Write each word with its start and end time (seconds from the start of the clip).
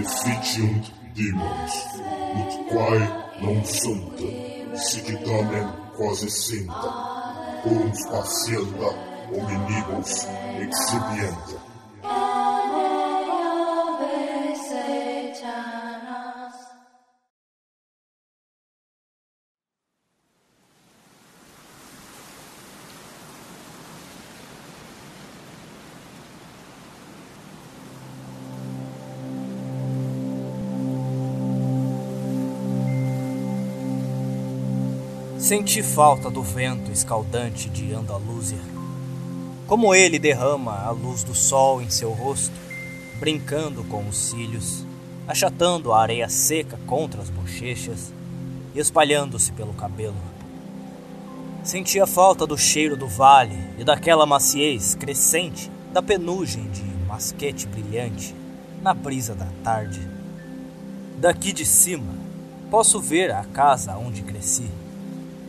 efficiunt 0.00 0.92
demons, 1.16 1.74
ut 2.40 2.52
quae 2.70 3.08
non 3.42 3.64
sunt, 3.64 4.18
sic 4.86 5.06
tamen 5.24 5.68
quasi 5.96 6.30
sinta, 6.30 6.90
uns 7.64 8.06
patienta 8.10 8.90
hominibus 9.30 10.26
exhibienta. 10.64 11.73
Senti 35.44 35.82
falta 35.82 36.30
do 36.30 36.42
vento 36.42 36.90
escaldante 36.90 37.68
de 37.68 37.92
Andaluzia. 37.92 38.62
Como 39.66 39.94
ele 39.94 40.18
derrama 40.18 40.72
a 40.72 40.90
luz 40.90 41.22
do 41.22 41.34
sol 41.34 41.82
em 41.82 41.90
seu 41.90 42.12
rosto, 42.12 42.54
brincando 43.20 43.84
com 43.84 44.08
os 44.08 44.16
cílios, 44.16 44.86
achatando 45.28 45.92
a 45.92 46.00
areia 46.00 46.30
seca 46.30 46.78
contra 46.86 47.20
as 47.20 47.28
bochechas 47.28 48.10
e 48.74 48.78
espalhando-se 48.78 49.52
pelo 49.52 49.74
cabelo. 49.74 50.16
Sentia 51.62 52.06
falta 52.06 52.46
do 52.46 52.56
cheiro 52.56 52.96
do 52.96 53.06
vale 53.06 53.58
e 53.76 53.84
daquela 53.84 54.24
maciez 54.24 54.94
crescente 54.94 55.70
da 55.92 56.00
penugem 56.00 56.70
de 56.70 56.82
masquete 57.06 57.66
brilhante 57.66 58.34
na 58.80 58.94
brisa 58.94 59.34
da 59.34 59.48
tarde. 59.62 60.00
Daqui 61.18 61.52
de 61.52 61.66
cima, 61.66 62.14
posso 62.70 62.98
ver 62.98 63.30
a 63.30 63.44
casa 63.44 63.94
onde 63.98 64.22
cresci 64.22 64.70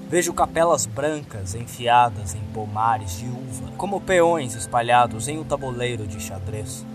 Vejo 0.07 0.33
capelas 0.33 0.85
brancas 0.85 1.55
enfiadas 1.55 2.35
em 2.35 2.41
pomares 2.53 3.17
de 3.17 3.25
uva, 3.25 3.71
como 3.75 3.99
peões 3.99 4.53
espalhados 4.53 5.27
em 5.27 5.39
um 5.39 5.43
tabuleiro 5.43 6.05
de 6.05 6.19
xadrez. 6.19 6.85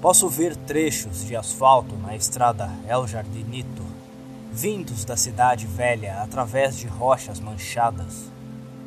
Posso 0.00 0.28
ver 0.28 0.54
trechos 0.54 1.24
de 1.24 1.34
asfalto 1.34 1.96
na 1.96 2.14
estrada 2.14 2.70
El 2.88 3.08
Jardinito, 3.08 3.82
vindos 4.52 5.04
da 5.04 5.16
cidade 5.16 5.66
velha 5.66 6.22
através 6.22 6.76
de 6.76 6.86
rochas 6.86 7.40
manchadas. 7.40 8.30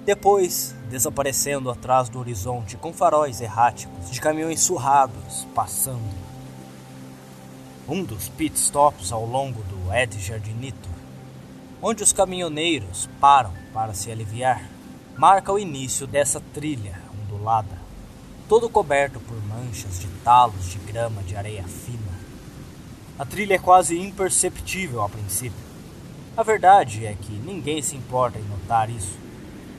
Depois, 0.05 0.73
desaparecendo 0.89 1.69
atrás 1.69 2.07
do 2.07 2.19
horizonte 2.19 2.77
com 2.77 2.93
faróis 2.93 3.41
erráticos 3.41 4.11
de 4.11 4.21
caminhões 4.21 4.61
surrados 4.61 5.45
passando. 5.53 6.25
Um 7.85 8.01
dos 8.01 8.29
pit 8.29 8.57
stops 8.57 9.11
ao 9.11 9.25
longo 9.25 9.61
do 9.63 9.93
Ed 9.93 10.17
Jardinito 10.19 10.94
onde 11.87 12.01
os 12.01 12.11
caminhoneiros 12.11 13.07
param 13.21 13.53
para 13.71 13.93
se 13.93 14.09
aliviar, 14.09 14.67
marca 15.15 15.53
o 15.53 15.59
início 15.59 16.07
dessa 16.07 16.41
trilha 16.51 16.99
ondulada, 17.13 17.77
todo 18.49 18.67
coberto 18.67 19.19
por 19.19 19.37
manchas 19.45 19.99
de 19.99 20.07
talos 20.23 20.71
de 20.71 20.79
grama 20.79 21.21
de 21.21 21.35
areia 21.35 21.61
fina. 21.61 21.99
A 23.19 23.23
trilha 23.23 23.53
é 23.53 23.59
quase 23.59 23.99
imperceptível 23.99 25.03
a 25.03 25.09
princípio. 25.09 25.63
A 26.35 26.41
verdade 26.41 27.05
é 27.05 27.13
que 27.13 27.33
ninguém 27.33 27.83
se 27.83 27.95
importa 27.95 28.39
em 28.39 28.45
notar 28.45 28.89
isso, 28.89 29.15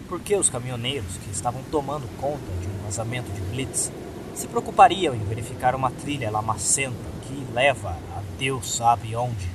porque 0.08 0.36
os 0.36 0.48
caminhoneiros 0.48 1.16
que 1.16 1.32
estavam 1.32 1.64
tomando 1.72 2.06
conta 2.20 2.52
de 2.62 2.68
um 2.68 2.84
vazamento 2.84 3.32
de 3.32 3.40
blitz 3.40 3.90
se 4.32 4.46
preocupariam 4.46 5.12
em 5.12 5.24
verificar 5.24 5.74
uma 5.74 5.90
trilha 5.90 6.30
lamacenta 6.30 6.94
que 7.26 7.52
leva 7.52 7.98
a 8.16 8.22
Deus 8.38 8.76
sabe 8.76 9.16
onde. 9.16 9.50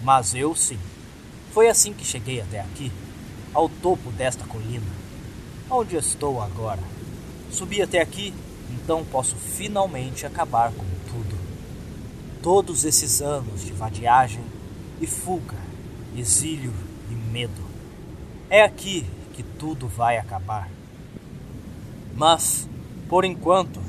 Mas 0.00 0.32
eu 0.32 0.54
sim 0.54 0.78
foi 1.56 1.70
assim 1.70 1.94
que 1.94 2.04
cheguei 2.04 2.38
até 2.38 2.60
aqui, 2.60 2.92
ao 3.54 3.66
topo 3.66 4.10
desta 4.10 4.44
colina, 4.44 4.84
onde 5.70 5.96
estou 5.96 6.42
agora. 6.42 6.82
Subi 7.50 7.80
até 7.80 7.98
aqui, 7.98 8.34
então 8.70 9.02
posso 9.06 9.36
finalmente 9.36 10.26
acabar 10.26 10.70
com 10.70 10.84
tudo. 11.08 11.34
Todos 12.42 12.84
esses 12.84 13.22
anos 13.22 13.64
de 13.64 13.72
vadiagem 13.72 14.44
e 15.00 15.06
fuga, 15.06 15.56
exílio 16.14 16.74
e 17.10 17.14
medo. 17.14 17.64
É 18.50 18.62
aqui 18.62 19.06
que 19.32 19.42
tudo 19.42 19.88
vai 19.88 20.18
acabar. 20.18 20.68
Mas, 22.14 22.68
por 23.08 23.24
enquanto, 23.24 23.80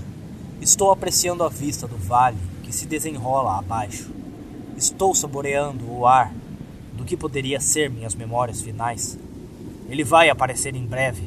estou 0.61 0.89
apreciando 0.89 1.44
a 1.44 1.50
vista 1.50 1.85
do 1.85 1.97
vale 1.97 2.38
que 2.63 2.72
se 2.72 2.85
desenrola 2.85 3.59
abaixo. 3.59 4.09
Estou 4.77 5.13
saboreando 5.13 5.83
o 5.91 6.07
ar 6.07 6.33
do 6.97 7.06
que 7.06 7.16
poderia 7.16 7.62
ser 7.62 7.90
minhas 7.90 8.16
memórias 8.16 8.62
finais. 8.62 9.18
Ele 9.88 10.03
vai 10.03 10.30
aparecer 10.30 10.75
em 10.75 10.85
breve. 10.85 11.24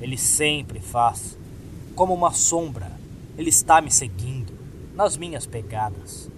Ele 0.00 0.16
sempre 0.16 0.80
faz. 0.80 1.36
Como 1.94 2.14
uma 2.14 2.32
sombra, 2.32 2.90
ele 3.36 3.50
está 3.50 3.80
me 3.80 3.90
seguindo 3.90 4.54
nas 4.94 5.16
minhas 5.16 5.44
pegadas. 5.44 6.30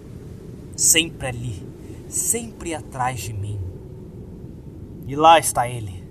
Sempre 0.75 1.27
ali, 1.27 1.63
sempre 2.09 2.73
atrás 2.73 3.21
de 3.21 3.31
mim. 3.31 3.61
E 5.07 5.15
lá 5.15 5.37
está 5.37 5.69
ele. 5.69 6.03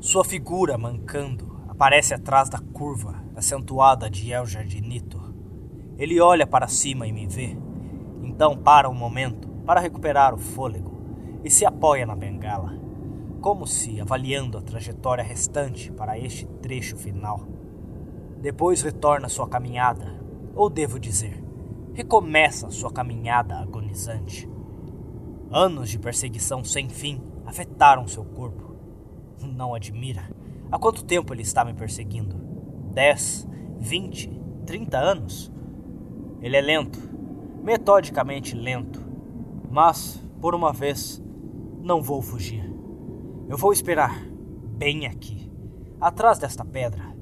Sua 0.00 0.24
figura 0.24 0.78
mancando 0.78 1.60
aparece 1.68 2.14
atrás 2.14 2.48
da 2.48 2.58
curva 2.58 3.22
acentuada 3.36 4.08
de 4.08 4.32
El 4.32 4.46
Jardinito. 4.46 5.20
Ele 5.98 6.18
olha 6.20 6.46
para 6.46 6.66
cima 6.66 7.06
e 7.06 7.12
me 7.12 7.26
vê. 7.26 7.56
Então 8.22 8.56
para 8.56 8.88
um 8.88 8.94
momento 8.94 9.48
para 9.66 9.80
recuperar 9.80 10.34
o 10.34 10.38
fôlego 10.38 10.89
e 11.44 11.50
se 11.50 11.64
apoia 11.64 12.04
na 12.06 12.14
bengala, 12.14 12.78
como 13.40 13.66
se 13.66 14.00
avaliando 14.00 14.58
a 14.58 14.62
trajetória 14.62 15.24
restante 15.24 15.90
para 15.92 16.18
este 16.18 16.46
trecho 16.60 16.96
final. 16.96 17.46
Depois 18.40 18.82
retorna 18.82 19.28
sua 19.28 19.48
caminhada, 19.48 20.20
ou 20.54 20.68
devo 20.68 20.98
dizer, 20.98 21.42
recomeça 21.94 22.70
sua 22.70 22.92
caminhada 22.92 23.56
agonizante. 23.56 24.48
Anos 25.50 25.90
de 25.90 25.98
perseguição 25.98 26.62
sem 26.62 26.88
fim 26.88 27.20
afetaram 27.44 28.06
seu 28.06 28.24
corpo. 28.24 28.76
Não 29.42 29.74
admira. 29.74 30.30
Há 30.70 30.78
quanto 30.78 31.04
tempo 31.04 31.34
ele 31.34 31.42
está 31.42 31.64
me 31.64 31.74
perseguindo? 31.74 32.36
Dez, 32.92 33.48
vinte, 33.78 34.30
trinta 34.64 34.98
anos? 34.98 35.50
Ele 36.40 36.56
é 36.56 36.60
lento, 36.60 36.98
metodicamente 37.62 38.54
lento, 38.54 39.02
mas, 39.70 40.22
por 40.40 40.54
uma 40.54 40.72
vez, 40.72 41.22
não 41.82 42.02
vou 42.02 42.20
fugir. 42.20 42.62
Eu 43.48 43.56
vou 43.56 43.72
esperar, 43.72 44.22
bem 44.76 45.06
aqui, 45.06 45.50
atrás 46.00 46.38
desta 46.38 46.64
pedra. 46.64 47.16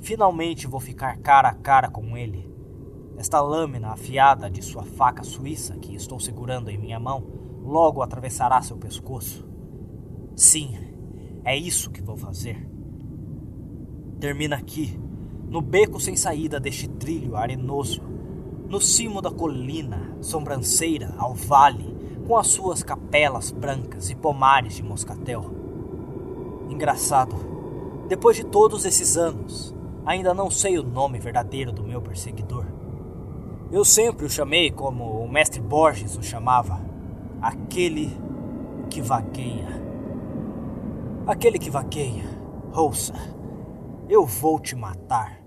Finalmente 0.00 0.66
vou 0.66 0.80
ficar 0.80 1.18
cara 1.18 1.48
a 1.48 1.54
cara 1.54 1.90
com 1.90 2.16
ele. 2.16 2.50
Esta 3.16 3.40
lâmina 3.40 3.88
afiada 3.88 4.50
de 4.50 4.62
sua 4.62 4.84
faca 4.84 5.22
suíça 5.22 5.76
que 5.76 5.94
estou 5.94 6.20
segurando 6.20 6.70
em 6.70 6.78
minha 6.78 7.00
mão 7.00 7.24
logo 7.62 8.02
atravessará 8.02 8.60
seu 8.60 8.76
pescoço. 8.76 9.46
Sim, 10.34 10.76
é 11.44 11.56
isso 11.56 11.90
que 11.90 12.02
vou 12.02 12.16
fazer. 12.16 12.68
Termina 14.18 14.56
aqui, 14.56 14.98
no 15.48 15.60
beco 15.60 16.00
sem 16.00 16.16
saída 16.16 16.58
deste 16.60 16.88
trilho 16.88 17.36
arenoso, 17.36 18.02
no 18.68 18.80
cimo 18.80 19.20
da 19.20 19.30
colina 19.30 20.16
sobranceira 20.20 21.14
ao 21.18 21.34
vale 21.34 21.91
com 22.32 22.38
as 22.38 22.46
suas 22.46 22.82
capelas 22.82 23.50
brancas 23.50 24.08
e 24.08 24.14
pomares 24.14 24.76
de 24.76 24.82
moscatel. 24.82 25.50
Engraçado, 26.70 27.36
depois 28.08 28.38
de 28.38 28.42
todos 28.42 28.86
esses 28.86 29.18
anos, 29.18 29.74
ainda 30.06 30.32
não 30.32 30.50
sei 30.50 30.78
o 30.78 30.82
nome 30.82 31.18
verdadeiro 31.18 31.70
do 31.72 31.82
meu 31.82 32.00
perseguidor. 32.00 32.64
Eu 33.70 33.84
sempre 33.84 34.24
o 34.24 34.30
chamei 34.30 34.70
como 34.70 35.22
o 35.22 35.30
mestre 35.30 35.60
Borges 35.60 36.16
o 36.16 36.22
chamava, 36.22 36.80
aquele 37.42 38.10
que 38.88 39.02
vaqueia. 39.02 39.68
Aquele 41.26 41.58
que 41.58 41.68
vaqueia, 41.68 42.24
ouça, 42.74 43.12
eu 44.08 44.24
vou 44.24 44.58
te 44.58 44.74
matar. 44.74 45.41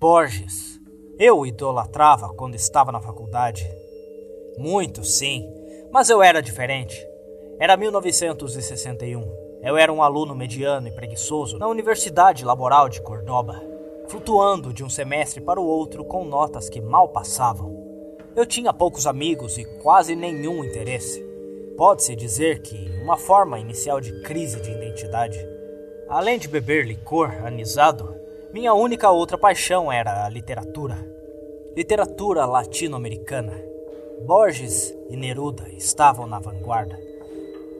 Borges. 0.00 0.80
Eu 1.18 1.44
idolatrava 1.44 2.32
quando 2.32 2.54
estava 2.54 2.90
na 2.90 3.02
faculdade. 3.02 3.70
Muito, 4.56 5.04
sim, 5.04 5.46
mas 5.92 6.08
eu 6.08 6.22
era 6.22 6.40
diferente. 6.40 7.06
Era 7.58 7.76
1961. 7.76 9.60
Eu 9.62 9.76
era 9.76 9.92
um 9.92 10.02
aluno 10.02 10.34
mediano 10.34 10.88
e 10.88 10.90
preguiçoso 10.90 11.58
na 11.58 11.68
Universidade 11.68 12.46
Laboral 12.46 12.88
de 12.88 13.02
Cordoba, 13.02 13.62
flutuando 14.08 14.72
de 14.72 14.82
um 14.82 14.88
semestre 14.88 15.38
para 15.38 15.60
o 15.60 15.66
outro 15.66 16.02
com 16.02 16.24
notas 16.24 16.70
que 16.70 16.80
mal 16.80 17.10
passavam. 17.10 17.76
Eu 18.34 18.46
tinha 18.46 18.72
poucos 18.72 19.06
amigos 19.06 19.58
e 19.58 19.66
quase 19.82 20.16
nenhum 20.16 20.64
interesse. 20.64 21.22
Pode-se 21.76 22.16
dizer 22.16 22.62
que 22.62 22.90
uma 23.02 23.18
forma 23.18 23.60
inicial 23.60 24.00
de 24.00 24.22
crise 24.22 24.62
de 24.62 24.70
identidade. 24.70 25.38
Além 26.08 26.38
de 26.38 26.48
beber 26.48 26.86
licor 26.86 27.30
anisado, 27.44 28.19
Minha 28.52 28.74
única 28.74 29.08
outra 29.08 29.38
paixão 29.38 29.92
era 29.92 30.24
a 30.26 30.28
literatura. 30.28 30.98
Literatura 31.76 32.44
latino-americana. 32.46 33.54
Borges 34.26 34.92
e 35.08 35.16
Neruda 35.16 35.68
estavam 35.68 36.26
na 36.26 36.40
vanguarda. 36.40 36.98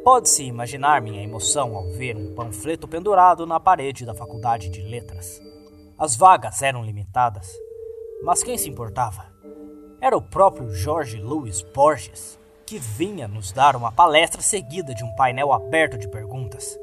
Pode-se 0.04 0.44
imaginar 0.44 1.02
minha 1.02 1.24
emoção 1.24 1.74
ao 1.74 1.88
ver 1.88 2.16
um 2.16 2.36
panfleto 2.36 2.86
pendurado 2.86 3.44
na 3.46 3.58
parede 3.58 4.06
da 4.06 4.14
Faculdade 4.14 4.68
de 4.68 4.80
Letras. 4.80 5.42
As 5.98 6.14
vagas 6.14 6.62
eram 6.62 6.84
limitadas, 6.84 7.52
mas 8.22 8.44
quem 8.44 8.56
se 8.56 8.70
importava? 8.70 9.26
Era 10.00 10.16
o 10.16 10.22
próprio 10.22 10.72
Jorge 10.72 11.20
Luiz 11.20 11.62
Borges, 11.62 12.38
que 12.64 12.78
vinha 12.78 13.26
nos 13.26 13.50
dar 13.50 13.74
uma 13.74 13.90
palestra 13.90 14.40
seguida 14.40 14.94
de 14.94 15.02
um 15.02 15.12
painel 15.16 15.52
aberto 15.52 15.98
de 15.98 16.08
perguntas. 16.08 16.78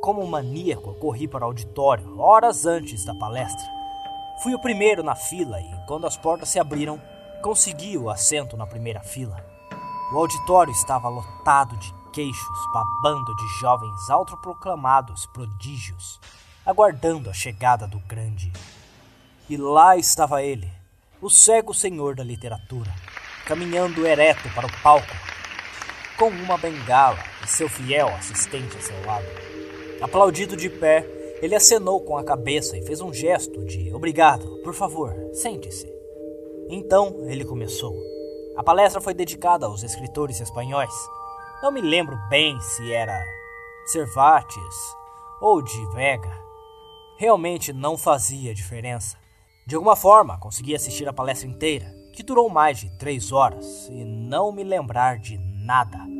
Como 0.00 0.22
um 0.22 0.26
maníaco, 0.26 0.94
corri 0.94 1.26
para 1.26 1.44
o 1.44 1.48
auditório 1.48 2.18
horas 2.20 2.64
antes 2.64 3.04
da 3.04 3.14
palestra. 3.14 3.66
Fui 4.42 4.54
o 4.54 4.60
primeiro 4.60 5.02
na 5.02 5.16
fila 5.16 5.60
e, 5.60 5.86
quando 5.86 6.06
as 6.06 6.16
portas 6.16 6.48
se 6.48 6.60
abriram, 6.60 7.00
consegui 7.42 7.98
o 7.98 8.08
assento 8.08 8.56
na 8.56 8.66
primeira 8.66 9.00
fila. 9.00 9.44
O 10.12 10.16
auditório 10.18 10.70
estava 10.70 11.08
lotado 11.08 11.76
de 11.76 11.92
queixos 12.12 12.72
babando 12.72 13.34
de 13.34 13.46
jovens 13.60 14.08
autoproclamados 14.08 15.26
prodígios, 15.26 16.20
aguardando 16.64 17.28
a 17.28 17.34
chegada 17.34 17.86
do 17.86 17.98
grande. 18.00 18.52
E 19.48 19.56
lá 19.56 19.96
estava 19.96 20.42
ele, 20.42 20.70
o 21.20 21.28
cego 21.28 21.74
senhor 21.74 22.14
da 22.14 22.22
literatura, 22.22 22.94
caminhando 23.44 24.06
ereto 24.06 24.48
para 24.54 24.66
o 24.66 24.82
palco, 24.82 25.16
com 26.16 26.28
uma 26.28 26.56
bengala 26.56 27.18
e 27.42 27.48
seu 27.48 27.68
fiel 27.68 28.08
assistente 28.08 28.76
a 28.76 28.80
seu 28.80 29.04
lado. 29.04 29.47
Aplaudido 30.00 30.56
de 30.56 30.70
pé, 30.70 31.04
ele 31.42 31.56
acenou 31.56 32.00
com 32.00 32.16
a 32.16 32.24
cabeça 32.24 32.76
e 32.76 32.82
fez 32.82 33.00
um 33.00 33.12
gesto 33.12 33.64
de 33.64 33.92
obrigado, 33.92 34.60
por 34.62 34.72
favor, 34.72 35.12
sente-se. 35.32 35.92
Então 36.68 37.16
ele 37.28 37.44
começou. 37.44 37.94
A 38.56 38.62
palestra 38.62 39.00
foi 39.00 39.12
dedicada 39.12 39.66
aos 39.66 39.82
escritores 39.82 40.40
espanhóis. 40.40 40.94
Não 41.62 41.72
me 41.72 41.80
lembro 41.80 42.16
bem 42.28 42.60
se 42.60 42.92
era 42.92 43.24
Cervantes 43.86 44.96
ou 45.40 45.62
de 45.62 45.84
Vega. 45.92 46.32
Realmente 47.16 47.72
não 47.72 47.96
fazia 47.96 48.54
diferença. 48.54 49.16
De 49.66 49.74
alguma 49.74 49.96
forma, 49.96 50.38
consegui 50.38 50.74
assistir 50.74 51.08
a 51.08 51.12
palestra 51.12 51.48
inteira, 51.48 51.92
que 52.14 52.22
durou 52.22 52.48
mais 52.48 52.78
de 52.78 52.90
três 52.98 53.32
horas, 53.32 53.88
e 53.90 54.04
não 54.04 54.52
me 54.52 54.62
lembrar 54.62 55.18
de 55.18 55.38
nada. 55.38 56.17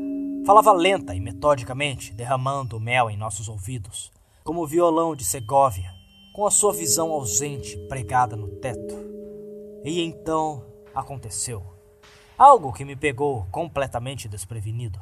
Falava 0.48 0.72
lenta 0.72 1.14
e 1.14 1.20
metodicamente, 1.20 2.14
derramando 2.14 2.80
mel 2.80 3.10
em 3.10 3.18
nossos 3.18 3.50
ouvidos, 3.50 4.10
como 4.42 4.62
o 4.62 4.66
violão 4.66 5.14
de 5.14 5.22
Segóvia, 5.22 5.92
com 6.34 6.46
a 6.46 6.50
sua 6.50 6.72
visão 6.72 7.12
ausente 7.12 7.76
pregada 7.86 8.34
no 8.34 8.48
teto. 8.56 8.94
E 9.84 10.00
então 10.00 10.64
aconteceu. 10.94 11.62
Algo 12.38 12.72
que 12.72 12.82
me 12.82 12.96
pegou 12.96 13.44
completamente 13.50 14.26
desprevenido. 14.26 14.98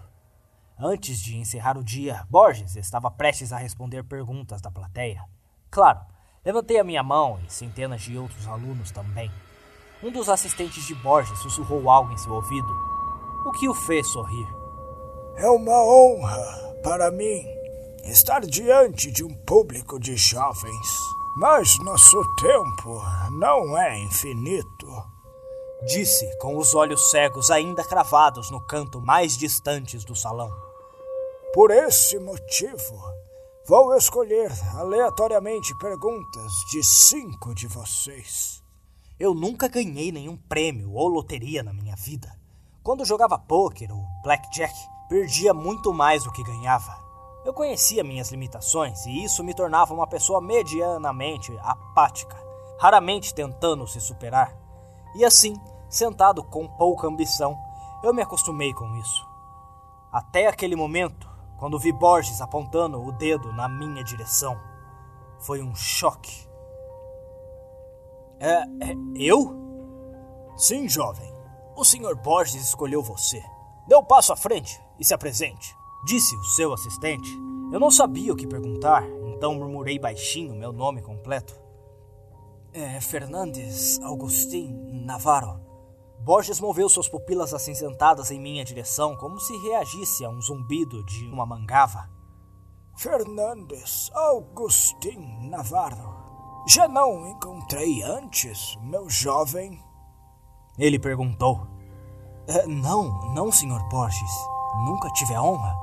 Antes 0.77 1.21
de 1.21 1.37
encerrar 1.37 1.79
o 1.79 1.85
dia, 1.85 2.27
Borges 2.29 2.75
estava 2.75 3.09
prestes 3.09 3.53
a 3.53 3.57
responder 3.57 4.03
perguntas 4.03 4.61
da 4.61 4.69
plateia. 4.69 5.23
Claro, 5.71 6.01
levantei 6.45 6.81
a 6.81 6.85
minha 6.85 7.05
mão 7.05 7.39
e 7.47 7.53
centenas 7.53 8.03
de 8.03 8.19
outros 8.19 8.49
alunos 8.49 8.91
também. 8.91 9.31
Um 10.03 10.11
dos 10.11 10.29
assistentes 10.29 10.85
de 10.85 10.95
Borges 10.97 11.39
sussurrou 11.39 11.89
algo 11.89 12.13
em 12.13 12.19
seu 12.19 12.33
ouvido, 12.33 12.69
o 13.47 13.53
que 13.53 13.69
o 13.69 13.75
fez 13.75 14.09
sorrir. 14.09 14.66
É 15.39 15.51
uma 15.51 15.85
honra 15.85 16.79
para 16.83 17.11
mim 17.11 17.47
estar 18.05 18.41
diante 18.41 19.11
de 19.11 19.23
um 19.23 19.35
público 19.45 20.01
de 20.01 20.17
jovens, 20.17 20.89
mas 21.37 21.79
nosso 21.81 22.23
tempo 22.37 23.03
não 23.33 23.77
é 23.77 23.99
infinito. 23.99 24.87
Disse 25.87 26.27
com 26.39 26.57
os 26.57 26.75
olhos 26.75 27.11
cegos 27.11 27.51
ainda 27.51 27.85
cravados 27.85 28.51
no 28.51 28.67
canto 28.67 28.99
mais 28.99 29.37
distantes 29.37 30.07
do 30.07 30.17
salão. 30.17 30.51
Por 31.53 31.71
esse 31.71 32.19
motivo, 32.19 32.99
vou 33.67 33.95
escolher 33.95 34.51
aleatoriamente 34.75 35.77
perguntas 35.77 36.51
de 36.71 36.83
cinco 36.83 37.55
de 37.55 37.67
vocês. 37.67 38.63
Eu 39.21 39.35
nunca 39.35 39.69
ganhei 39.69 40.11
nenhum 40.11 40.39
prêmio 40.39 40.95
ou 40.95 41.09
loteria 41.09 41.63
na 41.63 41.75
minha 41.75 41.95
vida. 41.95 42.35
Quando 42.83 43.05
jogava 43.05 43.39
pôquer 43.39 43.93
ou 43.93 44.03
blackjack, 44.23 44.75
perdia 45.09 45.55
muito 45.55 45.93
mais 45.93 46.25
do 46.25 46.33
que 46.33 46.43
ganhava. 46.43 47.05
Eu 47.45 47.55
conhecia 47.55 48.03
minhas 48.03 48.31
limitações 48.31 49.07
e 49.07 49.23
isso 49.23 49.45
me 49.45 49.55
tornava 49.55 49.95
uma 49.95 50.07
pessoa 50.07 50.41
medianamente 50.41 51.57
apática, 51.63 52.37
raramente 52.79 53.33
tentando 53.33 53.87
se 53.87 54.01
superar. 54.01 54.57
E 55.15 55.25
assim, 55.25 55.55
sentado 55.89 56.43
com 56.43 56.67
pouca 56.67 57.07
ambição, 57.07 57.57
eu 58.03 58.13
me 58.13 58.21
acostumei 58.21 58.75
com 58.75 58.97
isso. 58.97 59.25
Até 60.13 60.49
aquele 60.49 60.75
momento, 60.75 61.29
quando 61.57 61.79
vi 61.79 61.93
Borges 61.93 62.41
apontando 62.41 63.01
o 63.01 63.13
dedo 63.13 63.53
na 63.53 63.69
minha 63.69 64.03
direção, 64.03 64.59
foi 65.39 65.63
um 65.63 65.75
choque. 65.75 66.49
É, 68.41 68.63
é 68.91 68.95
eu? 69.15 69.55
Sim, 70.57 70.89
jovem. 70.89 71.33
O 71.77 71.85
Sr. 71.85 72.17
Borges 72.17 72.63
escolheu 72.63 73.03
você. 73.03 73.43
Dê 73.87 73.95
um 73.95 74.05
passo 74.05 74.33
à 74.33 74.37
frente 74.37 74.85
e 74.99 75.05
se 75.05 75.15
apresente, 75.15 75.77
disse 76.05 76.35
o 76.37 76.45
seu 76.45 76.73
assistente. 76.73 77.31
Eu 77.73 77.81
não 77.81 77.91
sabia 77.91 78.33
o 78.33 78.37
que 78.37 78.47
perguntar, 78.47 79.05
então 79.27 79.55
murmurei 79.55 79.99
baixinho 79.99 80.55
meu 80.55 80.73
nome 80.73 81.03
completo. 81.03 81.55
É 82.73 83.01
Fernandes 83.01 83.99
Agustin 84.01 84.73
Navarro. 85.05 85.61
Borges 86.21 86.61
moveu 86.61 86.89
suas 86.89 87.09
pupilas 87.09 87.55
acinzentadas 87.55 88.31
em 88.31 88.41
minha 88.41 88.65
direção, 88.65 89.17
como 89.17 89.41
se 89.41 89.57
reagisse 89.59 90.25
a 90.25 90.29
um 90.29 90.41
zumbido 90.41 91.05
de 91.05 91.25
uma 91.27 91.47
mangava. 91.47 92.09
Fernandes 92.97 94.11
Agustin 94.15 95.49
Navarro. 95.49 96.17
Já 96.69 96.89
não 96.89 97.29
encontrei 97.29 98.03
antes, 98.03 98.77
meu 98.83 99.09
jovem? 99.09 99.81
Ele 100.79 100.99
perguntou. 100.99 101.67
É, 102.49 102.67
não, 102.67 103.33
não, 103.33 103.53
Sr. 103.53 103.89
Borges. 103.89 104.56
Nunca 104.85 105.09
tive 105.11 105.35
a 105.35 105.43
honra. 105.43 105.75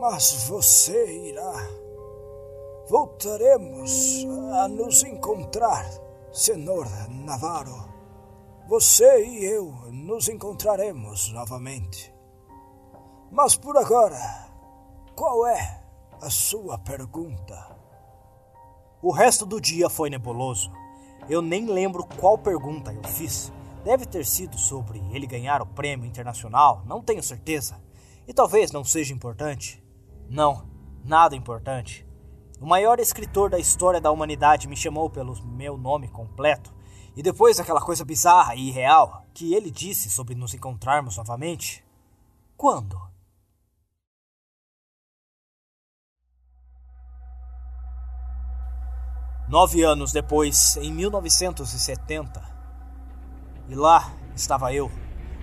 Mas 0.00 0.46
você 0.48 1.28
irá. 1.28 1.52
Voltaremos 2.88 4.26
a 4.60 4.68
nos 4.68 5.02
encontrar, 5.02 5.84
Senhor 6.32 6.86
Navarro. 7.08 7.88
Você 8.68 9.24
e 9.26 9.44
eu 9.44 9.72
nos 9.90 10.28
encontraremos 10.28 11.32
novamente. 11.32 12.14
Mas 13.30 13.56
por 13.56 13.76
agora, 13.76 14.18
qual 15.14 15.46
é 15.46 15.82
a 16.20 16.30
sua 16.30 16.78
pergunta? 16.78 17.76
O 19.02 19.10
resto 19.10 19.44
do 19.44 19.60
dia 19.60 19.90
foi 19.90 20.08
nebuloso. 20.08 20.70
Eu 21.28 21.42
nem 21.42 21.66
lembro 21.66 22.06
qual 22.18 22.38
pergunta 22.38 22.92
eu 22.92 23.02
fiz. 23.04 23.52
Deve 23.84 24.06
ter 24.06 24.24
sido 24.24 24.56
sobre 24.56 24.98
ele 25.12 25.26
ganhar 25.26 25.60
o 25.60 25.66
prêmio 25.66 26.06
internacional, 26.06 26.82
não 26.86 27.02
tenho 27.02 27.22
certeza. 27.22 27.78
E 28.26 28.32
talvez 28.32 28.72
não 28.72 28.82
seja 28.82 29.12
importante. 29.12 29.84
Não, 30.26 30.66
nada 31.04 31.36
importante. 31.36 32.06
O 32.58 32.64
maior 32.64 32.98
escritor 32.98 33.50
da 33.50 33.58
história 33.58 34.00
da 34.00 34.10
humanidade 34.10 34.66
me 34.66 34.74
chamou 34.74 35.10
pelo 35.10 35.36
meu 35.44 35.76
nome 35.76 36.08
completo. 36.08 36.74
E 37.14 37.22
depois 37.22 37.58
daquela 37.58 37.80
coisa 37.80 38.06
bizarra 38.06 38.54
e 38.54 38.68
irreal 38.68 39.26
que 39.34 39.52
ele 39.52 39.70
disse 39.70 40.08
sobre 40.08 40.34
nos 40.34 40.54
encontrarmos 40.54 41.18
novamente. 41.18 41.84
Quando? 42.56 42.98
Nove 49.46 49.82
anos 49.82 50.10
depois, 50.10 50.78
em 50.78 50.90
1970, 50.90 52.53
e 53.68 53.74
lá 53.74 54.14
estava 54.34 54.72
eu, 54.72 54.90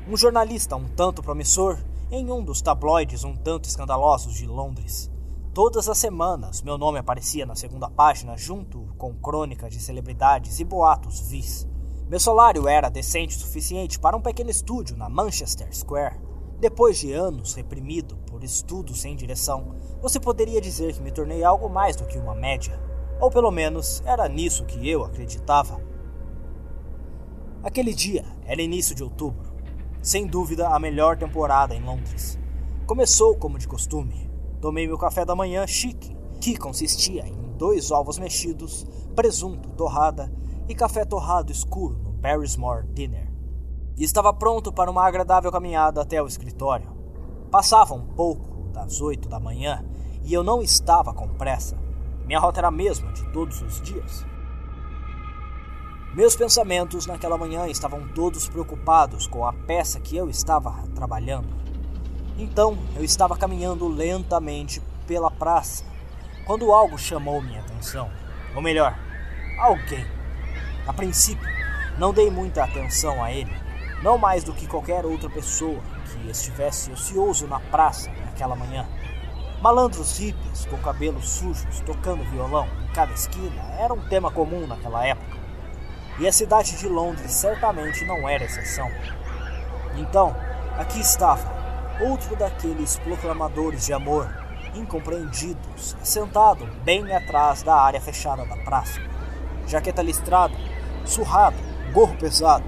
um 0.07 0.15
jornalista 0.15 0.75
um 0.75 0.87
tanto 0.87 1.21
promissor 1.21 1.77
em 2.11 2.31
um 2.31 2.43
dos 2.43 2.61
tabloides 2.61 3.23
um 3.23 3.35
tanto 3.35 3.67
escandalosos 3.67 4.33
de 4.33 4.45
Londres. 4.45 5.09
Todas 5.53 5.89
as 5.89 5.97
semanas 5.97 6.61
meu 6.61 6.77
nome 6.77 6.99
aparecia 6.99 7.45
na 7.45 7.55
segunda 7.55 7.89
página 7.89 8.37
junto 8.37 8.87
com 8.97 9.13
crônicas 9.13 9.73
de 9.73 9.79
celebridades 9.79 10.59
e 10.59 10.63
boatos 10.63 11.19
vis. 11.29 11.67
Meu 12.07 12.19
salário 12.19 12.67
era 12.67 12.89
decente 12.89 13.37
o 13.37 13.39
suficiente 13.39 13.97
para 13.97 14.17
um 14.17 14.21
pequeno 14.21 14.49
estúdio 14.49 14.97
na 14.97 15.09
Manchester 15.09 15.73
Square. 15.73 16.19
Depois 16.59 16.99
de 16.99 17.13
anos 17.13 17.53
reprimido 17.53 18.17
por 18.27 18.43
estudos 18.43 19.01
sem 19.01 19.15
direção, 19.15 19.75
você 20.01 20.19
poderia 20.19 20.61
dizer 20.61 20.93
que 20.93 21.01
me 21.01 21.11
tornei 21.11 21.43
algo 21.43 21.69
mais 21.69 21.95
do 21.95 22.05
que 22.05 22.17
uma 22.17 22.35
média. 22.35 22.79
Ou 23.19 23.31
pelo 23.31 23.49
menos 23.49 24.01
era 24.05 24.27
nisso 24.27 24.65
que 24.65 24.89
eu 24.89 25.03
acreditava. 25.03 25.81
Aquele 27.63 27.93
dia 27.93 28.25
era 28.43 28.59
início 28.59 28.95
de 28.95 29.03
outubro, 29.03 29.53
sem 30.01 30.25
dúvida 30.25 30.67
a 30.69 30.79
melhor 30.79 31.15
temporada 31.15 31.75
em 31.75 31.83
Londres. 31.83 32.39
Começou 32.87 33.37
como 33.37 33.59
de 33.59 33.67
costume. 33.67 34.31
Tomei 34.59 34.87
meu 34.87 34.97
café 34.97 35.23
da 35.23 35.35
manhã 35.35 35.67
chique, 35.67 36.15
que 36.39 36.57
consistia 36.57 37.27
em 37.27 37.35
dois 37.57 37.91
ovos 37.91 38.17
mexidos, 38.17 38.83
presunto, 39.15 39.69
torrada 39.73 40.33
e 40.67 40.73
café 40.73 41.05
torrado 41.05 41.51
escuro 41.51 41.99
no 41.99 42.11
Barrysmore 42.11 42.87
Dinner. 42.87 43.31
E 43.95 44.03
estava 44.03 44.33
pronto 44.33 44.73
para 44.73 44.89
uma 44.89 45.05
agradável 45.05 45.51
caminhada 45.51 46.01
até 46.01 46.19
o 46.19 46.25
escritório. 46.27 46.89
Passava 47.51 47.93
um 47.93 48.07
pouco 48.07 48.69
das 48.73 49.01
oito 49.01 49.29
da 49.29 49.39
manhã 49.39 49.85
e 50.23 50.33
eu 50.33 50.43
não 50.43 50.63
estava 50.63 51.13
com 51.13 51.27
pressa. 51.27 51.77
Minha 52.25 52.39
rota 52.39 52.59
era 52.59 52.69
a 52.69 52.71
mesma 52.71 53.11
de 53.13 53.31
todos 53.31 53.61
os 53.61 53.79
dias. 53.81 54.25
Meus 56.13 56.35
pensamentos 56.35 57.05
naquela 57.05 57.37
manhã 57.37 57.67
estavam 57.67 58.05
todos 58.09 58.49
preocupados 58.49 59.27
com 59.27 59.45
a 59.47 59.53
peça 59.53 59.97
que 59.97 60.17
eu 60.17 60.29
estava 60.29 60.73
trabalhando. 60.93 61.47
Então 62.37 62.77
eu 62.97 63.03
estava 63.03 63.37
caminhando 63.37 63.87
lentamente 63.87 64.81
pela 65.07 65.31
praça 65.31 65.85
quando 66.45 66.73
algo 66.73 66.97
chamou 66.97 67.41
minha 67.41 67.61
atenção. 67.61 68.11
Ou 68.53 68.61
melhor, 68.61 68.93
alguém. 69.57 70.05
A 70.85 70.91
princípio, 70.91 71.47
não 71.97 72.13
dei 72.13 72.29
muita 72.29 72.65
atenção 72.65 73.23
a 73.23 73.31
ele, 73.31 73.55
não 74.03 74.17
mais 74.17 74.43
do 74.43 74.51
que 74.51 74.67
qualquer 74.67 75.05
outra 75.05 75.29
pessoa 75.29 75.79
que 76.11 76.29
estivesse 76.29 76.91
ocioso 76.91 77.47
na 77.47 77.61
praça 77.61 78.11
naquela 78.25 78.57
manhã. 78.57 78.85
Malandros 79.61 80.17
hippies 80.17 80.65
com 80.65 80.77
cabelos 80.79 81.29
sujos 81.29 81.79
tocando 81.85 82.29
violão 82.31 82.67
em 82.83 82.93
cada 82.93 83.13
esquina 83.13 83.61
era 83.79 83.93
um 83.93 84.09
tema 84.09 84.29
comum 84.29 84.67
naquela 84.67 85.05
época. 85.07 85.40
E 86.19 86.27
a 86.27 86.31
cidade 86.31 86.77
de 86.77 86.87
Londres 86.87 87.31
certamente 87.31 88.05
não 88.05 88.27
era 88.27 88.43
exceção. 88.43 88.89
Então, 89.95 90.35
aqui 90.77 90.99
estava, 90.99 91.49
outro 92.01 92.35
daqueles 92.35 92.97
proclamadores 92.99 93.85
de 93.85 93.93
amor 93.93 94.41
incompreendidos, 94.75 95.95
sentado 96.01 96.65
bem 96.83 97.13
atrás 97.13 97.63
da 97.63 97.75
área 97.75 97.99
fechada 97.99 98.45
da 98.45 98.57
praça. 98.57 99.01
Jaqueta 99.67 100.01
listrada, 100.01 100.55
surrado, 101.05 101.57
gorro 101.93 102.15
pesado, 102.17 102.63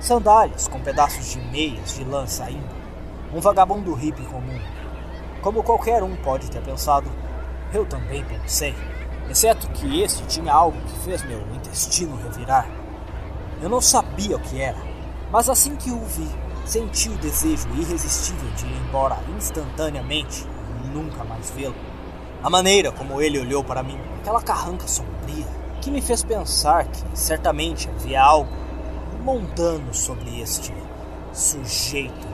sandálias 0.00 0.68
com 0.68 0.80
pedaços 0.80 1.32
de 1.32 1.38
meias 1.38 1.94
de 1.94 2.04
lã 2.04 2.26
saindo. 2.26 2.74
Um 3.32 3.40
vagabundo 3.40 3.94
hippie 3.94 4.24
comum. 4.26 4.60
Como 5.42 5.62
qualquer 5.62 6.02
um 6.02 6.16
pode 6.16 6.50
ter 6.50 6.62
pensado, 6.62 7.10
eu 7.72 7.84
também 7.84 8.24
pensei, 8.24 8.74
exceto 9.28 9.68
que 9.68 10.02
este 10.02 10.24
tinha 10.26 10.52
algo 10.52 10.80
que 10.80 10.98
fez 11.00 11.22
meu 11.24 11.40
intestino 11.54 12.16
revirar. 12.16 12.66
Eu 13.62 13.68
não 13.68 13.80
sabia 13.80 14.36
o 14.36 14.40
que 14.40 14.60
era, 14.60 14.78
mas 15.30 15.48
assim 15.48 15.76
que 15.76 15.90
o 15.90 16.00
vi, 16.00 16.28
senti 16.64 17.08
o 17.08 17.16
desejo 17.18 17.68
irresistível 17.74 18.50
de 18.52 18.66
ir 18.66 18.76
embora 18.86 19.18
instantaneamente 19.36 20.46
e 20.84 20.88
nunca 20.88 21.24
mais 21.24 21.50
vê-lo. 21.50 21.74
A 22.42 22.50
maneira 22.50 22.92
como 22.92 23.20
ele 23.20 23.38
olhou 23.38 23.64
para 23.64 23.82
mim, 23.82 23.98
aquela 24.20 24.42
carranca 24.42 24.86
sombria, 24.86 25.46
que 25.80 25.90
me 25.90 26.00
fez 26.00 26.22
pensar 26.22 26.86
que 26.86 27.02
certamente 27.18 27.88
havia 27.88 28.22
algo 28.22 28.50
mundano 29.22 29.94
sobre 29.94 30.40
este 30.40 30.74
sujeito. 31.32 32.28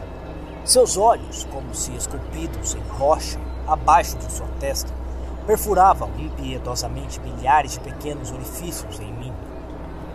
Seus 0.65 0.97
olhos, 0.97 1.47
como 1.51 1.75
se 1.75 1.95
esculpidos 1.95 2.75
em 2.75 2.83
rocha, 2.99 3.39
abaixo 3.67 4.17
de 4.19 4.33
sua 4.33 4.47
testa, 4.59 4.93
perfuravam 5.47 6.11
impiedosamente 6.19 7.21
milhares 7.21 7.73
de 7.73 7.81
pequenos 7.81 8.31
orifícios 8.31 9.01
em 9.01 9.13
mim. 9.13 9.30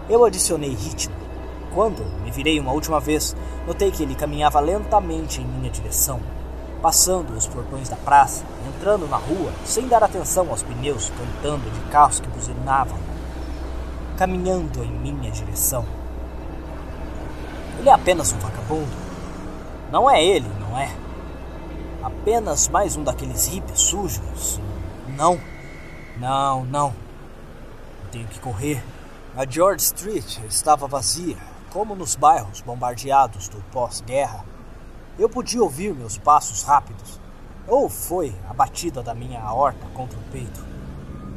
Eu 0.07 0.23
adicionei 0.23 0.69
ritmo. 0.69 1.15
Quando 1.73 2.05
me 2.23 2.31
virei 2.31 2.59
uma 2.59 2.71
última 2.71 2.99
vez, 2.99 3.35
notei 3.65 3.91
que 3.91 4.03
ele 4.03 4.15
caminhava 4.15 4.59
lentamente 4.59 5.41
em 5.41 5.45
minha 5.45 5.69
direção, 5.69 6.21
passando 6.81 7.35
os 7.35 7.47
portões 7.47 7.89
da 7.89 7.95
praça, 7.95 8.45
entrando 8.67 9.07
na 9.07 9.17
rua, 9.17 9.51
sem 9.65 9.87
dar 9.87 10.03
atenção 10.03 10.49
aos 10.49 10.63
pneus 10.63 11.11
cantando 11.17 11.69
de 11.69 11.79
carros 11.91 12.19
que 12.19 12.27
buzinavam, 12.29 12.97
caminhando 14.17 14.83
em 14.83 14.91
minha 14.91 15.31
direção. 15.31 15.85
Ele 17.79 17.89
é 17.89 17.93
apenas 17.93 18.31
um 18.31 18.37
vagabundo. 18.37 18.95
Não 19.91 20.09
é 20.09 20.23
ele, 20.23 20.47
não 20.59 20.79
é? 20.79 20.89
Apenas 22.01 22.69
mais 22.69 22.95
um 22.95 23.03
daqueles 23.03 23.47
hippies 23.47 23.81
sujos. 23.81 24.61
Não, 25.17 25.39
não, 26.17 26.63
não. 26.65 26.87
Eu 26.87 28.11
tenho 28.11 28.27
que 28.27 28.39
correr. 28.39 28.81
A 29.37 29.45
George 29.45 29.83
Street 29.83 30.37
estava 30.49 30.87
vazia, 30.87 31.35
como 31.69 31.93
nos 31.93 32.15
bairros 32.15 32.61
bombardeados 32.61 33.49
do 33.49 33.61
pós-guerra. 33.69 34.45
Eu 35.19 35.27
podia 35.27 35.61
ouvir 35.61 35.93
meus 35.93 36.17
passos 36.17 36.63
rápidos, 36.63 37.19
ou 37.67 37.89
foi 37.89 38.33
a 38.49 38.53
batida 38.53 39.03
da 39.03 39.13
minha 39.13 39.41
aorta 39.41 39.85
contra 39.87 40.17
o 40.17 40.23
peito. 40.31 40.65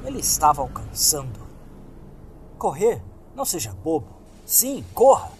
Ele 0.04 0.20
estava 0.20 0.62
alcançando. 0.62 1.40
Correr? 2.56 3.02
Não 3.34 3.44
seja 3.44 3.72
bobo. 3.72 4.16
Sim, 4.46 4.84
corra! 4.94 5.32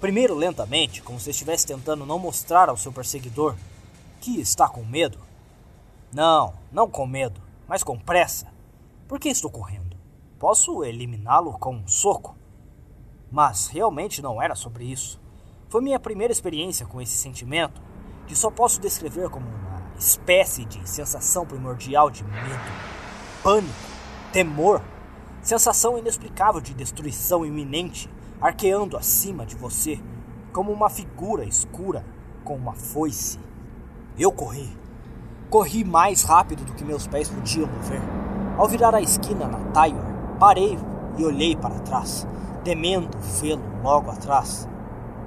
Primeiro 0.00 0.34
lentamente, 0.34 1.02
como 1.02 1.20
se 1.20 1.28
estivesse 1.28 1.66
tentando 1.66 2.06
não 2.06 2.18
mostrar 2.18 2.70
ao 2.70 2.78
seu 2.78 2.90
perseguidor 2.92 3.54
que 4.22 4.40
está 4.40 4.66
com 4.66 4.82
medo. 4.82 5.18
Não, 6.10 6.54
não 6.72 6.88
com 6.88 7.06
medo, 7.06 7.42
mas 7.68 7.82
com 7.82 7.98
pressa. 7.98 8.46
Por 9.06 9.20
que 9.20 9.28
estou 9.28 9.50
correndo? 9.50 9.85
Posso 10.38 10.84
eliminá-lo 10.84 11.58
com 11.58 11.76
um 11.76 11.86
soco? 11.86 12.36
Mas 13.32 13.68
realmente 13.68 14.20
não 14.20 14.40
era 14.40 14.54
sobre 14.54 14.84
isso. 14.84 15.18
Foi 15.70 15.80
minha 15.80 15.98
primeira 15.98 16.30
experiência 16.30 16.84
com 16.84 17.00
esse 17.00 17.16
sentimento, 17.16 17.80
que 18.26 18.36
só 18.36 18.50
posso 18.50 18.78
descrever 18.78 19.30
como 19.30 19.46
uma 19.46 19.82
espécie 19.98 20.66
de 20.66 20.86
sensação 20.86 21.46
primordial 21.46 22.10
de 22.10 22.22
medo, 22.22 22.72
pânico, 23.42 23.74
temor, 24.30 24.82
sensação 25.40 25.96
inexplicável 25.96 26.60
de 26.60 26.74
destruição 26.74 27.46
iminente 27.46 28.10
arqueando 28.38 28.98
acima 28.98 29.46
de 29.46 29.56
você, 29.56 29.98
como 30.52 30.70
uma 30.70 30.90
figura 30.90 31.46
escura 31.46 32.04
com 32.44 32.54
uma 32.54 32.74
foice. 32.74 33.40
Eu 34.18 34.30
corri. 34.30 34.76
Corri 35.48 35.82
mais 35.82 36.22
rápido 36.24 36.62
do 36.62 36.74
que 36.74 36.84
meus 36.84 37.06
pés 37.06 37.30
podiam 37.30 37.66
mover. 37.66 38.02
Ao 38.58 38.68
virar 38.68 38.94
a 38.94 39.00
esquina 39.00 39.46
na 39.46 39.58
Tyward, 39.72 40.15
Parei 40.38 40.78
e 41.16 41.24
olhei 41.24 41.56
para 41.56 41.78
trás, 41.80 42.26
temendo 42.62 43.08
vê-lo 43.40 43.62
logo 43.82 44.10
atrás. 44.10 44.68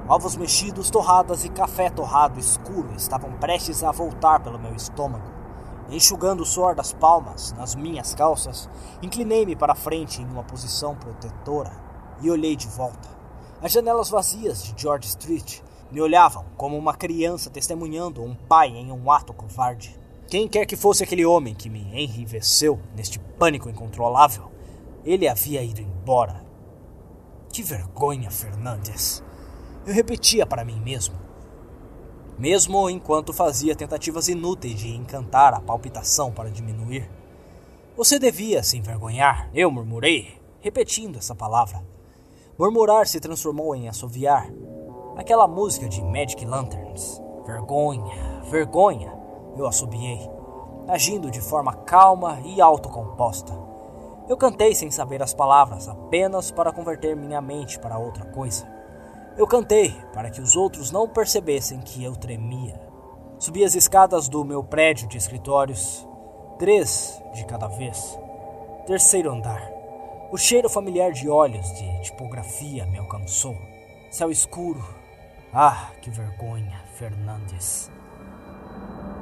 Ovos 0.07 0.35
mexidos, 0.35 0.91
torradas 0.91 1.43
e 1.43 1.49
café 1.49 1.89
torrado 1.89 2.39
escuro 2.39 2.93
estavam 2.95 3.31
prestes 3.33 3.83
a 3.83 3.91
voltar 3.91 4.39
pelo 4.39 4.59
meu 4.59 4.75
estômago. 4.75 5.25
Enxugando 5.89 6.41
o 6.41 6.45
suor 6.45 6.75
das 6.75 6.93
palmas 6.93 7.51
nas 7.53 7.73
minhas 7.73 8.13
calças, 8.13 8.69
inclinei-me 9.01 9.55
para 9.55 9.73
frente 9.73 10.21
em 10.21 10.25
uma 10.25 10.43
posição 10.43 10.95
protetora 10.95 11.71
e 12.21 12.29
olhei 12.29 12.55
de 12.55 12.67
volta. 12.67 13.09
As 13.63 13.71
janelas 13.71 14.09
vazias 14.09 14.63
de 14.63 14.79
George 14.79 15.07
Street 15.07 15.61
me 15.91 16.01
olhavam 16.01 16.45
como 16.55 16.77
uma 16.77 16.93
criança 16.93 17.49
testemunhando 17.49 18.21
um 18.21 18.35
pai 18.35 18.67
em 18.69 18.91
um 18.91 19.11
ato 19.11 19.33
covarde. 19.33 19.99
Quem 20.27 20.47
quer 20.47 20.67
que 20.67 20.75
fosse 20.75 21.03
aquele 21.03 21.25
homem 21.25 21.55
que 21.55 21.67
me 21.67 21.81
enriveceu 21.99 22.79
neste 22.95 23.17
pânico 23.17 23.67
incontrolável, 23.67 24.48
ele 25.05 25.27
havia 25.27 25.61
ido 25.63 25.81
embora. 25.81 26.45
Que 27.51 27.63
vergonha, 27.63 28.29
Fernandes. 28.29 29.23
Eu 29.85 29.93
repetia 29.93 30.45
para 30.45 30.63
mim 30.63 30.79
mesmo. 30.79 31.15
Mesmo 32.37 32.89
enquanto 32.89 33.33
fazia 33.33 33.75
tentativas 33.75 34.29
inúteis 34.29 34.79
de 34.79 34.95
encantar 34.95 35.53
a 35.53 35.59
palpitação 35.59 36.31
para 36.31 36.49
diminuir. 36.49 37.09
Você 37.97 38.17
devia 38.17 38.63
se 38.63 38.77
envergonhar, 38.77 39.49
eu 39.53 39.69
murmurei, 39.69 40.39
repetindo 40.61 41.17
essa 41.17 41.35
palavra. 41.35 41.83
Murmurar 42.57 43.07
se 43.07 43.19
transformou 43.19 43.75
em 43.75 43.89
assoviar. 43.89 44.49
Aquela 45.17 45.47
música 45.47 45.89
de 45.89 46.01
Magic 46.01 46.45
Lanterns. 46.45 47.21
Vergonha, 47.45 48.43
vergonha, 48.49 49.11
eu 49.57 49.65
assobiei, 49.65 50.29
agindo 50.87 51.31
de 51.31 51.41
forma 51.41 51.73
calma 51.73 52.39
e 52.45 52.61
autocomposta. 52.61 53.68
Eu 54.29 54.37
cantei 54.37 54.75
sem 54.75 54.91
saber 54.91 55.23
as 55.23 55.33
palavras, 55.33 55.89
apenas 55.89 56.51
para 56.51 56.71
converter 56.71 57.15
minha 57.15 57.41
mente 57.41 57.79
para 57.79 57.97
outra 57.97 58.23
coisa. 58.25 58.63
Eu 59.35 59.47
cantei 59.47 59.89
para 60.13 60.29
que 60.29 60.39
os 60.39 60.55
outros 60.55 60.91
não 60.91 61.07
percebessem 61.07 61.79
que 61.79 62.03
eu 62.03 62.15
tremia. 62.15 62.79
Subi 63.39 63.63
as 63.63 63.73
escadas 63.73 64.29
do 64.29 64.45
meu 64.45 64.63
prédio 64.63 65.07
de 65.07 65.17
escritórios, 65.17 66.07
três 66.59 67.19
de 67.33 67.43
cada 67.45 67.67
vez. 67.67 68.19
Terceiro 68.85 69.31
andar. 69.31 69.67
O 70.31 70.37
cheiro 70.37 70.69
familiar 70.69 71.11
de 71.11 71.27
olhos 71.27 71.65
de 71.73 72.01
tipografia 72.03 72.85
me 72.85 72.99
alcançou. 72.99 73.57
Céu 74.11 74.29
escuro. 74.29 74.83
Ah, 75.51 75.89
que 76.03 76.11
vergonha, 76.11 76.79
Fernandes. 76.93 77.91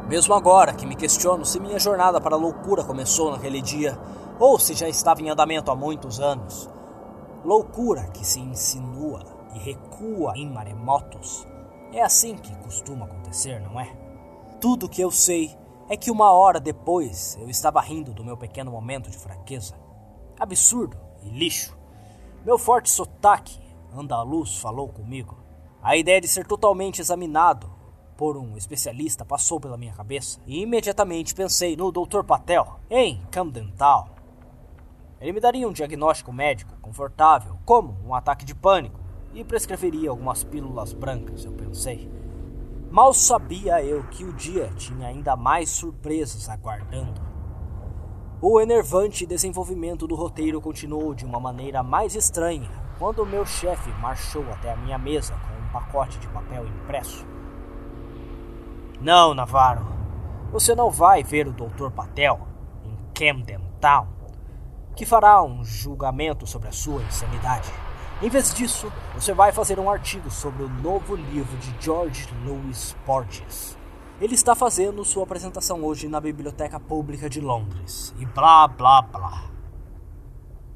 Mesmo 0.10 0.34
agora 0.34 0.74
que 0.74 0.86
me 0.86 0.98
questiono 0.98 1.46
se 1.46 1.62
minha 1.62 1.80
jornada 1.80 2.20
para 2.20 2.36
a 2.36 2.40
loucura 2.40 2.84
começou 2.84 3.32
naquele 3.32 3.62
dia, 3.62 3.98
ou 4.40 4.60
se 4.60 4.74
já 4.74 4.88
estava 4.88 5.22
em 5.22 5.30
andamento 5.30 5.72
há 5.72 5.76
muitos 5.76 6.20
anos. 6.20 6.70
Loucura 7.44 8.08
que 8.10 8.26
se 8.26 8.40
insinua 8.40 9.24
e 9.56 9.60
recua 9.60 10.34
em 10.36 10.50
maremotos. 10.50 11.48
É 11.94 12.02
assim 12.02 12.36
que 12.36 12.56
costuma 12.58 13.06
acontecer, 13.06 13.62
não 13.62 13.80
é? 13.80 13.96
Tudo 14.60 14.90
que 14.90 15.02
eu 15.02 15.12
sei 15.12 15.56
é 15.90 15.96
que 15.96 16.12
uma 16.12 16.32
hora 16.32 16.60
depois 16.60 17.38
eu 17.40 17.50
estava 17.50 17.80
rindo 17.80 18.14
do 18.14 18.24
meu 18.24 18.36
pequeno 18.36 18.72
momento 18.72 19.10
de 19.10 19.18
fraqueza. 19.18 19.76
Absurdo 20.40 20.98
e 21.24 21.30
lixo. 21.30 21.78
Meu 22.46 22.58
forte 22.58 22.90
sotaque 22.90 23.60
andaluz 23.96 24.58
falou 24.58 24.90
comigo. 24.90 25.38
A 25.82 25.96
ideia 25.96 26.20
de 26.20 26.28
ser 26.28 26.46
totalmente 26.46 27.00
examinado 27.00 27.72
por 28.18 28.36
um 28.36 28.58
especialista 28.58 29.24
passou 29.24 29.60
pela 29.60 29.78
minha 29.78 29.94
cabeça 29.94 30.40
e 30.46 30.62
imediatamente 30.62 31.36
pensei 31.36 31.78
no 31.78 31.92
Dr. 31.92 32.24
Patel 32.24 32.80
em 32.90 33.22
Camden 33.32 33.72
Town. 33.78 34.17
Ele 35.20 35.32
me 35.32 35.40
daria 35.40 35.68
um 35.68 35.74
diagnóstico 35.74 36.32
médico 36.32 36.76
confortável, 36.82 37.58
como 37.66 37.98
um 38.06 38.14
ataque 38.14 38.46
de 38.46 38.54
pânico, 38.54 39.00
e 39.34 39.44
prescreveria 39.44 40.10
algumas 40.10 40.44
pílulas 40.44 40.94
brancas, 40.94 41.46
eu 41.46 41.52
pensei. 41.52 42.10
Mal 42.90 43.14
sabia 43.14 43.84
eu 43.84 44.04
que 44.04 44.24
o 44.24 44.34
dia 44.34 44.70
tinha 44.76 45.08
ainda 45.08 45.36
mais 45.36 45.70
surpresas 45.70 46.48
aguardando. 46.48 47.22
O 48.40 48.62
enervante 48.62 49.26
desenvolvimento 49.26 50.08
do 50.08 50.16
roteiro 50.16 50.62
continuou 50.62 51.14
de 51.14 51.26
uma 51.26 51.40
maneira 51.40 51.82
mais 51.82 52.16
estranha 52.16 52.70
quando 53.00 53.26
meu 53.26 53.46
chefe 53.46 53.90
marchou 54.00 54.44
até 54.52 54.72
a 54.72 54.78
minha 54.78 54.98
mesa 54.98 55.34
com 55.34 55.66
um 55.66 55.72
pacote 55.72 56.18
de 56.20 56.28
papel 56.28 56.66
impresso. 56.66 57.26
Não, 59.02 59.34
Navarro, 59.34 59.86
você 60.52 60.74
não 60.74 60.90
vai 60.90 61.24
ver 61.24 61.48
o 61.48 61.54
Dr. 61.54 61.90
Patel 61.90 62.40
em 62.84 62.98
Camden 63.14 63.62
Town, 63.80 64.08
que 64.98 65.06
fará 65.06 65.44
um 65.44 65.64
julgamento 65.64 66.48
sobre 66.48 66.70
a 66.70 66.72
sua 66.72 67.04
insanidade. 67.04 67.72
Em 68.20 68.30
vez 68.30 68.52
disso, 68.52 68.92
você 69.14 69.32
vai 69.32 69.52
fazer 69.52 69.80
um 69.80 69.88
artigo 69.88 70.32
sobre 70.32 70.64
o 70.64 70.70
novo 70.70 71.16
livro 71.16 71.56
de 71.58 71.72
George 71.80 72.28
Louis 72.44 72.98
Borges. 73.06 73.78
Ele 74.20 74.34
está 74.34 74.56
fazendo 74.56 75.06
sua 75.06 75.22
apresentação 75.22 75.84
hoje 75.84 76.08
na 76.08 76.20
Biblioteca 76.20 76.80
Pública 76.80 77.30
de 77.30 77.40
Londres. 77.40 78.12
E 78.18 78.26
blá 78.26 78.68
blá 78.68 79.04
blá. 79.04 79.52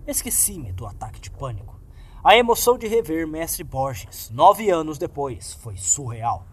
Esqueci-me 0.05 0.71
do 0.71 0.85
ataque 0.85 1.19
de 1.19 1.31
pânico. 1.31 1.81
A 2.23 2.37
emoção 2.37 2.77
de 2.77 2.87
rever 2.87 3.27
Mestre 3.27 3.63
Borges, 3.63 4.29
nove 4.29 4.69
anos 4.69 4.99
depois, 4.99 5.53
foi 5.53 5.75
surreal. 5.77 6.45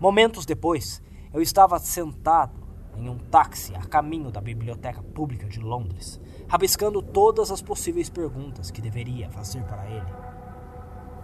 Momentos 0.00 0.46
depois, 0.46 1.02
eu 1.34 1.42
estava 1.42 1.78
sentado 1.78 2.60
em 2.96 3.08
um 3.08 3.18
táxi 3.18 3.74
a 3.74 3.80
caminho 3.80 4.30
da 4.30 4.40
Biblioteca 4.40 5.02
Pública 5.02 5.46
de 5.46 5.60
Londres, 5.60 6.20
rabiscando 6.50 7.00
todas 7.00 7.52
as 7.52 7.62
possíveis 7.62 8.10
perguntas 8.10 8.72
que 8.72 8.82
deveria 8.82 9.30
fazer 9.30 9.62
para 9.62 9.86
ele. 9.86 10.12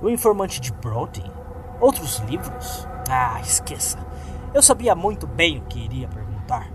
O 0.01 0.09
Informante 0.09 0.61
de 0.61 0.73
Brody? 0.73 1.25
Outros 1.81 2.19
livros? 2.21 2.87
Ah, 3.11 3.41
esqueça. 3.41 3.99
Eu 4.55 4.63
sabia 4.63 4.95
muito 4.95 5.27
bem 5.27 5.59
o 5.59 5.65
que 5.65 5.81
iria 5.81 6.07
perguntar. 6.07 6.73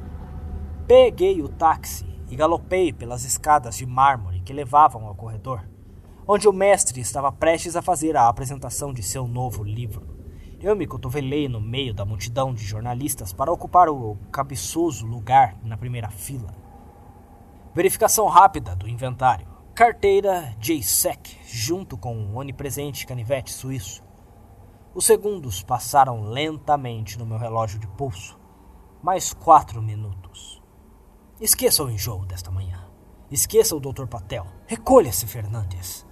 Peguei 0.86 1.42
o 1.42 1.48
táxi 1.48 2.06
e 2.30 2.36
galopei 2.36 2.92
pelas 2.92 3.24
escadas 3.24 3.78
de 3.78 3.86
mármore 3.86 4.42
que 4.42 4.52
levavam 4.52 5.08
ao 5.08 5.16
corredor, 5.16 5.66
onde 6.28 6.46
o 6.46 6.52
mestre 6.52 7.00
estava 7.00 7.32
prestes 7.32 7.78
a 7.78 7.82
fazer 7.82 8.18
a 8.18 8.28
apresentação 8.28 8.92
de 8.92 9.02
seu 9.02 9.30
novo 9.30 9.64
livro. 9.64 10.06
Eu 10.60 10.76
me 10.76 10.86
cotovelei 10.86 11.48
no 11.48 11.62
meio 11.62 11.94
da 11.94 12.04
multidão 12.04 12.54
de 12.54 12.66
jornalistas 12.66 13.32
para 13.32 13.52
ocupar 13.52 13.88
o 13.88 14.18
cabeçoso 14.30 15.06
lugar 15.08 15.56
na 15.64 15.78
primeira 15.78 16.10
fila. 16.10 16.61
Verificação 17.74 18.28
rápida 18.28 18.76
do 18.76 18.88
inventário 18.88 19.52
carteira 19.74 20.54
JSEC, 20.60 21.40
junto 21.46 21.98
com 21.98 22.16
um 22.16 22.38
onipresente 22.38 23.08
canivete 23.08 23.52
suíço. 23.52 24.04
Os 24.94 25.06
segundos 25.06 25.64
passaram 25.64 26.22
lentamente 26.22 27.18
no 27.18 27.26
meu 27.26 27.38
relógio 27.38 27.80
de 27.80 27.88
pulso. 27.88 28.38
Mais 29.02 29.34
quatro 29.34 29.82
minutos. 29.82 30.62
Esqueça 31.40 31.84
o 31.84 31.90
enjoo 31.90 32.26
desta 32.26 32.52
manhã. 32.52 32.88
Esqueça 33.32 33.76
o 33.76 33.80
Dr. 33.80 34.06
Patel. 34.06 34.46
Recolha-se, 34.68 35.26
Fernandes. 35.26 36.06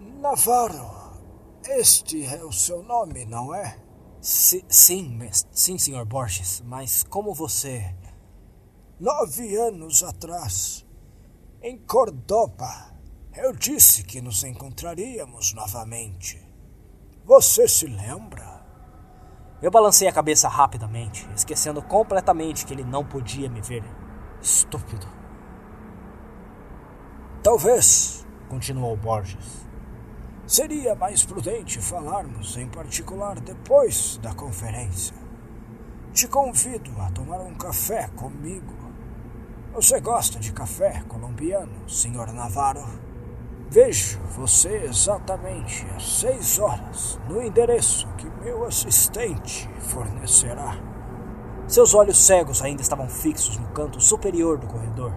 Navarro, 0.00 1.20
este 1.62 2.26
é 2.26 2.42
o 2.42 2.50
seu 2.50 2.82
nome, 2.82 3.26
não 3.26 3.54
é? 3.54 3.78
Si 4.20 4.64
sim. 4.68 5.20
Sim, 5.52 5.78
Sr. 5.78 6.04
Borges. 6.04 6.62
Mas 6.66 7.04
como 7.04 7.34
você. 7.34 7.94
Nove 9.00 9.56
anos 9.56 10.02
atrás, 10.02 10.86
em 11.62 11.78
Cordoba, 11.78 12.92
eu 13.34 13.50
disse 13.54 14.04
que 14.04 14.20
nos 14.20 14.44
encontraríamos 14.44 15.54
novamente. 15.54 16.38
Você 17.24 17.66
se 17.66 17.86
lembra? 17.86 18.62
Eu 19.62 19.70
balancei 19.70 20.06
a 20.06 20.12
cabeça 20.12 20.50
rapidamente, 20.50 21.26
esquecendo 21.34 21.80
completamente 21.80 22.66
que 22.66 22.74
ele 22.74 22.84
não 22.84 23.02
podia 23.02 23.48
me 23.48 23.62
ver. 23.62 23.82
Estúpido. 24.42 25.06
Talvez, 27.42 28.26
continuou 28.50 28.98
Borges, 28.98 29.66
seria 30.46 30.94
mais 30.94 31.24
prudente 31.24 31.80
falarmos 31.80 32.54
em 32.58 32.68
particular 32.68 33.40
depois 33.40 34.18
da 34.18 34.34
conferência. 34.34 35.16
Te 36.12 36.28
convido 36.28 36.90
a 37.00 37.10
tomar 37.12 37.40
um 37.40 37.54
café 37.54 38.06
comigo 38.08 38.89
você 39.72 40.00
gosta 40.00 40.38
de 40.38 40.52
café 40.52 41.02
colombiano, 41.08 41.72
Sr. 41.86 42.32
Navarro? 42.32 42.98
Vejo 43.68 44.18
você 44.36 44.84
exatamente 44.84 45.86
às 45.94 46.18
seis 46.18 46.58
horas 46.58 47.20
no 47.28 47.40
endereço 47.40 48.08
que 48.18 48.28
meu 48.42 48.64
assistente 48.64 49.70
fornecerá. 49.78 50.76
Seus 51.68 51.94
olhos 51.94 52.18
cegos 52.18 52.62
ainda 52.62 52.82
estavam 52.82 53.08
fixos 53.08 53.58
no 53.58 53.68
canto 53.68 54.00
superior 54.00 54.58
do 54.58 54.66
corredor, 54.66 55.12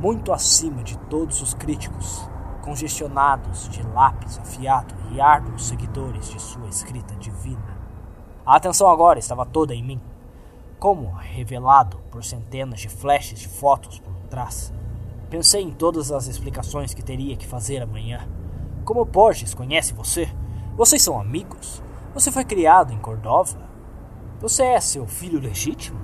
muito 0.00 0.32
acima 0.32 0.82
de 0.82 0.96
todos 0.96 1.42
os 1.42 1.52
críticos, 1.52 2.26
congestionados 2.62 3.68
de 3.68 3.82
lápis 3.88 4.38
afiado 4.38 4.94
e 5.10 5.20
árduos 5.20 5.68
seguidores 5.68 6.30
de 6.30 6.40
sua 6.40 6.68
escrita 6.68 7.14
divina. 7.16 7.78
A 8.46 8.56
atenção 8.56 8.88
agora 8.88 9.18
estava 9.18 9.44
toda 9.44 9.74
em 9.74 9.84
mim 9.84 10.00
como 10.80 11.12
revelado 11.12 11.98
por 12.10 12.24
centenas 12.24 12.80
de 12.80 12.88
flashes 12.88 13.38
de 13.38 13.46
fotos 13.46 14.00
por 14.00 14.14
trás. 14.30 14.72
Pensei 15.28 15.62
em 15.62 15.70
todas 15.70 16.10
as 16.10 16.26
explicações 16.26 16.94
que 16.94 17.02
teria 17.02 17.36
que 17.36 17.46
fazer 17.46 17.82
amanhã. 17.82 18.26
Como 18.82 19.04
Borges 19.04 19.52
conhece 19.54 19.92
você? 19.92 20.26
Vocês 20.74 21.02
são 21.02 21.20
amigos? 21.20 21.82
Você 22.14 22.32
foi 22.32 22.44
criado 22.44 22.94
em 22.94 22.98
Cordova? 22.98 23.58
Você 24.40 24.62
é 24.62 24.80
seu 24.80 25.06
filho 25.06 25.38
legítimo? 25.38 26.00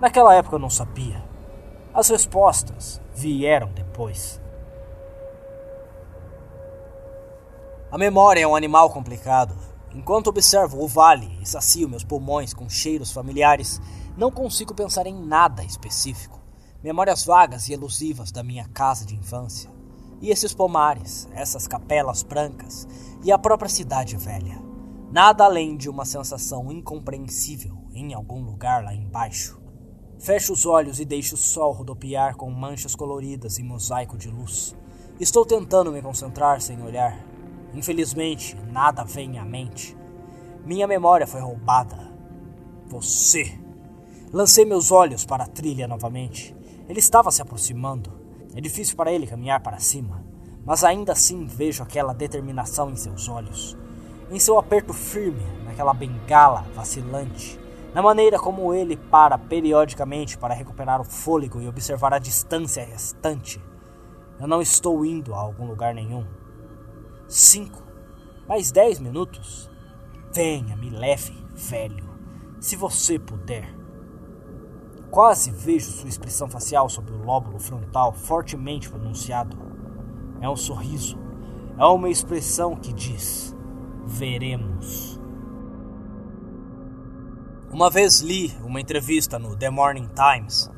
Naquela 0.00 0.34
época 0.34 0.56
eu 0.56 0.60
não 0.60 0.68
sabia. 0.68 1.24
As 1.94 2.08
respostas 2.08 3.00
vieram 3.14 3.68
depois. 3.68 4.42
A 7.88 7.96
memória 7.96 8.40
é 8.40 8.46
um 8.46 8.56
animal 8.56 8.90
complicado. 8.90 9.54
Enquanto 9.94 10.26
observo 10.26 10.82
o 10.82 10.88
vale 10.88 11.38
e 11.40 11.46
sacio 11.46 11.88
meus 11.88 12.02
pulmões 12.02 12.52
com 12.52 12.68
cheiros 12.68 13.12
familiares, 13.12 13.80
não 14.16 14.30
consigo 14.30 14.74
pensar 14.74 15.06
em 15.06 15.14
nada 15.14 15.64
específico. 15.64 16.40
Memórias 16.82 17.24
vagas 17.24 17.68
e 17.68 17.72
elusivas 17.72 18.32
da 18.32 18.42
minha 18.42 18.68
casa 18.68 19.06
de 19.06 19.14
infância. 19.14 19.70
E 20.20 20.30
esses 20.30 20.52
pomares, 20.52 21.28
essas 21.32 21.68
capelas 21.68 22.22
brancas 22.22 22.88
e 23.22 23.30
a 23.30 23.38
própria 23.38 23.68
cidade 23.68 24.16
velha. 24.16 24.60
Nada 25.12 25.44
além 25.44 25.76
de 25.76 25.88
uma 25.88 26.04
sensação 26.04 26.72
incompreensível 26.72 27.78
em 27.92 28.12
algum 28.12 28.42
lugar 28.42 28.82
lá 28.82 28.92
embaixo. 28.92 29.60
Fecho 30.18 30.52
os 30.52 30.66
olhos 30.66 30.98
e 30.98 31.04
deixo 31.04 31.36
o 31.36 31.38
sol 31.38 31.72
rodopiar 31.72 32.36
com 32.36 32.50
manchas 32.50 32.96
coloridas 32.96 33.58
em 33.58 33.62
mosaico 33.62 34.18
de 34.18 34.28
luz. 34.28 34.74
Estou 35.20 35.46
tentando 35.46 35.92
me 35.92 36.02
concentrar 36.02 36.60
sem 36.60 36.82
olhar, 36.82 37.16
Infelizmente, 37.74 38.56
nada 38.70 39.04
vem 39.04 39.38
à 39.38 39.44
mente. 39.44 39.96
Minha 40.64 40.86
memória 40.86 41.26
foi 41.26 41.40
roubada. 41.40 42.12
Você. 42.86 43.58
Lancei 44.32 44.64
meus 44.64 44.90
olhos 44.90 45.24
para 45.24 45.44
a 45.44 45.48
trilha 45.48 45.86
novamente. 45.86 46.56
Ele 46.88 46.98
estava 46.98 47.30
se 47.30 47.42
aproximando. 47.42 48.12
É 48.54 48.60
difícil 48.60 48.96
para 48.96 49.12
ele 49.12 49.26
caminhar 49.26 49.60
para 49.60 49.80
cima, 49.80 50.24
mas 50.64 50.84
ainda 50.84 51.12
assim 51.12 51.44
vejo 51.44 51.82
aquela 51.82 52.14
determinação 52.14 52.88
em 52.88 52.94
seus 52.94 53.28
olhos, 53.28 53.76
em 54.30 54.38
seu 54.38 54.56
aperto 54.58 54.92
firme, 54.92 55.42
naquela 55.64 55.92
bengala 55.92 56.64
vacilante, 56.72 57.58
na 57.92 58.00
maneira 58.00 58.38
como 58.38 58.72
ele 58.72 58.96
para 58.96 59.36
periodicamente 59.36 60.38
para 60.38 60.54
recuperar 60.54 61.00
o 61.00 61.04
fôlego 61.04 61.60
e 61.60 61.66
observar 61.66 62.14
a 62.14 62.20
distância 62.20 62.84
restante. 62.84 63.60
Eu 64.38 64.46
não 64.46 64.62
estou 64.62 65.04
indo 65.04 65.34
a 65.34 65.38
algum 65.38 65.66
lugar 65.66 65.92
nenhum. 65.92 66.24
Cinco, 67.28 67.82
mais 68.48 68.70
dez 68.70 68.98
minutos. 68.98 69.70
Venha, 70.32 70.76
me 70.76 70.90
leve, 70.90 71.34
velho, 71.54 72.08
se 72.60 72.76
você 72.76 73.18
puder. 73.18 73.74
Quase 75.10 75.50
vejo 75.50 75.90
sua 75.90 76.08
expressão 76.08 76.48
facial 76.48 76.88
sobre 76.88 77.12
o 77.14 77.24
lóbulo 77.24 77.58
frontal 77.58 78.12
fortemente 78.12 78.90
pronunciado. 78.90 79.56
É 80.40 80.48
um 80.48 80.56
sorriso, 80.56 81.18
é 81.78 81.84
uma 81.84 82.08
expressão 82.08 82.74
que 82.76 82.92
diz: 82.92 83.54
veremos. 84.04 85.20
Uma 87.70 87.90
vez 87.90 88.20
li 88.20 88.52
uma 88.62 88.80
entrevista 88.80 89.38
no 89.38 89.56
The 89.56 89.70
Morning 89.70 90.08
Times 90.14 90.70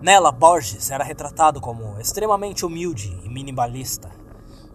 Nela, 0.00 0.30
Borges 0.30 0.92
era 0.92 1.02
retratado 1.02 1.60
como 1.60 1.98
extremamente 1.98 2.64
humilde 2.64 3.18
e 3.24 3.28
minimalista. 3.28 4.08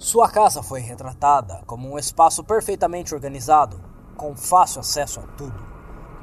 Sua 0.04 0.28
casa 0.30 0.62
foi 0.62 0.82
retratada 0.82 1.64
como 1.66 1.90
um 1.90 1.98
espaço 1.98 2.44
perfeitamente 2.44 3.16
organizado, 3.16 3.80
com 4.18 4.36
fácil 4.36 4.82
acesso 4.82 5.22
a 5.22 5.24
tudo. 5.38 5.64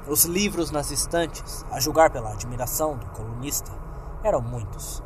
Os 0.06 0.26
livros 0.26 0.70
nas 0.70 0.90
estantes, 0.90 1.64
a 1.70 1.80
julgar 1.80 2.10
pela 2.10 2.30
admiração 2.30 2.98
do 2.98 3.06
colunista, 3.06 3.72
eram 4.22 4.42
muitos. 4.42 5.02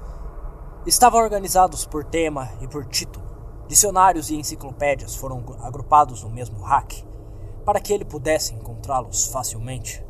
Estavam 0.84 1.20
organizados 1.20 1.86
por 1.86 2.02
tema 2.02 2.50
e 2.60 2.66
por 2.66 2.84
título. 2.84 3.24
Dicionários 3.68 4.28
e 4.30 4.34
enciclopédias 4.34 5.14
foram 5.14 5.44
agrupados 5.62 6.24
no 6.24 6.30
mesmo 6.30 6.60
rack, 6.60 7.06
para 7.64 7.80
que 7.80 7.92
ele 7.92 8.04
pudesse 8.04 8.54
encontrá-los 8.54 9.28
facilmente. 9.28 10.03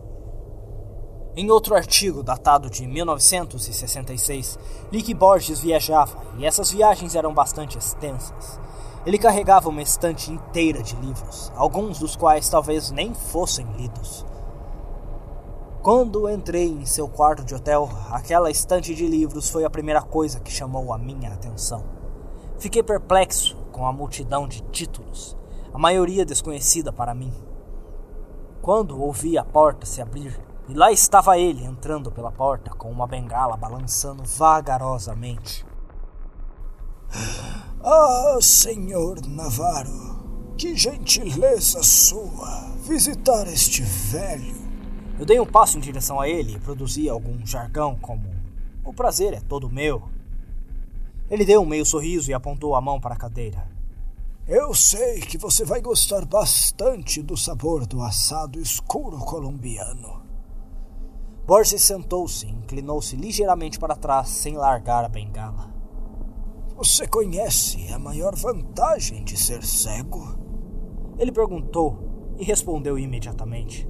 Em 1.36 1.50
outro 1.50 1.74
artigo 1.74 2.22
datado 2.22 2.70
de 2.70 2.86
1966, 2.86 4.56
Lick 4.92 5.12
Borges 5.12 5.58
viajava 5.58 6.16
e 6.38 6.46
essas 6.46 6.70
viagens 6.70 7.16
eram 7.16 7.34
bastante 7.34 7.76
extensas. 7.76 8.60
Ele 9.04 9.18
carregava 9.18 9.68
uma 9.68 9.82
estante 9.82 10.30
inteira 10.30 10.80
de 10.80 10.94
livros, 10.94 11.50
alguns 11.56 11.98
dos 11.98 12.14
quais 12.14 12.48
talvez 12.48 12.92
nem 12.92 13.12
fossem 13.14 13.66
lidos. 13.76 14.24
Quando 15.82 16.30
entrei 16.30 16.68
em 16.68 16.86
seu 16.86 17.08
quarto 17.08 17.44
de 17.44 17.52
hotel, 17.52 17.90
aquela 18.12 18.48
estante 18.48 18.94
de 18.94 19.04
livros 19.04 19.50
foi 19.50 19.64
a 19.64 19.70
primeira 19.70 20.02
coisa 20.02 20.38
que 20.38 20.52
chamou 20.52 20.92
a 20.92 20.98
minha 20.98 21.32
atenção. 21.32 21.84
Fiquei 22.60 22.82
perplexo 22.82 23.56
com 23.72 23.84
a 23.88 23.92
multidão 23.92 24.46
de 24.46 24.62
títulos, 24.70 25.36
a 25.72 25.78
maioria 25.78 26.24
desconhecida 26.24 26.92
para 26.92 27.12
mim. 27.12 27.32
Quando 28.62 29.02
ouvi 29.02 29.36
a 29.36 29.44
porta 29.44 29.84
se 29.84 30.00
abrir, 30.00 30.40
e 30.68 30.74
lá 30.74 30.90
estava 30.90 31.38
ele 31.38 31.64
entrando 31.64 32.10
pela 32.10 32.32
porta 32.32 32.70
com 32.70 32.90
uma 32.90 33.06
bengala 33.06 33.56
balançando 33.56 34.24
vagarosamente. 34.24 35.64
Ah, 37.86 38.38
senhor 38.40 39.20
Navarro, 39.26 40.54
que 40.56 40.74
gentileza 40.74 41.82
sua 41.82 42.70
visitar 42.80 43.46
este 43.46 43.82
velho. 43.82 44.56
Eu 45.18 45.26
dei 45.26 45.38
um 45.38 45.44
passo 45.44 45.76
em 45.76 45.82
direção 45.82 46.18
a 46.18 46.26
ele 46.26 46.54
e 46.54 46.60
produzi 46.60 47.10
algum 47.10 47.44
jargão 47.44 47.94
como: 47.96 48.24
O 48.82 48.94
prazer 48.94 49.34
é 49.34 49.40
todo 49.40 49.68
meu. 49.68 50.08
Ele 51.30 51.44
deu 51.44 51.60
um 51.60 51.66
meio 51.66 51.84
sorriso 51.84 52.30
e 52.30 52.34
apontou 52.34 52.74
a 52.74 52.80
mão 52.80 52.98
para 52.98 53.14
a 53.14 53.18
cadeira. 53.18 53.68
Eu 54.48 54.72
sei 54.72 55.20
que 55.20 55.36
você 55.36 55.62
vai 55.62 55.82
gostar 55.82 56.24
bastante 56.24 57.22
do 57.22 57.36
sabor 57.36 57.86
do 57.86 58.02
assado 58.02 58.58
escuro 58.58 59.18
colombiano. 59.18 60.23
Borges 61.46 61.82
sentou-se 61.82 62.46
inclinou-se 62.46 63.14
ligeiramente 63.14 63.78
para 63.78 63.94
trás 63.94 64.28
sem 64.28 64.56
largar 64.56 65.04
a 65.04 65.08
bengala. 65.08 65.72
Você 66.76 67.06
conhece 67.06 67.92
a 67.92 67.98
maior 67.98 68.34
vantagem 68.34 69.22
de 69.22 69.36
ser 69.36 69.62
cego? 69.62 70.38
Ele 71.18 71.30
perguntou 71.30 72.34
e 72.38 72.44
respondeu 72.44 72.98
imediatamente. 72.98 73.88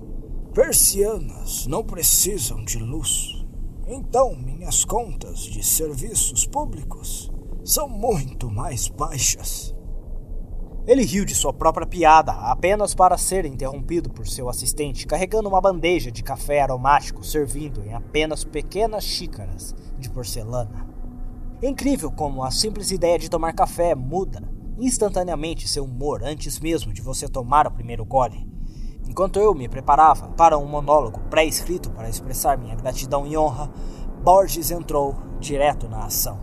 Persianas 0.53 1.67
não 1.67 1.83
precisam 1.83 2.63
de 2.65 2.79
luz. 2.79 3.45
Então 3.87 4.37
minhas 4.37 4.85
contas 4.85 5.41
de 5.41 5.63
serviços 5.63 6.47
públicos 6.47 7.31
são 7.65 7.89
muito 7.89 8.51
mais 8.51 8.89
baixas. 8.89 9.74
Ele 10.87 11.03
riu 11.03 11.25
de 11.25 11.35
sua 11.35 11.51
própria 11.51 11.87
piada 11.87 12.33
apenas 12.33 12.95
para 12.95 13.17
ser 13.17 13.47
interrompido 13.47 14.11
por 14.11 14.27
seu 14.27 14.51
assistente 14.51 15.07
carregando 15.07 15.49
uma 15.49 15.61
bandeja 15.61 16.13
de 16.13 16.23
café 16.23 16.61
aromático 16.61 17.25
servindo 17.25 17.83
em 17.83 17.95
apenas 17.95 18.45
pequenas 18.45 19.03
xícaras 19.03 19.75
de 19.99 20.11
porcelana. 20.11 20.87
É 21.63 21.69
incrível 21.69 22.11
como 22.11 22.45
a 22.45 22.51
simples 22.51 22.91
ideia 22.91 23.19
de 23.19 23.31
tomar 23.31 23.55
café 23.55 23.95
muda 23.95 24.43
instantaneamente 24.79 25.67
seu 25.67 25.85
humor 25.85 26.23
antes 26.23 26.61
mesmo 26.61 26.93
de 26.93 27.01
você 27.01 27.27
tomar 27.29 27.67
o 27.67 27.71
primeiro 27.71 28.05
gole. 28.05 28.47
Enquanto 29.09 29.39
eu 29.39 29.55
me 29.55 29.71
preparava 29.71 30.29
para 30.29 30.59
um 30.59 30.67
monólogo 30.67 31.21
pré-escrito 31.31 31.91
para 31.91 32.11
expressar 32.11 32.59
minha 32.59 32.75
gratidão 32.75 33.27
e 33.27 33.39
honra, 33.39 33.71
Borges 34.23 34.71
entrou 34.71 35.17
direto 35.41 35.89
na 35.89 36.05
ação. 36.05 36.39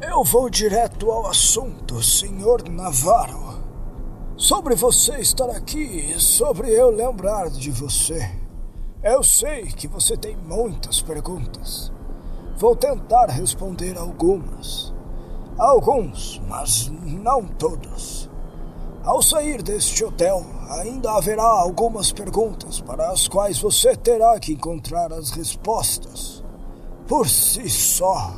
Eu 0.00 0.22
vou 0.22 0.50
direto 0.50 1.10
ao 1.10 1.26
assunto, 1.26 2.02
senhor 2.02 2.68
Navarro. 2.68 3.55
Sobre 4.38 4.74
você 4.74 5.18
estar 5.18 5.48
aqui, 5.48 6.14
sobre 6.18 6.70
eu 6.70 6.90
lembrar 6.90 7.48
de 7.48 7.70
você. 7.70 8.30
Eu 9.02 9.22
sei 9.22 9.64
que 9.64 9.88
você 9.88 10.14
tem 10.14 10.36
muitas 10.36 11.00
perguntas. 11.00 11.90
Vou 12.58 12.76
tentar 12.76 13.30
responder 13.30 13.96
algumas. 13.96 14.92
Alguns, 15.56 16.38
mas 16.46 16.92
não 17.02 17.46
todos. 17.46 18.28
Ao 19.02 19.22
sair 19.22 19.62
deste 19.62 20.04
hotel, 20.04 20.44
ainda 20.68 21.12
haverá 21.12 21.48
algumas 21.48 22.12
perguntas 22.12 22.78
para 22.78 23.08
as 23.08 23.26
quais 23.26 23.58
você 23.58 23.96
terá 23.96 24.38
que 24.38 24.52
encontrar 24.52 25.14
as 25.14 25.30
respostas. 25.30 26.44
Por 27.08 27.26
si 27.26 27.70
só. 27.70 28.34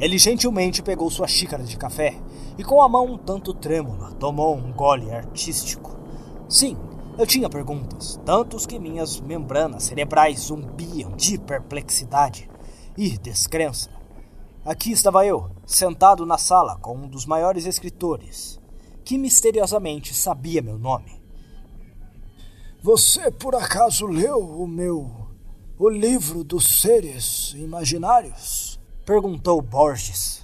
Ele 0.00 0.18
gentilmente 0.18 0.82
pegou 0.82 1.08
sua 1.08 1.28
xícara 1.28 1.62
de 1.62 1.76
café 1.76 2.16
e 2.56 2.64
com 2.64 2.82
a 2.82 2.88
mão 2.88 3.12
um 3.12 3.18
tanto 3.18 3.52
trêmula 3.52 4.12
tomou 4.12 4.56
um 4.56 4.72
gole 4.72 5.10
artístico. 5.10 5.96
Sim, 6.48 6.76
eu 7.18 7.26
tinha 7.26 7.48
perguntas, 7.48 8.20
tantos 8.24 8.66
que 8.66 8.78
minhas 8.78 9.20
membranas 9.20 9.84
cerebrais 9.84 10.40
zumbiam 10.40 11.12
de 11.12 11.38
perplexidade 11.38 12.50
e 12.96 13.16
descrença. 13.18 13.90
Aqui 14.64 14.92
estava 14.92 15.26
eu, 15.26 15.50
sentado 15.66 16.24
na 16.24 16.38
sala 16.38 16.76
com 16.78 16.96
um 16.96 17.08
dos 17.08 17.26
maiores 17.26 17.66
escritores, 17.66 18.60
que 19.04 19.18
misteriosamente 19.18 20.14
sabia 20.14 20.62
meu 20.62 20.78
nome. 20.78 21.22
Você 22.82 23.30
por 23.30 23.54
acaso 23.54 24.06
leu 24.06 24.38
o 24.38 24.66
meu. 24.66 25.28
o 25.78 25.88
livro 25.88 26.44
dos 26.44 26.80
seres 26.80 27.52
imaginários? 27.54 28.80
Perguntou 29.04 29.60
Borges. 29.60 30.43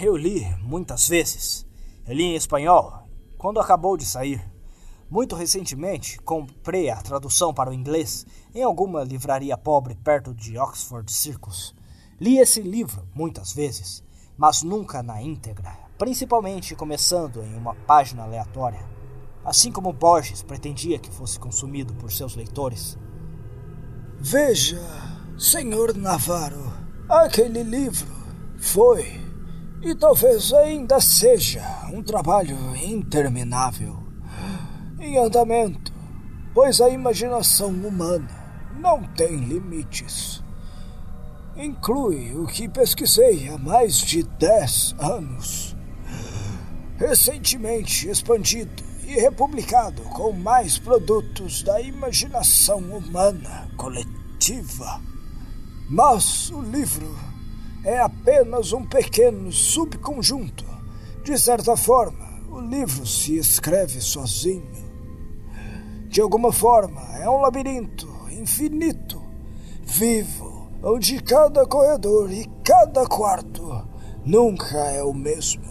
Eu 0.00 0.16
li 0.16 0.46
muitas 0.62 1.08
vezes. 1.08 1.66
Eu 2.06 2.14
li 2.14 2.22
em 2.22 2.36
espanhol 2.36 3.02
quando 3.36 3.58
acabou 3.58 3.96
de 3.96 4.06
sair. 4.06 4.40
Muito 5.10 5.34
recentemente, 5.34 6.20
comprei 6.20 6.88
a 6.88 7.02
tradução 7.02 7.52
para 7.52 7.70
o 7.70 7.74
inglês 7.74 8.24
em 8.54 8.62
alguma 8.62 9.02
livraria 9.02 9.58
pobre 9.58 9.96
perto 9.96 10.32
de 10.32 10.56
Oxford 10.56 11.10
Circus. 11.10 11.74
Li 12.20 12.38
esse 12.38 12.60
livro 12.62 13.08
muitas 13.12 13.52
vezes, 13.52 14.04
mas 14.36 14.62
nunca 14.62 15.02
na 15.02 15.20
íntegra, 15.20 15.76
principalmente 15.98 16.76
começando 16.76 17.42
em 17.42 17.56
uma 17.56 17.74
página 17.74 18.22
aleatória, 18.22 18.88
assim 19.44 19.72
como 19.72 19.92
Borges 19.92 20.44
pretendia 20.44 21.00
que 21.00 21.10
fosse 21.10 21.40
consumido 21.40 21.92
por 21.94 22.12
seus 22.12 22.36
leitores. 22.36 22.96
Veja, 24.16 24.80
senhor 25.36 25.96
Navarro, 25.96 26.72
aquele 27.08 27.64
livro 27.64 28.06
foi 28.58 29.27
e 29.82 29.94
talvez 29.94 30.52
ainda 30.52 31.00
seja 31.00 31.62
um 31.92 32.02
trabalho 32.02 32.56
interminável, 32.76 33.98
em 34.98 35.18
andamento, 35.18 35.92
pois 36.52 36.80
a 36.80 36.88
imaginação 36.88 37.70
humana 37.70 38.28
não 38.80 39.02
tem 39.14 39.36
limites. 39.36 40.42
Inclui 41.56 42.34
o 42.34 42.46
que 42.46 42.68
pesquisei 42.68 43.48
há 43.48 43.58
mais 43.58 43.96
de 43.96 44.22
dez 44.22 44.94
anos. 44.98 45.76
Recentemente 46.96 48.08
expandido 48.08 48.82
e 49.04 49.14
republicado 49.14 50.02
com 50.02 50.32
mais 50.32 50.78
produtos 50.78 51.62
da 51.62 51.80
imaginação 51.80 52.78
humana 52.78 53.68
coletiva. 53.76 55.00
Mas 55.88 56.50
o 56.50 56.60
livro 56.60 57.27
é 57.88 58.00
apenas 58.00 58.74
um 58.74 58.84
pequeno 58.84 59.50
subconjunto. 59.50 60.62
De 61.24 61.38
certa 61.38 61.74
forma, 61.74 62.28
o 62.50 62.60
livro 62.60 63.06
se 63.06 63.38
escreve 63.38 63.98
sozinho. 64.02 64.70
De 66.06 66.20
alguma 66.20 66.52
forma, 66.52 67.00
é 67.18 67.30
um 67.30 67.40
labirinto 67.40 68.06
infinito, 68.30 69.22
vivo, 69.82 70.68
onde 70.82 71.18
cada 71.22 71.64
corredor 71.64 72.30
e 72.30 72.44
cada 72.62 73.06
quarto 73.06 73.88
nunca 74.22 74.76
é 74.90 75.02
o 75.02 75.14
mesmo. 75.14 75.64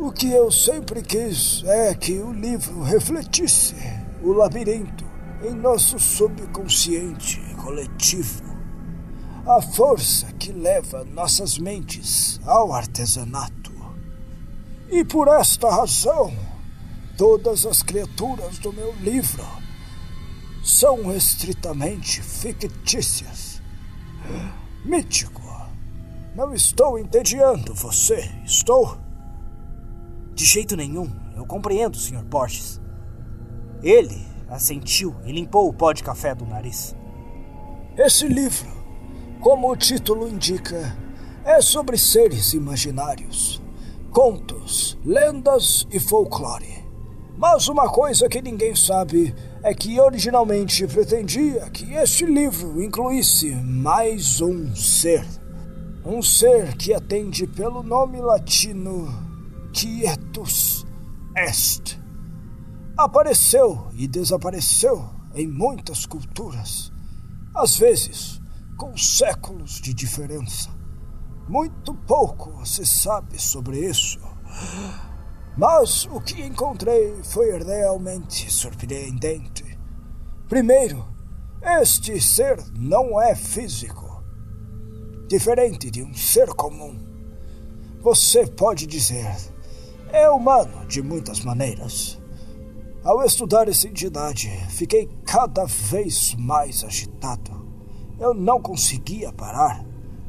O 0.00 0.10
que 0.10 0.32
eu 0.32 0.50
sempre 0.50 1.00
quis 1.00 1.62
é 1.64 1.94
que 1.94 2.18
o 2.18 2.32
livro 2.32 2.82
refletisse 2.82 3.76
o 4.20 4.32
labirinto 4.32 5.04
em 5.44 5.54
nosso 5.54 5.96
subconsciente 6.00 7.40
coletivo 7.62 8.49
a 9.46 9.60
força 9.62 10.32
que 10.32 10.52
leva 10.52 11.04
nossas 11.04 11.58
mentes 11.58 12.40
ao 12.44 12.72
artesanato. 12.72 13.72
E 14.90 15.04
por 15.04 15.28
esta 15.28 15.70
razão, 15.70 16.32
todas 17.16 17.64
as 17.64 17.82
criaturas 17.82 18.58
do 18.58 18.72
meu 18.72 18.92
livro 18.96 19.44
são 20.62 21.14
estritamente 21.14 22.22
fictícias. 22.22 23.62
Mítico, 24.84 25.40
não 26.34 26.54
estou 26.54 26.98
entediando 26.98 27.74
você, 27.74 28.30
estou? 28.44 28.98
De 30.34 30.44
jeito 30.44 30.76
nenhum, 30.76 31.10
eu 31.36 31.44
compreendo, 31.46 31.98
Sr. 31.98 32.24
Borges. 32.24 32.80
Ele 33.82 34.26
assentiu 34.48 35.14
e 35.24 35.32
limpou 35.32 35.68
o 35.68 35.72
pó 35.72 35.92
de 35.92 36.02
café 36.02 36.34
do 36.34 36.46
nariz. 36.46 36.94
Esse 37.96 38.26
livro, 38.26 38.79
como 39.40 39.72
o 39.72 39.76
título 39.76 40.28
indica, 40.28 40.94
é 41.44 41.62
sobre 41.62 41.96
seres 41.96 42.52
imaginários, 42.52 43.60
contos, 44.10 44.98
lendas 45.02 45.86
e 45.90 45.98
folclore. 45.98 46.84
Mas 47.38 47.66
uma 47.66 47.88
coisa 47.88 48.28
que 48.28 48.42
ninguém 48.42 48.76
sabe 48.76 49.34
é 49.62 49.72
que 49.72 49.98
originalmente 49.98 50.86
pretendia 50.86 51.70
que 51.70 51.94
este 51.94 52.26
livro 52.26 52.82
incluísse 52.82 53.50
mais 53.54 54.42
um 54.42 54.76
ser. 54.76 55.26
Um 56.04 56.22
ser 56.22 56.76
que 56.76 56.92
atende 56.92 57.46
pelo 57.46 57.82
nome 57.82 58.20
latino 58.20 59.08
Quietus 59.72 60.86
Est. 61.34 61.98
Apareceu 62.94 63.86
e 63.94 64.06
desapareceu 64.06 65.02
em 65.34 65.46
muitas 65.46 66.04
culturas, 66.04 66.92
às 67.54 67.76
vezes 67.78 68.29
com 68.80 68.96
séculos 68.96 69.78
de 69.78 69.92
diferença. 69.92 70.70
Muito 71.46 71.94
pouco 71.94 72.64
se 72.64 72.86
sabe 72.86 73.38
sobre 73.38 73.78
isso. 73.78 74.18
Mas 75.54 76.06
o 76.06 76.18
que 76.18 76.40
encontrei 76.40 77.14
foi 77.22 77.62
realmente 77.62 78.50
surpreendente. 78.50 79.78
Primeiro, 80.48 81.06
este 81.60 82.18
ser 82.22 82.56
não 82.74 83.20
é 83.20 83.34
físico. 83.34 84.24
Diferente 85.28 85.90
de 85.90 86.02
um 86.02 86.14
ser 86.14 86.48
comum. 86.54 86.98
Você 88.00 88.46
pode 88.46 88.86
dizer, 88.86 89.30
é 90.10 90.30
humano 90.30 90.86
de 90.86 91.02
muitas 91.02 91.40
maneiras. 91.40 92.18
Ao 93.04 93.22
estudar 93.22 93.68
essa 93.68 93.86
entidade, 93.86 94.48
fiquei 94.70 95.06
cada 95.26 95.66
vez 95.66 96.34
mais 96.38 96.82
agitado. 96.82 97.69
Eu 98.20 98.34
não 98.34 98.60
conseguia 98.60 99.32
parar. 99.32 99.82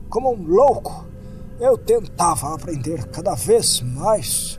Como 0.10 0.34
um 0.34 0.48
louco, 0.48 1.06
eu 1.60 1.78
tentava 1.78 2.56
aprender 2.56 3.06
cada 3.10 3.36
vez 3.36 3.82
mais. 3.82 4.58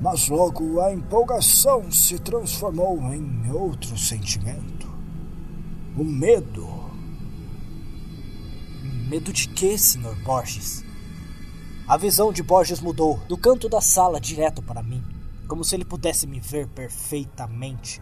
Mas 0.00 0.28
logo 0.28 0.80
a 0.80 0.92
empolgação 0.92 1.90
se 1.90 2.16
transformou 2.20 2.96
em 3.12 3.50
outro 3.50 3.98
sentimento. 3.98 4.88
O 5.96 6.04
medo. 6.04 6.64
Medo 9.08 9.32
de 9.32 9.48
quê, 9.48 9.76
Sr. 9.76 10.14
Borges? 10.24 10.84
A 11.88 11.96
visão 11.96 12.32
de 12.32 12.44
Borges 12.44 12.80
mudou 12.80 13.18
do 13.26 13.36
canto 13.36 13.68
da 13.68 13.80
sala 13.80 14.20
direto 14.20 14.62
para 14.62 14.82
mim, 14.82 15.02
como 15.48 15.64
se 15.64 15.74
ele 15.74 15.84
pudesse 15.84 16.24
me 16.24 16.38
ver 16.38 16.68
perfeitamente. 16.68 18.00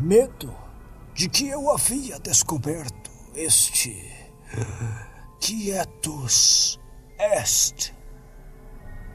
Medo 0.00 0.52
de 1.14 1.28
que 1.28 1.46
eu 1.46 1.70
havia 1.70 2.18
descoberto 2.18 3.11
este 3.34 4.12
quietus 5.40 6.78
est 7.18 7.94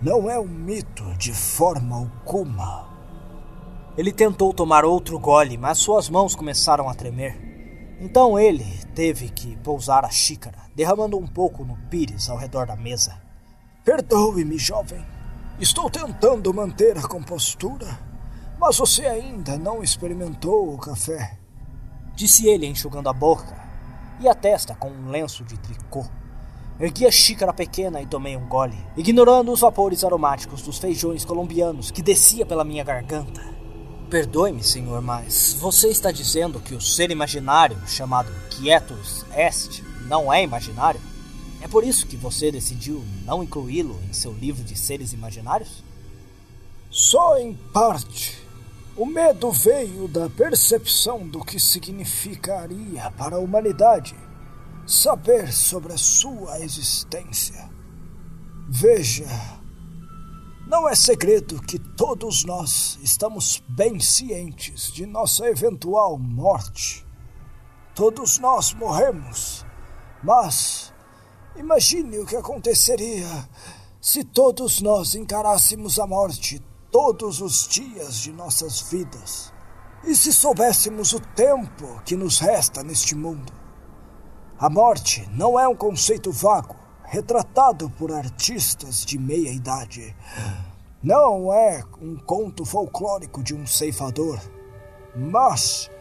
não 0.02 0.30
é 0.30 0.40
um 0.40 0.48
mito 0.48 1.04
de 1.18 1.34
forma 1.34 1.96
alguma. 1.98 2.88
Ele 3.98 4.12
tentou 4.12 4.54
tomar 4.54 4.86
outro 4.86 5.20
gole, 5.20 5.58
mas 5.58 5.80
suas 5.80 6.10
mãos 6.10 6.36
começaram 6.36 6.88
a 6.90 6.94
tremer. 6.94 7.98
Então 8.00 8.38
ele 8.38 8.66
teve 8.94 9.30
que 9.30 9.56
pousar 9.58 10.06
a 10.06 10.10
xícara, 10.10 10.58
derramando 10.76 11.18
um 11.18 11.26
pouco 11.26 11.64
no 11.64 11.76
pires 11.90 12.30
ao 12.30 12.38
redor 12.38 12.68
da 12.68 12.76
mesa. 12.76 13.20
Perdoe-me, 13.84 14.58
jovem. 14.58 15.04
Estou 15.60 15.90
tentando 15.90 16.54
manter 16.54 16.98
a 16.98 17.08
compostura, 17.08 18.00
mas 18.60 18.78
você 18.78 19.06
ainda 19.08 19.58
não 19.58 19.82
experimentou 19.82 20.74
o 20.74 20.78
café. 20.78 21.38
Disse 22.16 22.48
ele, 22.48 22.68
enxugando 22.68 23.10
a 23.10 23.14
boca 23.14 23.67
e 24.20 24.28
a 24.28 24.34
testa 24.34 24.76
com 24.76 24.90
um 24.90 25.10
lenço 25.10 25.44
de 25.44 25.58
tricô. 25.58 26.06
Ergui 26.80 27.08
a 27.08 27.12
xícara 27.12 27.52
pequena 27.54 28.02
e 28.02 28.06
tomei 28.06 28.38
um 28.38 28.48
gole, 28.48 28.78
ignorando 28.96 29.52
os 29.52 29.62
vapores 29.62 30.04
aromáticos 30.04 30.62
dos 30.62 30.78
feijões 30.78 31.26
colombianos 31.26 31.90
que 31.90 32.04
descia 32.04 32.46
pela 32.46 32.64
minha 32.64 32.84
garganta. 32.84 33.42
Perdoe-me, 34.10 34.64
senhor, 34.64 35.02
mas 35.02 35.58
você 35.60 35.90
está 35.90 36.12
dizendo 36.12 36.60
que 36.60 36.74
o 36.74 36.80
ser 36.80 37.12
imaginário, 37.12 37.78
chamado 37.88 38.32
Quietus 38.52 39.26
Est, 39.36 39.82
não 40.08 40.32
é 40.32 40.44
imaginário? 40.44 41.02
É 41.62 41.68
por 41.68 41.84
isso 41.84 42.08
que 42.08 42.16
você 42.16 42.52
decidiu 42.52 43.04
não 43.26 43.44
incluí-lo 43.44 44.00
em 44.08 44.14
seu 44.14 44.32
livro 44.32 44.64
de 44.64 44.78
seres 44.78 45.12
imaginários? 45.12 45.84
Só 46.90 47.38
em 47.38 47.54
parte. 47.74 48.47
O 48.98 49.06
medo 49.06 49.52
veio 49.52 50.08
da 50.08 50.28
percepção 50.28 51.28
do 51.28 51.46
que 51.46 51.60
significaria 51.60 53.12
para 53.12 53.36
a 53.36 53.40
humanidade 53.40 54.16
saber 54.88 55.54
sobre 55.54 55.94
a 55.94 55.98
sua 56.00 56.60
existência. 56.62 57.70
Veja, 58.68 59.28
não 60.66 60.90
é 60.90 60.96
segredo 60.96 61.62
que 61.62 61.78
todos 61.78 62.44
nós 62.44 62.98
estamos 63.04 63.62
bem 63.70 64.00
cientes 64.00 64.92
de 64.92 65.06
nossa 65.06 65.48
eventual 65.48 66.18
morte. 66.18 67.06
Todos 67.94 68.40
nós 68.40 68.74
morremos, 68.74 69.64
mas 70.24 70.92
imagine 71.56 72.18
o 72.18 72.26
que 72.26 72.36
aconteceria 72.36 73.48
se 74.02 74.24
todos 74.24 74.82
nós 74.82 75.14
encarássemos 75.14 76.00
a 76.00 76.08
morte 76.08 76.60
todos 76.98 77.42
os 77.42 77.68
dias 77.68 78.18
de 78.22 78.32
nossas 78.32 78.82
vidas. 78.82 79.54
E 80.04 80.16
se 80.16 80.34
soubéssemos 80.34 81.14
o 81.14 81.20
tempo 81.20 82.02
que 82.04 82.16
nos 82.16 82.40
resta 82.40 82.82
neste 82.82 83.14
mundo? 83.14 83.54
A 84.58 84.68
morte 84.68 85.30
não 85.32 85.60
é 85.60 85.68
um 85.68 85.76
conceito 85.76 86.32
vago, 86.32 86.76
retratado 87.04 87.88
por 87.88 88.12
artistas 88.12 89.06
de 89.06 89.20
meia 89.20 89.52
idade. 89.52 90.16
Não 91.04 91.54
é 91.54 91.84
um 92.02 92.16
conto 92.18 92.66
folclórico 92.66 93.44
de 93.44 93.54
um 93.54 93.68
ceifador, 93.68 94.40
mas 95.16 95.92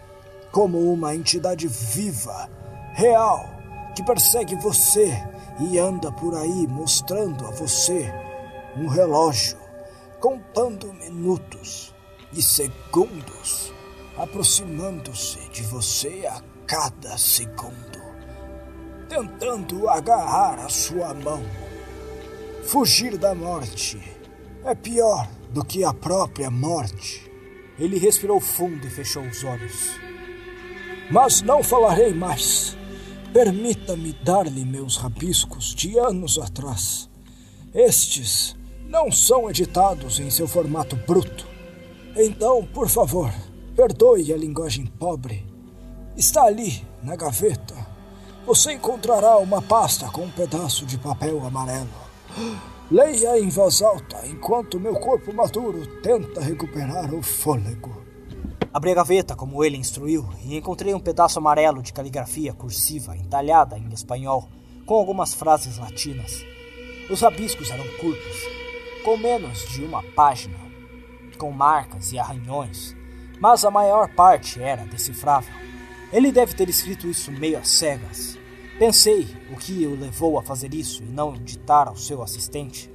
como 0.50 0.90
uma 0.90 1.14
entidade 1.14 1.68
viva, 1.68 2.48
real, 2.94 3.44
que 3.94 4.02
persegue 4.02 4.56
você 4.56 5.12
e 5.60 5.78
anda 5.78 6.10
por 6.10 6.34
aí 6.34 6.66
mostrando 6.66 7.44
a 7.44 7.50
você 7.50 8.10
um 8.78 8.86
relógio, 8.86 9.65
contando 10.26 10.92
minutos 10.92 11.94
e 12.32 12.42
segundos, 12.42 13.72
aproximando-se 14.16 15.48
de 15.50 15.62
você 15.62 16.26
a 16.26 16.42
cada 16.66 17.16
segundo 17.16 18.06
tentando 19.08 19.88
agarrar 19.88 20.58
a 20.58 20.68
sua 20.68 21.14
mão. 21.14 21.42
Fugir 22.64 23.16
da 23.16 23.34
morte 23.34 24.00
é 24.64 24.74
pior 24.74 25.28
do 25.52 25.64
que 25.64 25.84
a 25.84 25.94
própria 25.94 26.50
morte. 26.50 27.30
Ele 27.78 27.98
respirou 27.98 28.40
fundo 28.40 28.86
e 28.86 28.90
fechou 28.90 29.22
os 29.22 29.44
olhos. 29.44 29.98
Mas 31.10 31.40
não 31.42 31.62
falarei 31.62 32.12
mais. 32.12 32.76
Permita-me 33.32 34.12
dar-lhe 34.24 34.64
meus 34.64 34.96
rabiscos 34.96 35.74
de 35.74 35.98
anos 35.98 36.38
atrás. 36.38 37.08
Estes 37.74 38.56
não 38.88 39.10
são 39.10 39.50
editados 39.50 40.20
em 40.20 40.30
seu 40.30 40.46
formato 40.46 40.96
bruto. 40.96 41.46
Então, 42.16 42.64
por 42.66 42.88
favor, 42.88 43.32
perdoe 43.74 44.32
a 44.32 44.36
linguagem 44.36 44.86
pobre. 44.86 45.44
Está 46.16 46.44
ali, 46.44 46.82
na 47.02 47.14
gaveta, 47.14 47.74
você 48.46 48.72
encontrará 48.72 49.36
uma 49.38 49.60
pasta 49.60 50.08
com 50.08 50.22
um 50.22 50.30
pedaço 50.30 50.86
de 50.86 50.96
papel 50.96 51.44
amarelo. 51.44 51.88
Leia 52.90 53.38
em 53.38 53.48
voz 53.48 53.82
alta 53.82 54.24
enquanto 54.26 54.78
meu 54.78 54.94
corpo 54.94 55.34
maduro 55.34 55.84
tenta 56.00 56.40
recuperar 56.40 57.12
o 57.12 57.22
fôlego. 57.22 58.04
Abri 58.72 58.92
a 58.92 58.94
gaveta 58.94 59.34
como 59.34 59.64
ele 59.64 59.76
instruiu 59.76 60.28
e 60.44 60.56
encontrei 60.56 60.94
um 60.94 61.00
pedaço 61.00 61.38
amarelo 61.38 61.82
de 61.82 61.92
caligrafia 61.92 62.52
cursiva 62.52 63.16
entalhada 63.16 63.76
em 63.76 63.92
espanhol 63.92 64.48
com 64.86 64.94
algumas 64.94 65.34
frases 65.34 65.78
latinas. 65.78 66.44
Os 67.10 67.20
rabiscos 67.20 67.70
eram 67.70 67.86
curtos, 67.98 68.36
com 69.06 69.16
menos 69.16 69.60
de 69.68 69.84
uma 69.84 70.02
página, 70.02 70.58
com 71.38 71.52
marcas 71.52 72.10
e 72.10 72.18
arranhões, 72.18 72.92
mas 73.38 73.64
a 73.64 73.70
maior 73.70 74.08
parte 74.08 74.60
era 74.60 74.84
decifrável. 74.84 75.54
Ele 76.12 76.32
deve 76.32 76.54
ter 76.54 76.68
escrito 76.68 77.06
isso 77.06 77.30
meio 77.30 77.56
às 77.56 77.68
cegas. 77.68 78.36
Pensei 78.80 79.28
o 79.52 79.56
que 79.56 79.86
o 79.86 79.94
levou 79.94 80.36
a 80.36 80.42
fazer 80.42 80.74
isso 80.74 81.04
e 81.04 81.06
não 81.06 81.34
ditar 81.34 81.86
ao 81.86 81.94
seu 81.94 82.20
assistente. 82.20 82.90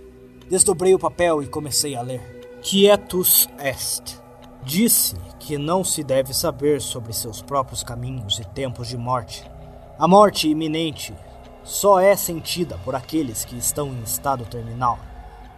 Desdobrei 0.49 0.93
o 0.93 0.99
papel 0.99 1.41
e 1.41 1.47
comecei 1.47 1.95
a 1.95 2.01
ler. 2.01 2.19
Quietus 2.61 3.47
est. 3.57 4.21
Disse 4.65 5.15
que 5.39 5.57
não 5.57 5.81
se 5.81 6.03
deve 6.03 6.33
saber 6.33 6.81
sobre 6.81 7.13
seus 7.13 7.41
próprios 7.41 7.83
caminhos 7.83 8.37
e 8.37 8.43
tempos 8.43 8.89
de 8.89 8.97
morte. 8.97 9.49
A 9.97 10.09
morte 10.09 10.49
iminente 10.49 11.15
só 11.63 12.01
é 12.01 12.17
sentida 12.17 12.77
por 12.83 12.95
aqueles 12.95 13.45
que 13.45 13.57
estão 13.57 13.87
em 13.93 14.03
estado 14.03 14.43
terminal 14.43 14.99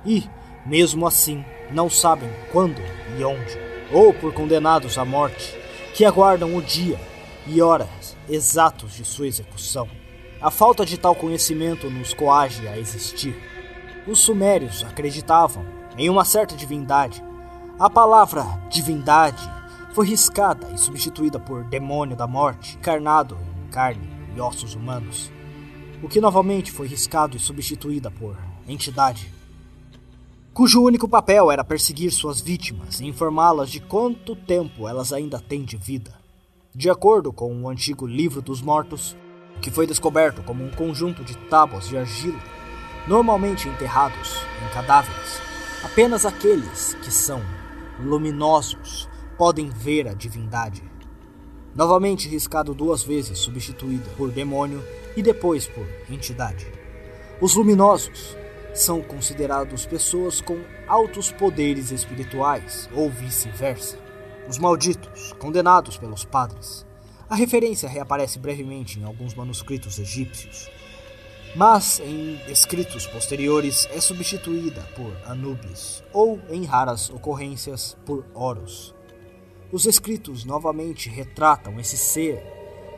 e, 0.06 0.30
mesmo 0.66 1.06
assim, 1.06 1.44
não 1.72 1.90
sabem 1.90 2.30
quando 2.52 2.82
e 3.18 3.24
onde, 3.24 3.58
ou 3.92 4.14
por 4.14 4.34
condenados 4.34 4.98
à 4.98 5.06
morte 5.06 5.58
que 5.94 6.06
aguardam 6.06 6.56
o 6.56 6.62
dia 6.62 7.00
e 7.46 7.62
horas 7.62 8.18
exatos 8.28 8.94
de 8.94 9.06
sua 9.06 9.28
execução. 9.28 9.88
A 10.42 10.50
falta 10.50 10.86
de 10.86 10.98
tal 10.98 11.16
conhecimento 11.16 11.90
nos 11.90 12.14
coage 12.14 12.68
a 12.68 12.78
existir. 12.78 13.36
Os 14.08 14.20
sumérios 14.20 14.84
acreditavam 14.84 15.66
em 15.98 16.10
uma 16.10 16.26
certa 16.26 16.56
divindade. 16.56 17.24
A 17.80 17.90
palavra 17.90 18.44
divindade 18.70 19.50
foi 19.94 20.08
riscada 20.08 20.72
e 20.74 20.78
substituída 20.78 21.40
por 21.40 21.64
demônio 21.66 22.16
da 22.16 22.28
morte, 22.28 22.76
encarnado 22.78 23.38
em 23.64 23.70
carne 23.70 24.10
e 24.36 24.42
ossos 24.42 24.74
humanos, 24.74 25.32
o 26.02 26.10
que 26.10 26.20
novamente 26.20 26.72
foi 26.72 26.88
riscado 26.88 27.38
e 27.38 27.40
substituída 27.40 28.10
por 28.10 28.36
entidade, 28.68 29.32
cujo 30.54 30.84
único 30.84 31.08
papel 31.08 31.52
era 31.52 31.64
perseguir 31.64 32.12
suas 32.12 32.40
vítimas 32.40 33.00
e 33.00 33.08
informá-las 33.08 33.72
de 33.72 33.80
quanto 33.80 34.36
tempo 34.36 34.88
elas 34.88 35.12
ainda 35.12 35.40
têm 35.40 35.64
de 35.64 35.78
vida. 35.78 36.14
De 36.76 36.92
acordo 36.92 37.34
com 37.34 37.64
o 37.64 37.68
antigo 37.68 38.06
Livro 38.06 38.40
dos 38.40 38.62
Mortos, 38.62 39.18
que 39.62 39.72
foi 39.72 39.88
descoberto 39.88 40.44
como 40.44 40.64
um 40.64 40.70
conjunto 40.70 41.24
de 41.24 41.36
tábuas 41.36 41.88
de 41.88 41.98
argila, 41.98 42.40
normalmente 43.08 43.68
enterrados 43.68 44.36
em 44.64 44.74
cadáveres, 44.74 45.42
apenas 45.84 46.24
aqueles 46.24 46.94
que 47.04 47.12
são 47.12 47.42
luminosos 48.00 49.10
podem 49.38 49.70
ver 49.70 50.08
a 50.08 50.14
divindade. 50.14 50.84
Novamente 51.76 52.30
riscado 52.30 52.76
duas 52.76 53.02
vezes, 53.02 53.40
substituída 53.40 54.08
por 54.16 54.30
demônio 54.30 54.84
e 55.18 55.24
depois 55.24 55.66
por 55.66 55.88
entidade. 56.08 56.72
Os 57.42 57.56
luminosos 57.56 58.38
são 58.74 59.02
considerados 59.02 59.86
pessoas 59.86 60.42
com 60.42 60.60
altos 60.88 61.32
poderes 61.32 61.92
espirituais, 61.92 62.90
ou 62.94 63.10
vice-versa. 63.10 63.98
Os 64.50 64.58
malditos, 64.58 65.34
condenados 65.34 65.98
pelos 65.98 66.26
padres. 66.26 66.86
A 67.30 67.36
referência 67.36 67.88
reaparece 67.88 68.40
brevemente 68.40 69.00
em 69.00 69.04
alguns 69.04 69.34
manuscritos 69.34 70.00
egípcios, 70.00 70.70
mas 71.56 72.00
em 72.00 72.40
escritos 72.52 73.06
posteriores 73.06 73.88
é 73.92 74.02
substituída 74.02 74.82
por 74.96 75.16
Anubis, 75.26 76.04
ou 76.12 76.40
em 76.50 76.66
raras 76.66 77.10
ocorrências 77.10 77.96
por 78.06 78.26
Horus. 78.34 78.94
Os 79.72 79.86
escritos 79.86 80.44
novamente 80.46 81.10
retratam 81.10 81.80
esse 81.80 81.98
ser 81.98 82.44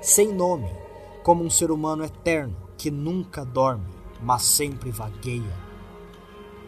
sem 0.01 0.33
nome 0.33 0.69
como 1.23 1.43
um 1.43 1.49
ser 1.49 1.71
humano 1.71 2.03
eterno 2.03 2.55
que 2.77 2.91
nunca 2.91 3.43
dorme, 3.43 3.87
mas 4.21 4.43
sempre 4.43 4.91
vagueia. 4.91 5.64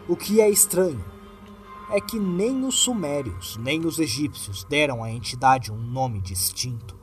O 0.08 0.16
que 0.16 0.40
é 0.40 0.48
estranho 0.48 1.04
é 1.90 2.00
que 2.00 2.18
nem 2.18 2.64
os 2.64 2.76
sumérios 2.76 3.58
nem 3.58 3.84
os 3.84 3.98
egípcios 3.98 4.64
deram 4.64 5.04
à 5.04 5.12
entidade 5.12 5.70
um 5.70 5.76
nome 5.76 6.18
distinto. 6.22 6.96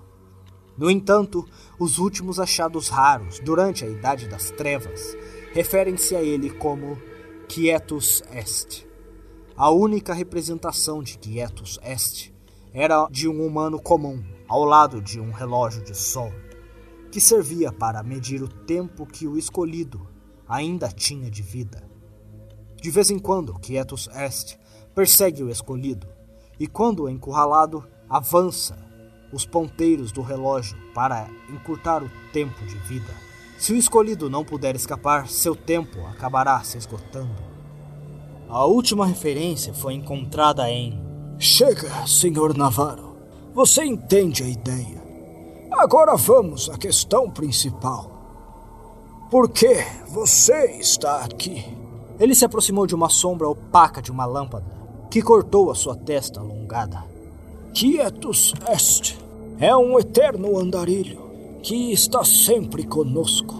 No 0.75 0.89
entanto, 0.89 1.45
os 1.77 1.99
últimos 1.99 2.39
achados 2.39 2.89
raros 2.89 3.39
durante 3.39 3.85
a 3.85 3.87
Idade 3.87 4.27
das 4.27 4.49
Trevas 4.49 5.15
referem-se 5.53 6.15
a 6.15 6.23
ele 6.23 6.49
como 6.49 6.97
Quietus 7.47 8.23
Est. 8.33 8.87
A 9.55 9.69
única 9.69 10.11
representação 10.11 11.03
de 11.03 11.19
Quietus 11.19 11.79
Est 11.83 12.33
era 12.73 13.07
de 13.11 13.29
um 13.29 13.45
humano 13.45 13.79
comum, 13.79 14.23
ao 14.47 14.65
lado 14.65 14.99
de 14.99 15.19
um 15.19 15.29
relógio 15.29 15.83
de 15.83 15.95
sol, 15.95 16.33
que 17.11 17.21
servia 17.21 17.71
para 17.71 18.01
medir 18.01 18.41
o 18.41 18.47
tempo 18.47 19.05
que 19.05 19.27
o 19.27 19.37
escolhido 19.37 20.07
ainda 20.47 20.87
tinha 20.89 21.29
de 21.29 21.43
vida. 21.43 21.94
De 22.85 22.91
vez 22.91 23.09
em 23.09 23.17
quando, 23.17 23.55
Quietus 23.55 24.07
Est 24.15 24.59
persegue 24.93 25.41
o 25.41 25.49
escolhido, 25.49 26.07
e 26.59 26.67
quando 26.67 27.09
encurralado, 27.09 27.83
avança 28.07 28.77
os 29.33 29.43
ponteiros 29.43 30.11
do 30.11 30.21
relógio 30.21 30.77
para 30.93 31.27
encurtar 31.49 32.03
o 32.03 32.11
tempo 32.31 32.63
de 32.63 32.77
vida. 32.87 33.11
Se 33.57 33.73
o 33.73 33.75
escolhido 33.75 34.29
não 34.29 34.45
puder 34.45 34.75
escapar, 34.75 35.27
seu 35.27 35.55
tempo 35.55 35.99
acabará 36.05 36.63
se 36.63 36.77
esgotando. 36.77 37.33
A 38.47 38.65
última 38.65 39.07
referência 39.07 39.73
foi 39.73 39.95
encontrada 39.95 40.69
em 40.69 41.01
Chega, 41.39 42.05
senhor 42.05 42.55
Navarro. 42.55 43.17
Você 43.55 43.83
entende 43.83 44.43
a 44.43 44.47
ideia. 44.47 45.03
Agora 45.71 46.15
vamos 46.15 46.69
à 46.69 46.77
questão 46.77 47.31
principal. 47.31 48.11
Por 49.31 49.49
que 49.49 49.75
você 50.07 50.77
está 50.79 51.21
aqui? 51.25 51.83
Ele 52.19 52.35
se 52.35 52.45
aproximou 52.45 52.87
de 52.87 52.95
uma 52.95 53.09
sombra 53.09 53.47
opaca 53.47 54.01
de 54.01 54.11
uma 54.11 54.25
lâmpada, 54.25 54.65
que 55.09 55.21
cortou 55.21 55.71
a 55.71 55.75
sua 55.75 55.95
testa 55.95 56.39
alongada. 56.39 57.03
Quietus 57.73 58.53
est 58.71 59.17
é 59.59 59.75
um 59.75 59.99
eterno 59.99 60.57
andarilho 60.57 61.21
que 61.61 61.91
está 61.91 62.23
sempre 62.23 62.85
conosco. 62.85 63.53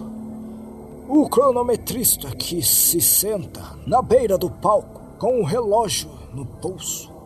O 1.08 1.28
cronometrista 1.28 2.30
que 2.30 2.62
se 2.62 3.00
senta 3.00 3.62
na 3.86 4.02
beira 4.02 4.36
do 4.36 4.50
palco 4.50 5.00
com 5.18 5.40
o 5.40 5.44
relógio 5.44 6.10
no 6.34 6.44
pulso 6.44 7.16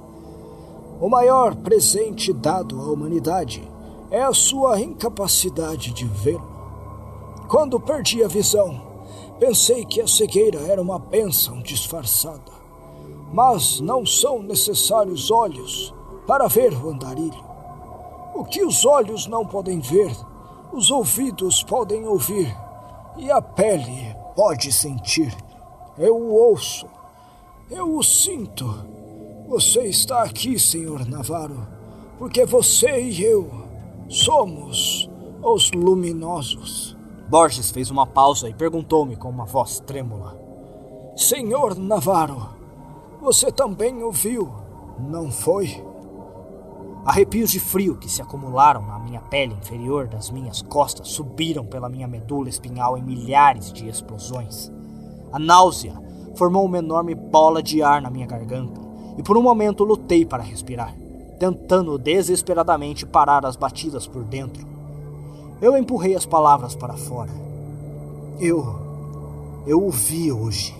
o 1.01 1.09
maior 1.09 1.57
presente 1.57 2.31
dado 2.31 2.79
à 2.79 2.93
humanidade 2.93 3.67
é 4.11 4.23
a 4.23 4.35
sua 4.35 4.79
incapacidade 4.79 5.95
de 5.95 6.05
vê-lo. 6.05 6.47
Quando 7.49 7.81
perdi 7.81 8.23
a 8.23 8.29
visão, 8.29 8.83
pensei 9.41 9.85
que 9.85 10.01
a 10.01 10.07
cegueira 10.07 10.61
era 10.61 10.81
uma 10.81 10.99
bênção 10.99 11.61
disfarçada. 11.61 12.61
Mas 13.33 13.81
não 13.81 14.07
são 14.07 14.43
necessários 14.43 15.31
olhos 15.31 15.93
para 16.27 16.47
ver 16.47 16.73
o 16.73 16.91
andarilho. 16.91 17.45
O 18.35 18.45
que 18.45 18.63
os 18.65 18.85
olhos 18.85 19.27
não 19.27 19.45
podem 19.45 19.81
ver, 19.81 20.15
os 20.73 20.91
ouvidos 20.93 21.63
podem 21.65 22.07
ouvir 22.07 22.55
e 23.17 23.31
a 23.31 23.43
pele 23.43 24.15
pode 24.37 24.73
sentir. 24.73 25.37
Eu 25.99 26.17
o 26.17 26.35
ouço, 26.35 26.87
eu 27.71 27.97
o 27.97 28.03
sinto 28.03 28.91
você 29.51 29.81
está 29.87 30.23
aqui, 30.23 30.61
senhor 30.61 31.05
Navarro, 31.09 31.67
porque 32.21 32.47
você 32.47 33.03
e 33.03 33.21
eu 33.25 33.51
somos 34.09 35.11
os 35.43 35.73
luminosos. 35.73 36.97
Borges 37.31 37.71
fez 37.71 37.93
uma 37.93 38.09
pausa 38.09 38.49
e 38.49 38.55
perguntou-me 38.55 39.15
com 39.15 39.31
uma 39.31 39.45
voz 39.45 39.79
trêmula: 39.79 40.37
Senhor 41.15 41.77
Navarro, 41.79 42.57
você 43.23 43.53
também 43.53 44.03
ouviu, 44.03 44.51
não 44.99 45.31
foi? 45.31 45.81
Arrepios 47.05 47.53
de 47.53 47.61
frio 47.61 47.97
que 47.97 48.11
se 48.11 48.21
acumularam 48.21 48.85
na 48.85 48.99
minha 48.99 49.21
pele 49.21 49.55
inferior 49.55 50.09
das 50.09 50.29
minhas 50.29 50.61
costas 50.61 51.07
subiram 51.07 51.65
pela 51.65 51.89
minha 51.89 52.09
medula 52.09 52.49
espinhal 52.49 52.99
em 52.99 53.03
milhares 53.03 53.73
de 53.73 53.89
explosões. 53.89 54.69
A 55.33 55.39
náusea 55.39 55.95
formou 56.35 56.65
uma 56.65 56.79
enorme 56.79 57.15
bola 57.15 57.63
de 57.63 57.81
ar 57.81 58.03
na 58.03 58.11
minha 58.11 58.27
garganta 58.27 58.81
e 59.17 59.23
por 59.23 59.37
um 59.37 59.43
momento 59.43 59.85
lutei 59.85 60.27
para 60.27 60.43
respirar, 60.43 60.97
tentando 61.39 61.97
desesperadamente 61.97 63.07
parar 63.07 63.47
as 63.47 63.55
batidas 63.55 64.09
por 64.09 64.25
dentro. 64.25 64.80
Eu 65.61 65.77
empurrei 65.77 66.15
as 66.15 66.27
palavras 66.27 66.75
para 66.75 66.97
fora. 66.97 67.31
Eu. 68.39 68.79
Eu 69.67 69.87
o 69.87 69.91
vi 69.91 70.33
hoje. 70.33 70.75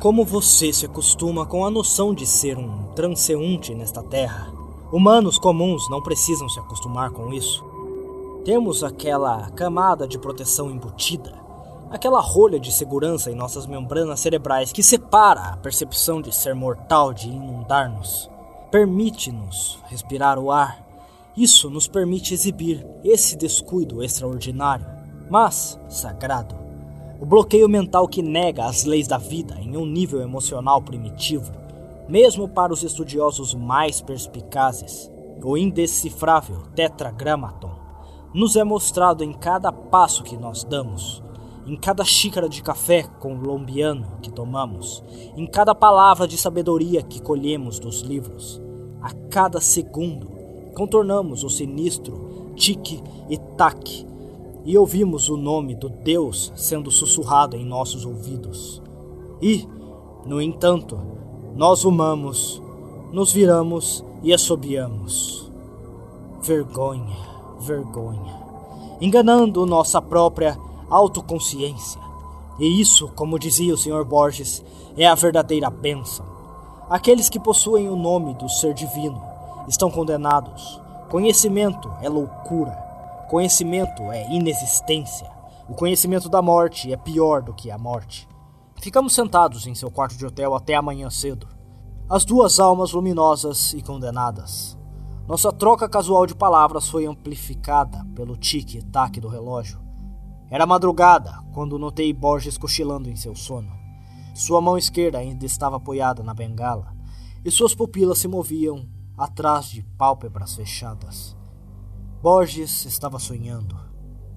Como 0.00 0.24
você 0.24 0.72
se 0.72 0.86
acostuma 0.86 1.46
com 1.46 1.64
a 1.64 1.70
noção 1.70 2.12
de 2.12 2.26
ser 2.26 2.58
um 2.58 2.92
transeunte 2.94 3.74
nesta 3.74 4.02
terra? 4.02 4.52
Humanos 4.92 5.38
comuns 5.38 5.88
não 5.90 6.02
precisam 6.02 6.48
se 6.48 6.60
acostumar 6.60 7.10
com 7.10 7.32
isso. 7.32 7.64
Temos 8.44 8.84
aquela 8.84 9.50
camada 9.50 10.06
de 10.06 10.18
proteção 10.18 10.70
embutida 10.70 11.44
aquela 11.94 12.20
rolha 12.20 12.58
de 12.58 12.72
segurança 12.72 13.30
em 13.30 13.36
nossas 13.36 13.66
membranas 13.66 14.18
cerebrais 14.18 14.72
que 14.72 14.82
separa 14.82 15.52
a 15.52 15.56
percepção 15.56 16.20
de 16.20 16.34
ser 16.34 16.52
mortal 16.52 17.12
de 17.12 17.28
inundar-nos. 17.28 18.28
Permite-nos 18.68 19.78
respirar 19.86 20.36
o 20.36 20.50
ar. 20.50 20.83
Isso 21.36 21.68
nos 21.68 21.88
permite 21.88 22.32
exibir 22.32 22.86
esse 23.02 23.36
descuido 23.36 24.02
extraordinário, 24.02 24.86
mas 25.28 25.80
sagrado. 25.88 26.54
O 27.20 27.26
bloqueio 27.26 27.68
mental 27.68 28.06
que 28.06 28.22
nega 28.22 28.66
as 28.66 28.84
leis 28.84 29.08
da 29.08 29.18
vida 29.18 29.58
em 29.60 29.76
um 29.76 29.86
nível 29.86 30.20
emocional 30.20 30.80
primitivo, 30.82 31.50
mesmo 32.08 32.48
para 32.48 32.72
os 32.72 32.82
estudiosos 32.82 33.54
mais 33.54 34.00
perspicazes. 34.00 35.10
O 35.42 35.58
indecifrável 35.58 36.62
tetragramaton 36.74 37.72
nos 38.32 38.56
é 38.56 38.64
mostrado 38.64 39.22
em 39.22 39.32
cada 39.32 39.70
passo 39.70 40.22
que 40.22 40.36
nós 40.36 40.64
damos 40.64 41.22
em 41.66 41.76
cada 41.76 42.04
xícara 42.04 42.48
de 42.48 42.62
café 42.62 43.04
colombiano 43.20 44.18
que 44.20 44.30
tomamos, 44.30 45.02
em 45.36 45.46
cada 45.46 45.74
palavra 45.74 46.28
de 46.28 46.36
sabedoria 46.36 47.02
que 47.02 47.22
colhemos 47.22 47.78
dos 47.78 48.02
livros, 48.02 48.60
a 49.00 49.10
cada 49.30 49.60
segundo 49.60 50.33
contornamos 50.74 51.44
o 51.44 51.50
sinistro 51.50 52.52
tique 52.56 53.02
e 53.28 53.38
tac 53.38 54.06
e 54.64 54.78
ouvimos 54.78 55.28
o 55.28 55.36
nome 55.36 55.74
do 55.74 55.88
Deus 55.88 56.52
sendo 56.56 56.90
sussurrado 56.90 57.56
em 57.56 57.64
nossos 57.64 58.04
ouvidos. 58.04 58.82
E, 59.40 59.68
no 60.24 60.40
entanto, 60.40 60.98
nós 61.54 61.84
humamos, 61.84 62.62
nos 63.12 63.30
viramos 63.30 64.02
e 64.22 64.32
assobiamos. 64.32 65.50
Vergonha, 66.42 67.16
vergonha. 67.60 68.42
Enganando 69.00 69.66
nossa 69.66 70.00
própria 70.00 70.58
autoconsciência. 70.88 72.00
E 72.58 72.80
isso, 72.80 73.08
como 73.08 73.38
dizia 73.38 73.74
o 73.74 73.76
Sr. 73.76 74.04
Borges, 74.04 74.64
é 74.96 75.06
a 75.06 75.14
verdadeira 75.14 75.68
bênção. 75.68 76.24
Aqueles 76.88 77.28
que 77.28 77.40
possuem 77.40 77.88
o 77.88 77.96
nome 77.96 78.34
do 78.34 78.48
ser 78.48 78.72
divino 78.72 79.33
estão 79.68 79.90
condenados. 79.90 80.80
Conhecimento 81.10 81.90
é 82.02 82.08
loucura. 82.08 82.72
Conhecimento 83.28 84.02
é 84.12 84.30
inexistência. 84.32 85.30
O 85.68 85.74
conhecimento 85.74 86.28
da 86.28 86.42
morte 86.42 86.92
é 86.92 86.96
pior 86.96 87.42
do 87.42 87.54
que 87.54 87.70
a 87.70 87.78
morte. 87.78 88.28
Ficamos 88.80 89.14
sentados 89.14 89.66
em 89.66 89.74
seu 89.74 89.90
quarto 89.90 90.16
de 90.16 90.26
hotel 90.26 90.54
até 90.54 90.74
amanhã 90.74 91.08
cedo. 91.08 91.48
As 92.08 92.24
duas 92.24 92.60
almas 92.60 92.92
luminosas 92.92 93.72
e 93.72 93.80
condenadas. 93.80 94.76
Nossa 95.26 95.50
troca 95.50 95.88
casual 95.88 96.26
de 96.26 96.34
palavras 96.34 96.86
foi 96.86 97.06
amplificada 97.06 98.04
pelo 98.14 98.36
tique-tac 98.36 99.18
do 99.20 99.28
relógio. 99.28 99.80
Era 100.50 100.66
madrugada 100.66 101.42
quando 101.54 101.78
notei 101.78 102.12
Borges 102.12 102.58
cochilando 102.58 103.08
em 103.08 103.16
seu 103.16 103.34
sono. 103.34 103.72
Sua 104.34 104.60
mão 104.60 104.76
esquerda 104.76 105.18
ainda 105.18 105.46
estava 105.46 105.76
apoiada 105.76 106.22
na 106.22 106.34
bengala 106.34 106.94
e 107.42 107.50
suas 107.50 107.74
pupilas 107.74 108.18
se 108.18 108.28
moviam 108.28 108.86
atrás 109.16 109.66
de 109.66 109.82
pálpebras 109.96 110.54
fechadas. 110.54 111.36
Borges 112.22 112.84
estava 112.84 113.18
sonhando. 113.18 113.78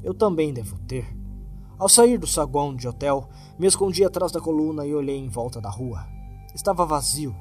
Eu 0.03 0.13
também 0.13 0.53
devo 0.53 0.77
ter. 0.79 1.17
Ao 1.79 1.87
sair 1.87 2.17
do 2.17 2.27
saguão 2.27 2.75
de 2.75 2.87
hotel, 2.87 3.29
me 3.57 3.67
escondi 3.67 4.03
atrás 4.03 4.31
da 4.31 4.41
coluna 4.41 4.85
e 4.85 4.93
olhei 4.93 5.17
em 5.17 5.29
volta 5.29 5.61
da 5.61 5.69
rua. 5.69 6.05
Estava 6.53 6.85
vazio. 6.85 7.35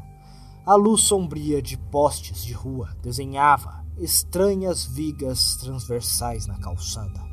A 0.65 0.75
luz 0.75 1.03
sombria 1.03 1.63
de 1.63 1.77
postes 1.77 2.45
de 2.45 2.53
rua 2.53 2.97
desenhava 3.03 3.85
estranhas 3.99 4.85
vigas 4.85 5.57
transversais 5.57 6.47
na 6.47 6.59
calçada. 6.59 7.25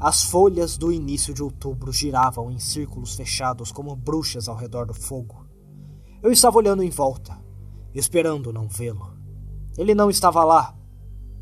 As 0.00 0.22
folhas 0.22 0.76
do 0.76 0.92
início 0.92 1.34
de 1.34 1.42
outubro 1.42 1.92
giravam 1.92 2.50
em 2.50 2.58
círculos 2.58 3.14
fechados 3.14 3.72
como 3.72 3.96
bruxas 3.96 4.48
ao 4.48 4.56
redor 4.56 4.86
do 4.86 4.94
fogo. 4.94 5.44
Eu 6.22 6.30
estava 6.30 6.56
olhando 6.58 6.82
em 6.82 6.90
volta, 6.90 7.36
esperando 7.98 8.52
não 8.52 8.68
vê-lo. 8.68 9.12
Ele 9.76 9.94
não 9.94 10.08
estava 10.08 10.44
lá, 10.44 10.74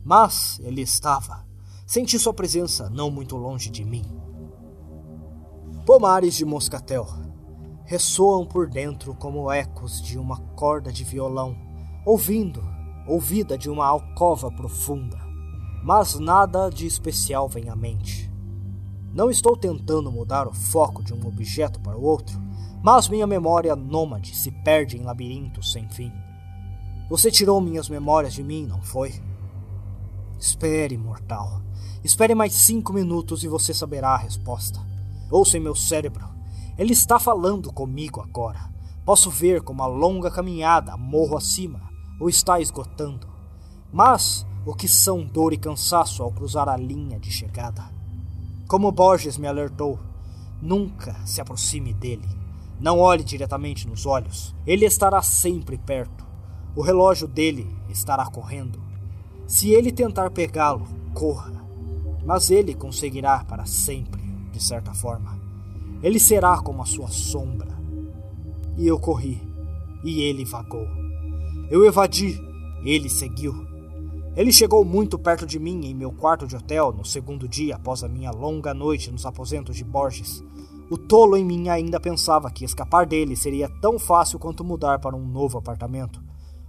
mas 0.05 0.59
ele 0.63 0.81
estava. 0.81 1.47
Senti 1.87 2.19
sua 2.19 2.33
presença 2.33 2.89
não 2.91 3.11
muito 3.11 3.37
longe 3.37 3.71
de 3.71 3.85
mim. 3.85 4.05
Pomares 5.85 6.35
de 6.35 6.45
moscatel 6.45 7.07
ressoam 7.85 8.45
por 8.45 8.69
dentro 8.69 9.15
como 9.15 9.51
ecos 9.53 10.03
de 10.03 10.19
uma 10.19 10.39
corda 10.57 10.93
de 10.93 11.05
violão, 11.05 11.57
ouvindo, 12.05 12.63
ouvida 13.07 13.57
de 13.57 13.71
uma 13.71 13.87
alcova 13.87 14.51
profunda. 14.51 15.19
Mas 15.85 16.19
nada 16.19 16.69
de 16.69 16.87
especial 16.87 17.49
vem 17.49 17.69
à 17.69 17.77
mente. 17.77 18.33
Não 19.15 19.31
estou 19.31 19.57
tentando 19.57 20.11
mudar 20.11 20.49
o 20.49 20.53
foco 20.53 21.05
de 21.05 21.15
um 21.15 21.27
objeto 21.27 21.81
para 21.81 21.97
o 21.97 22.03
outro, 22.03 22.43
mas 22.83 23.09
minha 23.09 23.27
memória 23.27 23.77
nômade 23.77 24.35
se 24.35 24.51
perde 24.51 24.97
em 24.97 25.03
labirintos 25.03 25.73
sem 25.73 25.89
fim. 25.89 26.13
Você 27.09 27.31
tirou 27.31 27.61
minhas 27.61 27.89
memórias 27.89 28.35
de 28.35 28.43
mim, 28.43 28.67
não 28.67 28.83
foi? 28.83 29.15
Espere, 30.39 30.99
mortal. 30.99 31.63
Espere 32.03 32.35
mais 32.35 32.53
cinco 32.53 32.93
minutos 32.93 33.45
e 33.45 33.49
você 33.49 33.73
saberá 33.73 34.11
a 34.11 34.17
resposta. 34.17 34.81
Ouça 35.31 35.57
em 35.57 35.61
meu 35.61 35.75
cérebro. 35.75 36.29
Ele 36.77 36.93
está 36.93 37.19
falando 37.19 37.73
comigo 37.73 38.21
agora. 38.21 38.71
Posso 39.05 39.31
ver 39.31 39.63
como 39.63 39.83
a 39.83 39.87
longa 39.87 40.31
caminhada 40.31 40.97
morro 40.97 41.37
acima 41.37 41.81
o 42.21 42.29
está 42.29 42.61
esgotando. 42.61 43.29
Mas 43.93 44.47
o 44.65 44.75
que 44.75 44.89
são 44.89 45.25
dor 45.25 45.53
e 45.53 45.57
cansaço 45.57 46.23
ao 46.23 46.33
cruzar 46.33 46.69
a 46.69 46.77
linha 46.77 47.21
de 47.21 47.31
chegada? 47.31 47.85
Como 48.67 48.91
Borges 48.91 49.39
me 49.39 49.47
alertou, 49.47 49.99
nunca 50.61 51.15
se 51.25 51.41
aproxime 51.41 51.95
dele. 51.95 52.29
Não 52.81 52.99
olhe 52.99 53.23
diretamente 53.23 53.87
nos 53.87 54.07
olhos. 54.07 54.55
Ele 54.67 54.85
estará 54.85 55.23
sempre 55.23 55.79
perto. 55.79 56.26
O 56.77 56.83
relógio 56.83 57.27
dele 57.27 57.67
estará 57.89 58.27
correndo. 58.27 58.79
Se 59.47 59.71
ele 59.71 59.91
tentar 59.91 60.31
pegá-lo, 60.31 60.87
corra. 61.15 61.51
Mas 62.23 62.51
ele 62.51 62.75
conseguirá 62.75 63.43
para 63.45 63.65
sempre, 63.65 64.21
de 64.53 64.63
certa 64.63 64.93
forma. 64.93 65.41
Ele 66.03 66.21
será 66.21 66.59
como 66.59 66.83
a 66.83 66.85
sua 66.85 67.09
sombra. 67.09 67.75
E 68.77 68.87
eu 68.87 69.01
corri, 69.01 69.41
e 70.05 70.21
ele 70.21 70.45
vagou. 70.45 70.87
Eu 71.71 71.83
evadi, 71.87 72.39
ele 72.85 73.09
seguiu. 73.09 73.55
Ele 74.37 74.53
chegou 74.53 74.85
muito 74.85 75.19
perto 75.19 75.47
de 75.47 75.59
mim 75.59 75.87
em 75.87 75.95
meu 75.95 76.13
quarto 76.13 76.47
de 76.47 76.57
hotel 76.57 76.93
no 76.93 77.07
segundo 77.07 77.49
dia 77.49 77.77
após 77.77 78.05
a 78.05 78.09
minha 78.09 78.31
longa 78.31 78.75
noite 78.75 79.11
nos 79.11 79.25
aposentos 79.25 79.77
de 79.77 79.83
Borges. 79.83 80.45
O 80.91 80.99
tolo 80.99 81.39
em 81.39 81.45
mim 81.45 81.71
ainda 81.71 81.99
pensava 81.99 82.51
que 82.51 82.67
escapar 82.67 83.07
dele 83.07 83.35
seria 83.35 83.67
tão 83.81 83.99
fácil 83.99 84.39
quanto 84.39 84.63
mudar 84.63 84.99
para 84.99 85.17
um 85.17 85.27
novo 85.27 85.57
apartamento 85.57 86.26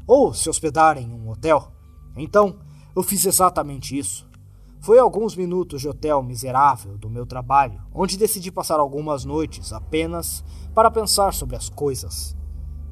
ou 0.07 0.33
se 0.33 0.49
hospedar 0.49 0.97
em 0.97 1.13
um 1.13 1.29
hotel. 1.29 1.71
Então, 2.15 2.57
eu 2.95 3.03
fiz 3.03 3.25
exatamente 3.25 3.95
isso. 3.97 4.27
Foi 4.79 4.97
alguns 4.97 5.35
minutos 5.35 5.81
de 5.81 5.89
hotel 5.89 6.23
miserável 6.23 6.97
do 6.97 7.09
meu 7.09 7.25
trabalho, 7.25 7.81
onde 7.93 8.17
decidi 8.17 8.51
passar 8.51 8.79
algumas 8.79 9.25
noites 9.25 9.73
apenas 9.73 10.43
para 10.73 10.89
pensar 10.89 11.33
sobre 11.33 11.55
as 11.55 11.67
coisas. 11.67 12.35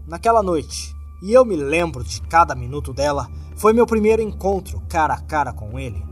Naquela 0.06 0.44
noite, 0.44 0.94
e 1.24 1.32
eu 1.32 1.46
me 1.46 1.56
lembro 1.56 2.04
de 2.04 2.22
cada 2.22 2.54
minuto 2.54 2.94
dela, 2.94 3.30
foi 3.56 3.72
meu 3.72 3.86
primeiro 3.86 4.22
encontro 4.22 4.82
cara 4.90 5.14
a 5.14 5.22
cara 5.22 5.54
com 5.54 5.80
ele. 5.80 6.04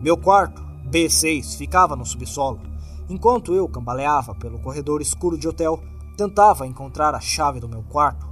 Meu 0.00 0.16
quarto, 0.16 0.62
B6, 0.90 1.56
ficava 1.56 1.96
no 1.96 2.04
subsolo. 2.04 2.60
Enquanto 3.08 3.54
eu 3.54 3.68
cambaleava 3.68 4.34
pelo 4.34 4.60
corredor 4.60 5.00
escuro 5.00 5.38
de 5.38 5.48
hotel, 5.48 5.82
tentava 6.16 6.66
encontrar 6.66 7.14
a 7.14 7.20
chave 7.20 7.58
do 7.58 7.68
meu 7.68 7.82
quarto. 7.82 8.26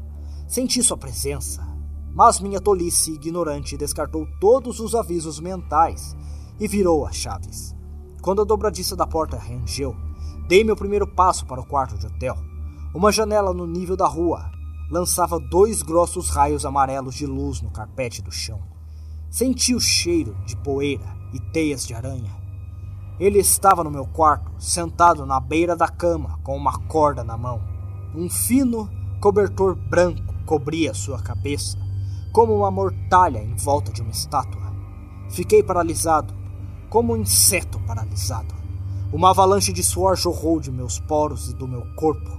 Senti 0.47 0.83
sua 0.83 0.97
presença, 0.97 1.67
mas 2.15 2.41
minha 2.41 2.61
tolice 2.61 3.13
ignorante 3.13 3.77
descartou 3.77 4.27
todos 4.41 4.81
os 4.81 4.95
avisos 4.95 5.41
mentais 5.41 6.17
e 6.59 6.67
virou 6.67 7.07
as 7.07 7.17
chaves. 7.17 7.75
Quando 8.21 8.43
a 8.43 8.45
dobradiça 8.45 8.95
da 8.95 9.07
porta 9.07 9.39
rangeu, 9.39 9.97
dei 10.49 10.63
meu 10.63 10.77
primeiro 10.77 11.07
passo 11.07 11.47
para 11.47 11.61
o 11.61 11.67
quarto 11.67 11.97
de 11.97 12.07
hotel. 12.07 12.37
Uma 12.95 13.13
janela 13.13 13.55
no 13.55 13.67
nível 13.67 13.97
da 13.97 14.07
rua 14.07 14.51
lançava 14.91 15.39
dois 15.39 15.81
grossos 15.83 16.29
raios 16.29 16.67
amarelos 16.67 17.15
de 17.15 17.25
luz 17.25 17.63
no 17.63 17.71
carpete 17.71 18.21
do 18.21 18.33
chão. 18.33 18.61
Senti 19.31 19.75
o 19.75 19.81
cheiro 19.81 20.35
de 20.45 20.57
poeira 20.57 21.07
e 21.33 21.39
teias 21.39 21.87
de 21.87 21.95
aranha. 21.95 22.37
Ele 23.21 23.39
estava 23.39 23.85
no 23.85 23.91
meu 23.91 24.07
quarto, 24.07 24.51
sentado 24.59 25.25
na 25.25 25.39
beira 25.39 25.77
da 25.77 25.87
cama, 25.87 26.41
com 26.43 26.57
uma 26.57 26.79
corda 26.89 27.23
na 27.23 27.37
mão. 27.37 27.63
Um 28.15 28.29
fino 28.29 28.91
cobertor 29.21 29.77
branco 29.77 30.35
cobria 30.45 30.93
sua 30.95 31.21
cabeça, 31.23 31.79
como 32.33 32.55
uma 32.55 32.71
mortalha 32.71 33.43
em 33.43 33.55
volta 33.57 33.93
de 33.93 34.03
uma 34.03 34.11
estátua. 34.11 34.73
Fiquei 35.31 35.63
paralisado, 35.63 36.35
como 36.89 37.13
um 37.13 37.17
inseto 37.17 37.81
paralisado. 37.81 38.55
Uma 39.13 39.31
avalanche 39.31 39.73
de 39.73 39.83
suor 39.83 40.17
jorrou 40.17 40.61
de 40.61 40.71
meus 40.71 41.01
poros 41.01 41.49
e 41.49 41.55
do 41.55 41.67
meu 41.67 41.83
corpo. 41.95 42.31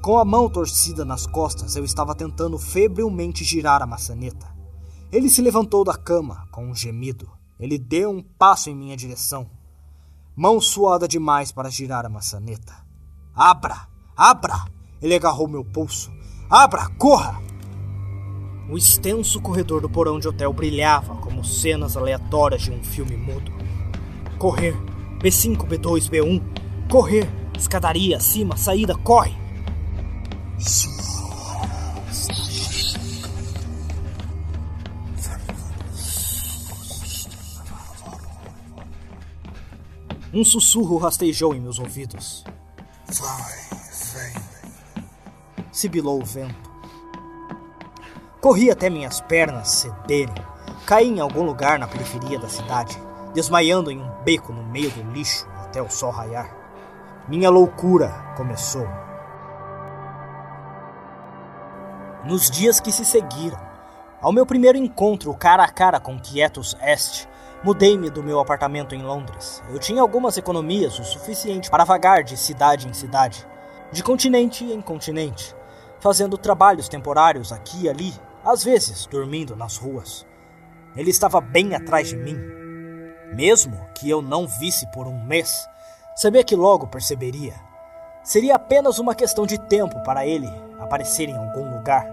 Com 0.00 0.16
a 0.16 0.24
mão 0.24 0.48
torcida 0.48 1.04
nas 1.04 1.26
costas, 1.26 1.76
eu 1.76 1.84
estava 1.84 2.14
tentando 2.14 2.58
febrilmente 2.58 3.44
girar 3.44 3.82
a 3.82 3.86
maçaneta. 3.86 4.46
Ele 5.10 5.28
se 5.28 5.42
levantou 5.42 5.84
da 5.84 5.96
cama 5.96 6.46
com 6.50 6.66
um 6.66 6.74
gemido. 6.74 7.28
Ele 7.58 7.78
deu 7.78 8.10
um 8.10 8.22
passo 8.22 8.70
em 8.70 8.76
minha 8.76 8.96
direção. 8.96 9.50
Mão 10.36 10.60
suada 10.60 11.08
demais 11.08 11.50
para 11.50 11.70
girar 11.70 12.06
a 12.06 12.08
maçaneta. 12.08 12.74
Abra! 13.34 13.88
Abra! 14.16 14.64
Ele 15.02 15.14
agarrou 15.14 15.48
meu 15.48 15.64
pulso. 15.64 16.10
Abra! 16.48 16.88
Corra! 16.90 17.47
O 18.68 18.76
extenso 18.76 19.40
corredor 19.40 19.80
do 19.80 19.88
porão 19.88 20.20
de 20.20 20.28
hotel 20.28 20.52
brilhava 20.52 21.14
como 21.16 21.42
cenas 21.42 21.96
aleatórias 21.96 22.62
de 22.62 22.70
um 22.70 22.84
filme 22.84 23.16
mudo. 23.16 23.50
Correr! 24.38 24.76
B5, 25.20 25.66
B2, 25.66 26.10
B1. 26.10 26.42
Correr! 26.90 27.26
Escadaria, 27.56 28.18
acima, 28.18 28.58
saída, 28.58 28.94
corre! 28.94 29.34
Um 40.32 40.44
sussurro 40.44 40.98
rastejou 40.98 41.54
em 41.54 41.60
meus 41.60 41.78
ouvidos. 41.78 42.44
Vai, 43.06 43.54
vem. 44.12 44.42
Sibilou 45.72 46.20
o 46.20 46.24
vento. 46.24 46.67
Corri 48.40 48.70
até 48.70 48.88
minhas 48.88 49.20
pernas 49.20 49.68
cederem. 49.68 50.34
Caí 50.86 51.08
em 51.08 51.18
algum 51.18 51.42
lugar 51.42 51.76
na 51.76 51.88
periferia 51.88 52.38
da 52.38 52.48
cidade, 52.48 52.96
desmaiando 53.34 53.90
em 53.90 54.00
um 54.00 54.10
beco 54.22 54.52
no 54.52 54.62
meio 54.62 54.90
do 54.92 55.02
lixo 55.10 55.44
até 55.64 55.82
o 55.82 55.90
sol 55.90 56.12
raiar. 56.12 56.48
Minha 57.26 57.50
loucura 57.50 58.08
começou. 58.36 58.88
Nos 62.24 62.48
dias 62.48 62.78
que 62.78 62.92
se 62.92 63.04
seguiram, 63.04 63.58
ao 64.20 64.32
meu 64.32 64.46
primeiro 64.46 64.78
encontro 64.78 65.34
cara 65.34 65.64
a 65.64 65.68
cara 65.68 65.98
com 65.98 66.18
Quietus 66.18 66.76
Est, 66.80 67.28
mudei-me 67.64 68.08
do 68.08 68.22
meu 68.22 68.38
apartamento 68.38 68.94
em 68.94 69.02
Londres. 69.02 69.62
Eu 69.68 69.80
tinha 69.80 70.00
algumas 70.00 70.36
economias 70.36 70.96
o 70.98 71.04
suficiente 71.04 71.68
para 71.68 71.84
vagar 71.84 72.22
de 72.22 72.36
cidade 72.36 72.86
em 72.86 72.92
cidade, 72.92 73.44
de 73.90 74.02
continente 74.02 74.64
em 74.64 74.80
continente, 74.80 75.56
fazendo 75.98 76.38
trabalhos 76.38 76.88
temporários 76.88 77.52
aqui 77.52 77.82
e 77.82 77.88
ali, 77.88 78.14
às 78.48 78.64
vezes 78.64 79.04
dormindo 79.04 79.54
nas 79.54 79.76
ruas. 79.76 80.26
Ele 80.96 81.10
estava 81.10 81.38
bem 81.38 81.74
atrás 81.74 82.08
de 82.08 82.16
mim. 82.16 82.38
Mesmo 83.34 83.78
que 83.94 84.08
eu 84.08 84.22
não 84.22 84.46
visse 84.46 84.90
por 84.90 85.06
um 85.06 85.22
mês, 85.22 85.68
sabia 86.16 86.42
que 86.42 86.56
logo 86.56 86.86
perceberia. 86.86 87.54
Seria 88.22 88.54
apenas 88.54 88.98
uma 88.98 89.14
questão 89.14 89.44
de 89.44 89.58
tempo 89.58 90.02
para 90.02 90.26
ele 90.26 90.48
aparecer 90.80 91.28
em 91.28 91.36
algum 91.36 91.76
lugar 91.76 92.08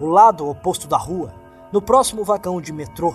o 0.00 0.06
lado 0.06 0.48
oposto 0.48 0.88
da 0.88 0.96
rua, 0.96 1.32
no 1.70 1.80
próximo 1.80 2.24
vagão 2.24 2.60
de 2.60 2.72
metrô, 2.72 3.14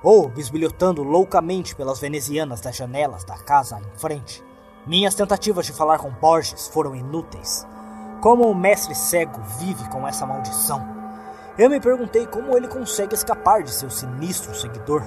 ou 0.00 0.28
bisbilhotando 0.28 1.02
loucamente 1.02 1.74
pelas 1.74 1.98
venezianas 1.98 2.60
das 2.60 2.76
janelas 2.76 3.24
da 3.24 3.38
casa 3.38 3.80
em 3.80 3.98
frente. 3.98 4.44
Minhas 4.86 5.16
tentativas 5.16 5.66
de 5.66 5.72
falar 5.72 5.98
com 5.98 6.10
Borges 6.10 6.68
foram 6.68 6.94
inúteis. 6.94 7.66
Como 8.20 8.48
o 8.48 8.54
mestre 8.54 8.94
cego 8.94 9.40
vive 9.58 9.88
com 9.88 10.06
essa 10.06 10.24
maldição? 10.24 10.97
Eu 11.58 11.68
me 11.68 11.80
perguntei 11.80 12.24
como 12.24 12.56
ele 12.56 12.68
consegue 12.68 13.16
escapar 13.16 13.64
de 13.64 13.72
seu 13.72 13.90
sinistro 13.90 14.54
seguidor. 14.54 15.02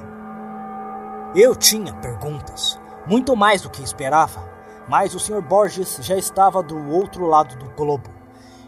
Eu 1.34 1.56
tinha 1.56 1.94
perguntas, 1.94 2.78
muito 3.08 3.38
mais 3.38 3.62
do 3.62 3.70
que 3.70 3.82
esperava, 3.82 4.52
mas 4.86 5.16
o 5.16 5.20
Sr. 5.20 5.42
Borges 5.42 6.00
já 6.02 6.18
estava 6.18 6.62
do 6.62 6.90
outro 6.90 7.26
lado 7.26 7.56
do 7.56 7.74
globo. 7.74 8.10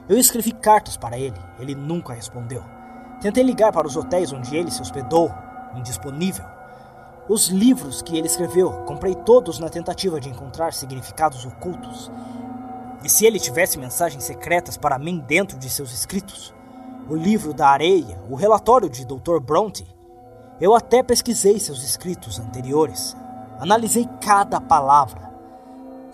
Eu 0.08 0.18
escrevi 0.18 0.54
cartas 0.54 0.96
para 0.96 1.20
ele, 1.20 1.38
ele 1.60 1.76
nunca 1.76 2.14
respondeu. 2.14 2.64
Tentei 3.20 3.44
ligar 3.44 3.74
para 3.74 3.86
os 3.86 3.98
hotéis 3.98 4.32
onde 4.32 4.56
ele 4.56 4.72
se 4.72 4.82
hospedou, 4.82 5.30
indisponível. 5.76 6.46
Os 7.28 7.50
livros 7.50 8.02
que 8.02 8.18
ele 8.18 8.28
escreveu, 8.28 8.72
comprei 8.86 9.14
todos 9.14 9.60
na 9.60 9.68
tentativa 9.68 10.22
de 10.22 10.30
encontrar 10.30 10.72
significados 10.72 11.46
ocultos. 11.46 12.10
E 13.04 13.10
se 13.10 13.26
ele 13.26 13.42
tivesse 13.42 13.78
mensagens 13.78 14.24
secretas 14.24 14.78
para 14.78 14.98
mim 14.98 15.20
dentro 15.28 15.58
de 15.60 15.70
seus 15.70 15.92
escritos? 15.92 16.56
O 17.10 17.16
livro 17.16 17.54
da 17.54 17.68
areia, 17.68 18.18
o 18.30 18.36
relatório 18.36 18.90
de 18.90 19.06
Dr. 19.06 19.40
Bronte. 19.42 19.86
Eu 20.60 20.74
até 20.74 21.04
pesquisei 21.04 21.60
seus 21.60 21.84
escritos 21.84 22.40
anteriores. 22.40 23.14
Analisei 23.60 24.08
cada 24.22 24.62
palavra. 24.62 25.30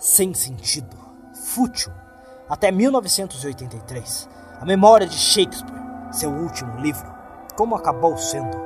Sem 0.00 0.34
sentido, 0.34 0.96
fútil, 1.32 1.92
até 2.48 2.72
1983, 2.72 4.28
A 4.60 4.64
Memória 4.64 5.06
de 5.06 5.16
Shakespeare, 5.16 5.80
seu 6.10 6.30
último 6.30 6.80
livro, 6.80 7.06
como 7.56 7.76
acabou 7.76 8.16
sendo. 8.16 8.58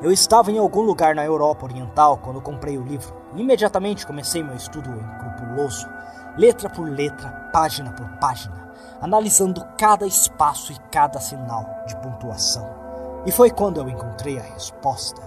Eu 0.00 0.12
estava 0.12 0.52
em 0.52 0.58
algum 0.58 0.82
lugar 0.82 1.16
na 1.16 1.24
Europa 1.24 1.64
Oriental 1.64 2.18
quando 2.18 2.40
comprei 2.40 2.78
o 2.78 2.84
livro. 2.84 3.12
Imediatamente 3.34 4.06
comecei 4.06 4.42
meu 4.42 4.54
estudo 4.54 4.88
escrupuloso, 4.88 5.88
letra 6.36 6.70
por 6.70 6.88
letra, 6.88 7.50
página 7.52 7.90
por 7.92 8.06
página, 8.18 8.69
analisando 9.00 9.64
cada 9.78 10.06
espaço 10.06 10.72
e 10.72 10.78
cada 10.90 11.20
sinal 11.20 11.64
de 11.86 11.96
pontuação. 11.96 12.68
E 13.26 13.32
foi 13.32 13.50
quando 13.50 13.78
eu 13.78 13.88
encontrei 13.88 14.38
a 14.38 14.42
resposta. 14.42 15.20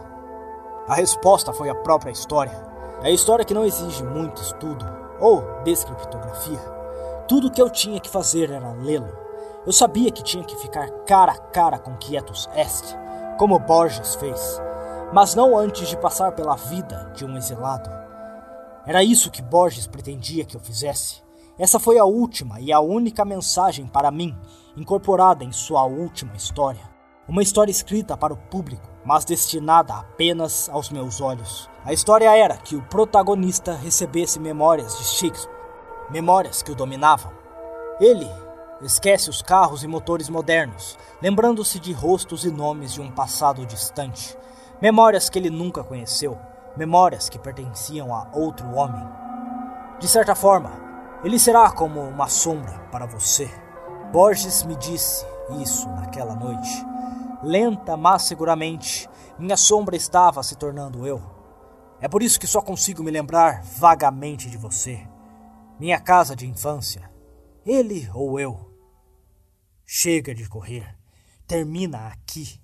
A 0.87 0.95
resposta 0.95 1.53
foi 1.53 1.69
a 1.69 1.75
própria 1.75 2.11
história. 2.11 2.73
É 3.01 3.07
a 3.07 3.11
história 3.11 3.45
que 3.45 3.53
não 3.53 3.65
exige 3.65 4.03
muito 4.03 4.41
estudo 4.41 4.85
ou 5.19 5.41
descriptografia. 5.63 6.59
Tudo 7.27 7.51
que 7.51 7.61
eu 7.61 7.69
tinha 7.69 7.99
que 7.99 8.09
fazer 8.09 8.51
era 8.51 8.71
lê-lo. 8.73 9.09
Eu 9.65 9.71
sabia 9.71 10.11
que 10.11 10.23
tinha 10.23 10.43
que 10.43 10.57
ficar 10.57 10.89
cara 11.05 11.31
a 11.31 11.37
cara 11.37 11.79
com 11.79 11.95
Quietus 11.95 12.49
Est, 12.55 12.97
como 13.37 13.57
Borges 13.59 14.15
fez, 14.15 14.61
mas 15.13 15.35
não 15.35 15.57
antes 15.57 15.87
de 15.87 15.95
passar 15.95 16.33
pela 16.33 16.55
vida 16.55 17.11
de 17.15 17.25
um 17.25 17.37
exilado. 17.37 17.89
Era 18.85 19.01
isso 19.03 19.31
que 19.31 19.41
Borges 19.41 19.87
pretendia 19.87 20.43
que 20.43 20.57
eu 20.57 20.59
fizesse. 20.59 21.23
Essa 21.57 21.79
foi 21.79 21.97
a 21.97 22.05
última 22.05 22.59
e 22.59 22.71
a 22.71 22.79
única 22.79 23.23
mensagem 23.23 23.87
para 23.87 24.11
mim, 24.11 24.35
incorporada 24.75 25.43
em 25.43 25.51
sua 25.51 25.83
última 25.85 26.35
história. 26.35 26.91
Uma 27.27 27.43
história 27.43 27.71
escrita 27.71 28.17
para 28.17 28.33
o 28.33 28.37
público, 28.37 28.89
mas 29.05 29.23
destinada 29.23 29.93
apenas 29.93 30.67
aos 30.69 30.89
meus 30.89 31.21
olhos. 31.21 31.69
A 31.85 31.93
história 31.93 32.35
era 32.35 32.57
que 32.57 32.75
o 32.75 32.81
protagonista 32.81 33.73
recebesse 33.73 34.39
memórias 34.39 34.97
de 34.97 35.03
Shakespeare 35.05 35.53
memórias 36.09 36.61
que 36.61 36.71
o 36.71 36.75
dominavam. 36.75 37.31
Ele 37.99 38.29
esquece 38.81 39.29
os 39.29 39.41
carros 39.41 39.83
e 39.83 39.87
motores 39.87 40.29
modernos, 40.29 40.97
lembrando-se 41.21 41.79
de 41.79 41.93
rostos 41.93 42.43
e 42.45 42.51
nomes 42.51 42.93
de 42.93 43.01
um 43.01 43.11
passado 43.11 43.65
distante, 43.65 44.37
memórias 44.81 45.29
que 45.29 45.39
ele 45.39 45.49
nunca 45.49 45.83
conheceu, 45.83 46.37
memórias 46.75 47.29
que 47.29 47.39
pertenciam 47.39 48.13
a 48.13 48.27
outro 48.33 48.73
homem. 48.73 49.03
De 49.99 50.07
certa 50.07 50.35
forma, 50.35 50.71
ele 51.23 51.39
será 51.39 51.71
como 51.71 52.01
uma 52.01 52.27
sombra 52.27 52.79
para 52.91 53.05
você. 53.05 53.49
Borges 54.11 54.63
me 54.63 54.75
disse 54.75 55.25
isso 55.61 55.87
naquela 55.89 56.35
noite. 56.35 56.85
Lenta, 57.41 57.97
mas 57.97 58.23
seguramente, 58.23 59.09
minha 59.37 59.57
sombra 59.57 59.95
estava 59.95 60.43
se 60.43 60.55
tornando 60.55 61.05
eu. 61.05 61.21
É 61.99 62.07
por 62.07 62.21
isso 62.21 62.39
que 62.39 62.47
só 62.47 62.61
consigo 62.61 63.03
me 63.03 63.11
lembrar 63.11 63.63
vagamente 63.63 64.49
de 64.49 64.57
você 64.57 65.07
minha 65.79 65.99
casa 65.99 66.35
de 66.35 66.47
infância, 66.47 67.09
ele 67.65 68.09
ou 68.13 68.39
eu. 68.39 68.71
Chega 69.85 70.33
de 70.33 70.47
correr, 70.47 70.97
termina 71.47 72.07
aqui. 72.07 72.61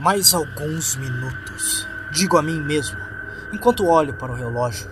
Mais 0.00 0.34
alguns 0.34 0.96
minutos, 0.96 1.86
digo 2.12 2.36
a 2.36 2.42
mim 2.42 2.60
mesmo, 2.60 2.98
enquanto 3.52 3.86
olho 3.86 4.16
para 4.16 4.32
o 4.32 4.36
relógio. 4.36 4.90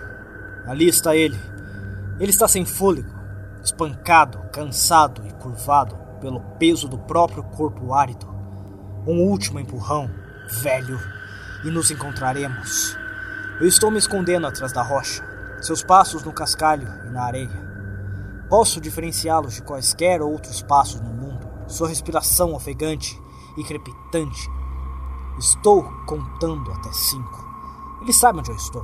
Ali 0.65 0.87
está 0.87 1.15
ele. 1.15 1.39
Ele 2.19 2.29
está 2.29 2.47
sem 2.47 2.65
fôlego, 2.65 3.11
espancado, 3.63 4.37
cansado 4.53 5.25
e 5.25 5.33
curvado 5.33 5.97
pelo 6.19 6.39
peso 6.59 6.87
do 6.87 6.99
próprio 6.99 7.43
corpo 7.43 7.93
árido. 7.93 8.29
Um 9.07 9.21
último 9.21 9.59
empurrão, 9.59 10.09
velho, 10.61 10.99
e 11.63 11.71
nos 11.71 11.89
encontraremos. 11.89 12.95
Eu 13.59 13.67
estou 13.67 13.89
me 13.89 13.97
escondendo 13.97 14.45
atrás 14.45 14.71
da 14.71 14.83
rocha, 14.83 15.23
seus 15.61 15.83
passos 15.83 16.23
no 16.23 16.31
cascalho 16.31 16.87
e 17.07 17.09
na 17.09 17.23
areia. 17.23 17.71
Posso 18.47 18.79
diferenciá-los 18.79 19.55
de 19.55 19.63
quaisquer 19.63 20.21
outros 20.21 20.61
passos 20.61 21.01
no 21.01 21.13
mundo, 21.13 21.47
sua 21.67 21.87
respiração 21.87 22.53
ofegante 22.53 23.19
e 23.57 23.63
crepitante. 23.63 24.49
Estou 25.39 25.83
contando 26.05 26.71
até 26.71 26.91
cinco. 26.91 27.50
Ele 28.01 28.11
sabe 28.11 28.39
onde 28.39 28.49
eu 28.49 28.55
estou, 28.55 28.83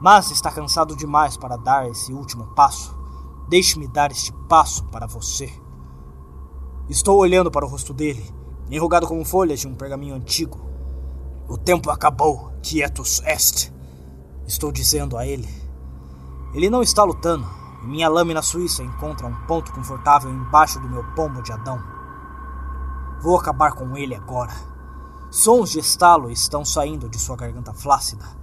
mas 0.00 0.30
está 0.30 0.50
cansado 0.50 0.96
demais 0.96 1.36
para 1.36 1.56
dar 1.56 1.88
esse 1.88 2.12
último 2.12 2.48
passo. 2.48 2.98
Deixe-me 3.48 3.86
dar 3.86 4.10
este 4.10 4.32
passo 4.48 4.84
para 4.86 5.06
você. 5.06 5.52
Estou 6.88 7.18
olhando 7.18 7.50
para 7.50 7.64
o 7.64 7.68
rosto 7.68 7.94
dele, 7.94 8.28
enrugado 8.68 9.06
como 9.06 9.24
folhas 9.24 9.60
de 9.60 9.68
um 9.68 9.74
pergaminho 9.74 10.16
antigo. 10.16 10.60
O 11.48 11.56
tempo 11.56 11.90
acabou, 11.90 12.52
quietos 12.62 13.22
est. 13.24 13.72
Estou 14.46 14.72
dizendo 14.72 15.16
a 15.16 15.24
ele. 15.24 15.48
Ele 16.52 16.68
não 16.68 16.82
está 16.82 17.04
lutando, 17.04 17.46
e 17.82 17.86
minha 17.86 18.08
lâmina 18.08 18.42
suíça 18.42 18.82
encontra 18.82 19.26
um 19.26 19.46
ponto 19.46 19.72
confortável 19.72 20.30
embaixo 20.30 20.80
do 20.80 20.88
meu 20.88 21.04
pombo 21.14 21.40
de 21.42 21.52
Adão. 21.52 21.80
Vou 23.20 23.38
acabar 23.38 23.72
com 23.72 23.96
ele 23.96 24.14
agora. 24.14 24.52
Sons 25.30 25.70
de 25.70 25.78
estalo 25.78 26.28
estão 26.30 26.64
saindo 26.64 27.08
de 27.08 27.18
sua 27.18 27.36
garganta 27.36 27.72
flácida. 27.72 28.39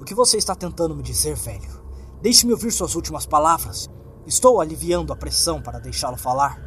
O 0.00 0.04
que 0.04 0.14
você 0.14 0.36
está 0.36 0.54
tentando 0.54 0.94
me 0.94 1.02
dizer, 1.02 1.34
velho? 1.36 1.82
Deixe-me 2.22 2.52
ouvir 2.52 2.70
suas 2.70 2.94
últimas 2.94 3.26
palavras. 3.26 3.88
Estou 4.26 4.60
aliviando 4.60 5.12
a 5.12 5.16
pressão 5.16 5.62
para 5.62 5.78
deixá-lo 5.78 6.16
falar, 6.16 6.60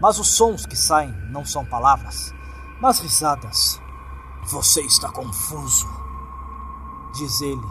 mas 0.00 0.18
os 0.18 0.28
sons 0.28 0.66
que 0.66 0.76
saem 0.76 1.12
não 1.30 1.44
são 1.44 1.64
palavras, 1.64 2.32
mas 2.80 3.00
risadas. 3.00 3.80
Você 4.50 4.80
está 4.82 5.10
confuso 5.10 5.86
diz 7.18 7.40
ele. 7.40 7.66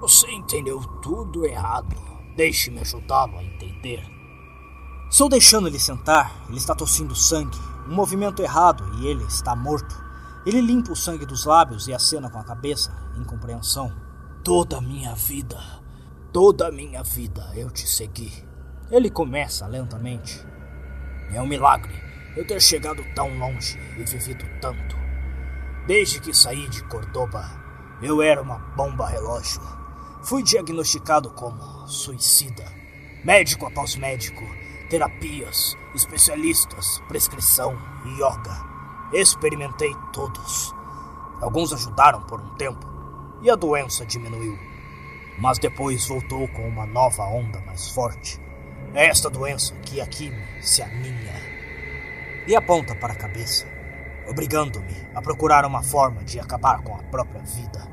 Você 0.00 0.30
entendeu 0.30 0.80
tudo 1.00 1.46
errado. 1.46 1.96
Deixe-me 2.36 2.80
ajudá-lo 2.80 3.38
a 3.38 3.44
entender. 3.44 4.02
Estou 5.10 5.28
deixando 5.28 5.68
ele 5.68 5.78
sentar, 5.78 6.44
ele 6.48 6.56
está 6.56 6.74
tossindo 6.74 7.14
sangue, 7.14 7.58
um 7.86 7.94
movimento 7.94 8.42
errado 8.42 8.82
e 8.98 9.06
ele 9.06 9.24
está 9.24 9.54
morto. 9.54 10.02
Ele 10.46 10.60
limpa 10.60 10.92
o 10.92 10.96
sangue 10.96 11.26
dos 11.26 11.44
lábios 11.44 11.86
e 11.86 11.92
acena 11.92 12.30
com 12.30 12.38
a 12.38 12.44
cabeça, 12.44 12.92
em 13.16 13.24
compreensão. 13.24 13.92
Toda 14.44 14.78
a 14.78 14.80
minha 14.80 15.14
vida, 15.14 15.56
toda 16.32 16.66
a 16.66 16.72
minha 16.72 17.00
vida 17.04 17.52
eu 17.54 17.70
te 17.70 17.86
segui. 17.86 18.44
Ele 18.90 19.08
começa 19.08 19.68
lentamente. 19.68 20.44
É 21.32 21.40
um 21.40 21.46
milagre 21.46 21.94
eu 22.36 22.44
ter 22.44 22.60
chegado 22.60 23.04
tão 23.14 23.38
longe 23.38 23.78
e 23.96 24.02
vivido 24.02 24.44
tanto. 24.60 24.96
Desde 25.86 26.18
que 26.18 26.34
saí 26.34 26.68
de 26.68 26.82
Cordoba, 26.88 27.48
eu 28.02 28.20
era 28.20 28.42
uma 28.42 28.58
bomba 28.58 29.06
relógio. 29.06 29.60
Fui 30.24 30.42
diagnosticado 30.42 31.30
como 31.30 31.86
suicida. 31.86 32.64
Médico 33.24 33.66
após 33.66 33.94
médico, 33.94 34.42
terapias, 34.90 35.76
especialistas, 35.94 37.00
prescrição, 37.06 37.78
yoga. 38.18 38.60
Experimentei 39.12 39.94
todos. 40.12 40.74
Alguns 41.40 41.72
ajudaram 41.72 42.22
por 42.22 42.40
um 42.40 42.56
tempo 42.56 42.91
e 43.42 43.50
a 43.50 43.56
doença 43.56 44.06
diminuiu. 44.06 44.58
Mas 45.38 45.58
depois 45.58 46.06
voltou 46.06 46.46
com 46.48 46.66
uma 46.66 46.86
nova 46.86 47.24
onda 47.24 47.60
mais 47.62 47.88
forte. 47.90 48.40
É 48.94 49.06
esta 49.06 49.28
doença 49.28 49.74
que 49.82 50.00
aqui 50.00 50.32
se 50.60 50.82
aninha 50.82 51.52
e 52.46 52.54
aponta 52.54 52.94
para 52.94 53.12
a 53.12 53.16
cabeça, 53.16 53.66
obrigando-me 54.28 54.94
a 55.14 55.22
procurar 55.22 55.64
uma 55.64 55.82
forma 55.82 56.24
de 56.24 56.38
acabar 56.40 56.82
com 56.82 56.94
a 56.94 57.02
própria 57.04 57.40
vida. 57.42 57.88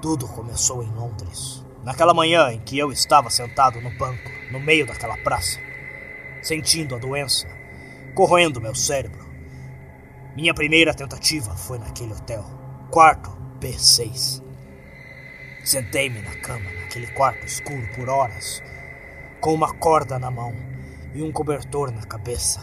Tudo 0.00 0.26
começou 0.28 0.82
em 0.82 0.90
Londres, 0.90 1.64
naquela 1.84 2.14
manhã 2.14 2.50
em 2.50 2.60
que 2.60 2.78
eu 2.78 2.90
estava 2.90 3.30
sentado 3.30 3.80
no 3.80 3.90
banco, 3.90 4.30
no 4.50 4.58
meio 4.58 4.86
daquela 4.86 5.16
praça, 5.18 5.60
sentindo 6.42 6.94
a 6.94 6.98
doença 6.98 7.46
corroendo 8.14 8.60
meu 8.60 8.74
cérebro. 8.74 9.28
Minha 10.34 10.54
primeira 10.54 10.94
tentativa 10.94 11.54
foi 11.54 11.78
naquele 11.78 12.12
hotel, 12.12 12.44
quarto 12.90 13.37
P6. 13.60 14.42
Sentei-me 15.64 16.22
na 16.22 16.34
cama, 16.36 16.70
naquele 16.80 17.08
quarto 17.08 17.44
escuro 17.44 17.86
por 17.94 18.08
horas, 18.08 18.62
com 19.40 19.52
uma 19.52 19.74
corda 19.74 20.18
na 20.18 20.30
mão 20.30 20.54
e 21.14 21.22
um 21.22 21.32
cobertor 21.32 21.90
na 21.90 22.06
cabeça. 22.06 22.60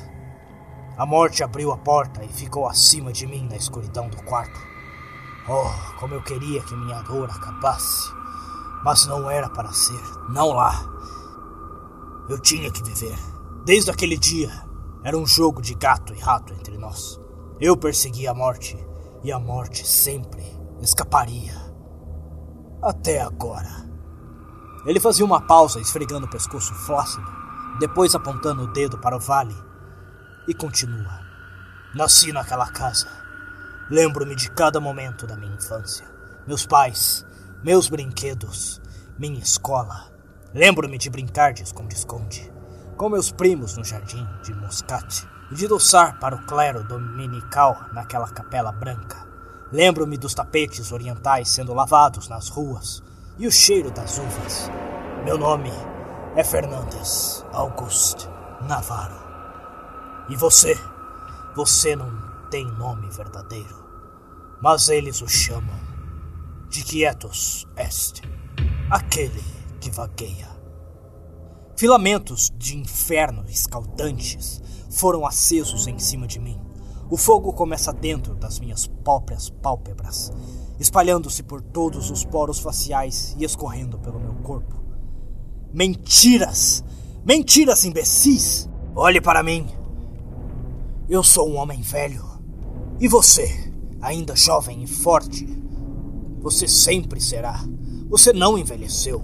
A 0.98 1.06
morte 1.06 1.44
abriu 1.44 1.72
a 1.72 1.78
porta 1.78 2.24
e 2.24 2.30
ficou 2.30 2.68
acima 2.68 3.12
de 3.12 3.28
mim 3.28 3.48
na 3.50 3.58
escuridão 3.58 4.08
do 4.08 4.24
quarto. 4.24 4.60
Oh, 5.48 6.00
como 6.00 6.14
eu 6.14 6.24
queria 6.24 6.62
que 6.62 6.76
minha 6.76 7.02
dor 7.02 7.30
acabasse. 7.30 8.10
Mas 8.84 9.06
não 9.06 9.30
era 9.30 9.50
para 9.50 9.72
ser. 9.74 10.02
Não 10.30 10.54
lá. 10.54 10.86
Eu 12.30 12.40
tinha 12.40 12.72
que 12.72 12.82
viver. 12.82 13.18
Desde 13.66 13.92
aquele 13.92 14.18
dia, 14.18 14.50
era 15.04 15.18
um 15.18 15.28
jogo 15.28 15.62
de 15.62 15.76
gato 15.76 16.14
e 16.16 16.20
rato 16.20 16.54
entre 16.54 16.78
nós. 16.78 17.20
Eu 17.60 17.76
perseguia 17.76 18.32
a 18.32 18.34
morte 18.34 18.78
e 19.24 19.32
a 19.32 19.38
morte 19.38 19.86
sempre 19.86 20.55
escaparia. 20.86 21.54
Até 22.82 23.22
agora. 23.22 23.86
Ele 24.86 25.00
fazia 25.00 25.26
uma 25.26 25.42
pausa, 25.42 25.80
esfregando 25.80 26.28
o 26.28 26.30
pescoço 26.30 26.74
flácido, 26.74 27.26
depois 27.80 28.16
apontando 28.16 28.64
o 28.64 28.72
dedo 28.72 28.98
para 29.00 29.18
o 29.18 29.20
vale, 29.20 29.56
e 30.48 30.54
continua. 30.54 31.20
Nasci 31.94 32.32
naquela 32.32 32.68
casa. 32.68 33.08
Lembro-me 33.90 34.36
de 34.36 34.50
cada 34.52 34.80
momento 34.80 35.28
da 35.28 35.36
minha 35.36 35.56
infância. 35.56 36.06
Meus 36.48 36.66
pais, 36.66 37.26
meus 37.64 37.90
brinquedos, 37.90 38.80
minha 39.18 39.40
escola. 39.40 40.12
Lembro-me 40.54 40.98
de 40.98 41.10
brincar 41.10 41.52
de 41.52 41.64
esconde-esconde 41.64 42.56
com 42.98 43.10
meus 43.10 43.32
primos 43.32 43.76
no 43.76 43.84
jardim 43.84 44.26
de 44.42 44.54
Moscate 44.54 45.28
e 45.52 45.56
de 45.56 45.68
doçar 45.68 46.18
para 46.20 46.36
o 46.36 46.46
clero 46.46 46.84
dominical 46.84 47.86
naquela 47.92 48.30
capela 48.30 48.72
branca. 48.72 49.35
Lembro-me 49.76 50.18
dos 50.18 50.34
tapetes 50.34 50.94
orientais 50.94 51.50
sendo 51.50 51.74
lavados 51.74 52.30
nas 52.30 52.48
ruas 52.48 53.04
e 53.38 53.46
o 53.46 53.52
cheiro 53.52 53.92
das 53.92 54.18
uvas. 54.18 54.72
Meu 55.26 55.38
nome 55.38 55.70
é 56.34 56.46
Fernandes 56.46 57.46
Auguste 57.52 58.26
Navarro. 58.70 59.20
E 60.30 60.36
você? 60.38 60.80
Você 61.58 61.94
não 61.94 62.10
tem 62.50 62.64
nome 62.64 63.10
verdadeiro, 63.10 63.86
mas 64.62 64.88
eles 64.88 65.22
o 65.22 65.28
chamam 65.28 65.78
de 66.70 66.82
Quietos 66.82 67.68
Est, 67.76 68.22
aquele 68.90 69.44
que 69.82 69.92
vagueia. 69.92 70.48
Filamentos 71.76 72.50
de 72.56 72.78
inferno 72.78 73.44
escaldantes 73.50 74.62
foram 74.90 75.26
acesos 75.26 75.86
em 75.86 76.00
cima 76.00 76.28
de 76.28 76.40
mim. 76.40 76.75
O 77.10 77.18
fogo 77.18 77.54
começa 77.54 77.94
dentro 77.94 78.36
das 78.36 78.60
minhas 78.60 78.88
próprias 78.88 79.50
pálpebras, 79.50 80.32
espalhando-se 80.80 81.44
por 81.44 81.62
todos 81.62 82.10
os 82.10 82.26
poros 82.26 82.60
faciais 82.60 83.36
e 83.38 83.44
escorrendo 83.44 84.00
pelo 84.00 84.20
meu 84.20 84.34
corpo. 84.36 84.76
Mentiras! 85.72 86.84
Mentiras, 87.24 87.86
imbecis! 87.86 88.70
Olhe 88.96 89.22
para 89.22 89.44
mim. 89.44 89.68
Eu 91.08 91.22
sou 91.22 91.50
um 91.50 91.58
homem 91.58 91.82
velho. 91.82 92.26
E 93.00 93.08
você, 93.08 93.72
ainda 94.02 94.36
jovem 94.36 94.82
e 94.84 94.88
forte? 94.88 95.46
Você 96.40 96.68
sempre 96.68 97.22
será. 97.22 97.64
Você 98.10 98.32
não 98.34 98.58
envelheceu. 98.58 99.22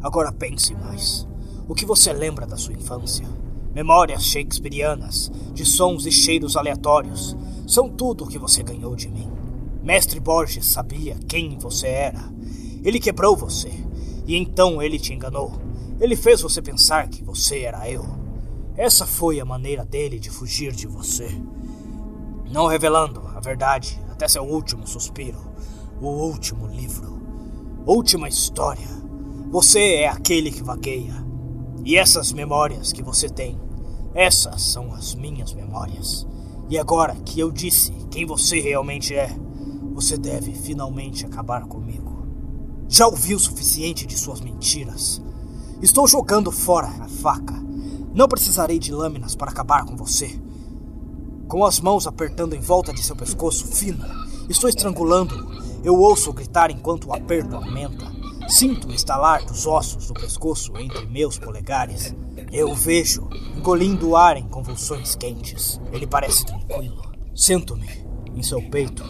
Agora 0.00 0.30
pense 0.30 0.74
mais. 0.74 1.26
O 1.66 1.74
que 1.74 1.84
você 1.84 2.12
lembra 2.12 2.46
da 2.46 2.56
sua 2.56 2.74
infância? 2.74 3.26
Memórias 3.74 4.24
shakespearianas, 4.24 5.30
de 5.52 5.64
sons 5.64 6.06
e 6.06 6.10
cheiros 6.10 6.56
aleatórios, 6.56 7.36
são 7.66 7.88
tudo 7.88 8.24
o 8.24 8.28
que 8.28 8.38
você 8.38 8.62
ganhou 8.62 8.96
de 8.96 9.08
mim. 9.08 9.30
Mestre 9.82 10.18
Borges 10.18 10.66
sabia 10.66 11.16
quem 11.28 11.58
você 11.58 11.86
era. 11.86 12.32
Ele 12.82 12.98
quebrou 12.98 13.36
você, 13.36 13.70
e 14.26 14.36
então 14.36 14.82
ele 14.82 14.98
te 14.98 15.12
enganou. 15.12 15.52
Ele 16.00 16.16
fez 16.16 16.40
você 16.40 16.62
pensar 16.62 17.08
que 17.08 17.22
você 17.22 17.60
era 17.60 17.88
eu. 17.90 18.04
Essa 18.76 19.04
foi 19.04 19.40
a 19.40 19.44
maneira 19.44 19.84
dele 19.84 20.18
de 20.18 20.30
fugir 20.30 20.72
de 20.72 20.86
você. 20.86 21.28
Não 22.50 22.66
revelando 22.66 23.20
a 23.34 23.40
verdade 23.40 24.00
até 24.10 24.26
seu 24.28 24.44
último 24.44 24.86
suspiro, 24.86 25.38
o 26.00 26.06
último 26.06 26.66
livro, 26.66 27.20
última 27.84 28.28
história. 28.28 28.88
Você 29.50 29.94
é 29.94 30.08
aquele 30.08 30.50
que 30.50 30.62
vagueia, 30.62 31.26
e 31.88 31.96
essas 31.96 32.34
memórias 32.34 32.92
que 32.92 33.02
você 33.02 33.30
tem, 33.30 33.58
essas 34.14 34.60
são 34.60 34.92
as 34.92 35.14
minhas 35.14 35.54
memórias. 35.54 36.26
E 36.68 36.76
agora 36.76 37.14
que 37.24 37.40
eu 37.40 37.50
disse 37.50 37.92
quem 38.10 38.26
você 38.26 38.60
realmente 38.60 39.14
é, 39.14 39.34
você 39.94 40.18
deve 40.18 40.52
finalmente 40.52 41.24
acabar 41.24 41.64
comigo. 41.64 42.26
Já 42.90 43.06
ouvi 43.06 43.34
o 43.34 43.38
suficiente 43.38 44.04
de 44.04 44.18
suas 44.18 44.42
mentiras. 44.42 45.22
Estou 45.80 46.06
jogando 46.06 46.52
fora 46.52 46.88
a 46.88 47.08
faca. 47.08 47.54
Não 48.14 48.28
precisarei 48.28 48.78
de 48.78 48.92
lâminas 48.92 49.34
para 49.34 49.50
acabar 49.50 49.86
com 49.86 49.96
você. 49.96 50.38
Com 51.48 51.64
as 51.64 51.80
mãos 51.80 52.06
apertando 52.06 52.52
em 52.52 52.60
volta 52.60 52.92
de 52.92 53.02
seu 53.02 53.16
pescoço 53.16 53.66
fino, 53.66 54.04
estou 54.46 54.68
estrangulando-o. 54.68 55.82
Eu 55.82 55.98
ouço 55.98 56.34
gritar 56.34 56.70
enquanto 56.70 57.08
o 57.08 57.14
aperto 57.14 57.56
aumenta. 57.56 58.17
Sinto 58.48 58.88
o 58.88 58.94
estalar 58.94 59.44
dos 59.44 59.66
ossos 59.66 60.06
do 60.06 60.14
pescoço 60.14 60.72
entre 60.78 61.04
meus 61.04 61.38
polegares. 61.38 62.16
Eu 62.50 62.70
o 62.70 62.74
vejo, 62.74 63.28
engolindo 63.54 64.08
o 64.08 64.16
ar 64.16 64.38
em 64.38 64.48
convulsões 64.48 65.14
quentes. 65.14 65.78
Ele 65.92 66.06
parece 66.06 66.46
tranquilo. 66.46 67.02
Sento-me 67.34 67.86
em 68.34 68.42
seu 68.42 68.62
peito 68.70 69.04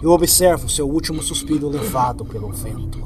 e 0.00 0.06
observo 0.06 0.68
seu 0.68 0.86
último 0.86 1.22
suspiro 1.22 1.70
levado 1.70 2.22
pelo 2.26 2.52
vento. 2.52 3.00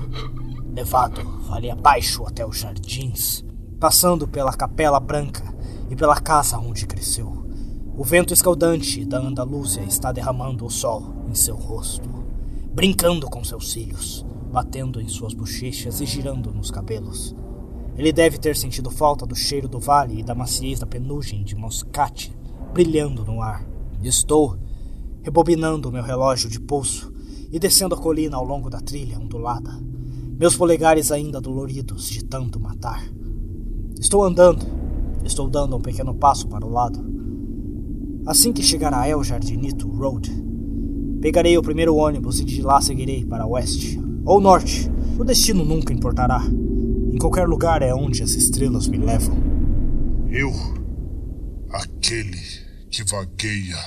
Levado 0.74 1.20
ali 1.52 1.70
abaixo 1.70 2.24
até 2.26 2.44
os 2.44 2.58
jardins, 2.58 3.44
passando 3.78 4.26
pela 4.26 4.52
capela 4.52 4.98
branca 4.98 5.54
e 5.88 5.94
pela 5.94 6.20
casa 6.20 6.58
onde 6.58 6.84
cresceu. 6.84 7.46
O 7.96 8.02
vento 8.02 8.34
escaldante 8.34 9.04
da 9.04 9.18
Andalúzia 9.18 9.82
está 9.82 10.10
derramando 10.10 10.66
o 10.66 10.70
sol 10.70 11.24
em 11.28 11.34
seu 11.34 11.54
rosto, 11.54 12.08
brincando 12.74 13.30
com 13.30 13.44
seus 13.44 13.70
cílios 13.70 14.26
batendo 14.56 15.02
em 15.02 15.06
suas 15.06 15.34
bochechas 15.34 16.00
e 16.00 16.06
girando 16.06 16.50
nos 16.50 16.70
cabelos. 16.70 17.36
Ele 17.94 18.10
deve 18.10 18.38
ter 18.38 18.56
sentido 18.56 18.90
falta 18.90 19.26
do 19.26 19.34
cheiro 19.34 19.68
do 19.68 19.78
vale 19.78 20.20
e 20.20 20.22
da 20.22 20.34
maciez 20.34 20.78
da 20.80 20.86
penugem 20.86 21.44
de 21.44 21.54
moscate 21.54 22.34
brilhando 22.72 23.22
no 23.22 23.42
ar. 23.42 23.68
Estou 24.02 24.56
rebobinando 25.22 25.92
meu 25.92 26.02
relógio 26.02 26.48
de 26.48 26.58
pulso 26.58 27.12
e 27.52 27.58
descendo 27.58 27.94
a 27.94 27.98
colina 27.98 28.38
ao 28.38 28.46
longo 28.46 28.70
da 28.70 28.80
trilha 28.80 29.18
ondulada, 29.18 29.78
meus 30.38 30.56
polegares 30.56 31.12
ainda 31.12 31.38
doloridos 31.38 32.08
de 32.08 32.24
tanto 32.24 32.58
matar. 32.58 33.06
Estou 34.00 34.24
andando, 34.24 34.64
estou 35.22 35.50
dando 35.50 35.76
um 35.76 35.82
pequeno 35.82 36.14
passo 36.14 36.48
para 36.48 36.64
o 36.64 36.72
lado. 36.72 37.04
Assim 38.24 38.54
que 38.54 38.62
chegar 38.62 38.94
a 38.94 39.06
El 39.06 39.22
Jardinito 39.22 39.86
Road, 39.86 40.32
pegarei 41.20 41.58
o 41.58 41.62
primeiro 41.62 41.94
ônibus 41.94 42.40
e 42.40 42.44
de 42.46 42.62
lá 42.62 42.80
seguirei 42.80 43.22
para 43.22 43.46
oeste, 43.46 44.05
ou 44.26 44.40
norte, 44.40 44.90
o 45.16 45.24
destino 45.24 45.64
nunca 45.64 45.92
importará. 45.92 46.42
Em 47.12 47.16
qualquer 47.16 47.46
lugar 47.48 47.80
é 47.80 47.94
onde 47.94 48.22
as 48.22 48.30
estrelas 48.30 48.88
me 48.88 48.98
levam. 48.98 49.36
Eu, 50.28 50.52
aquele 51.70 52.40
que 52.90 53.04
vagueia. 53.04 53.78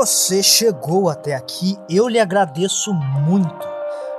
Você 0.00 0.42
chegou 0.42 1.10
até 1.10 1.34
aqui, 1.34 1.78
eu 1.86 2.08
lhe 2.08 2.18
agradeço 2.18 2.90
muito 2.94 3.68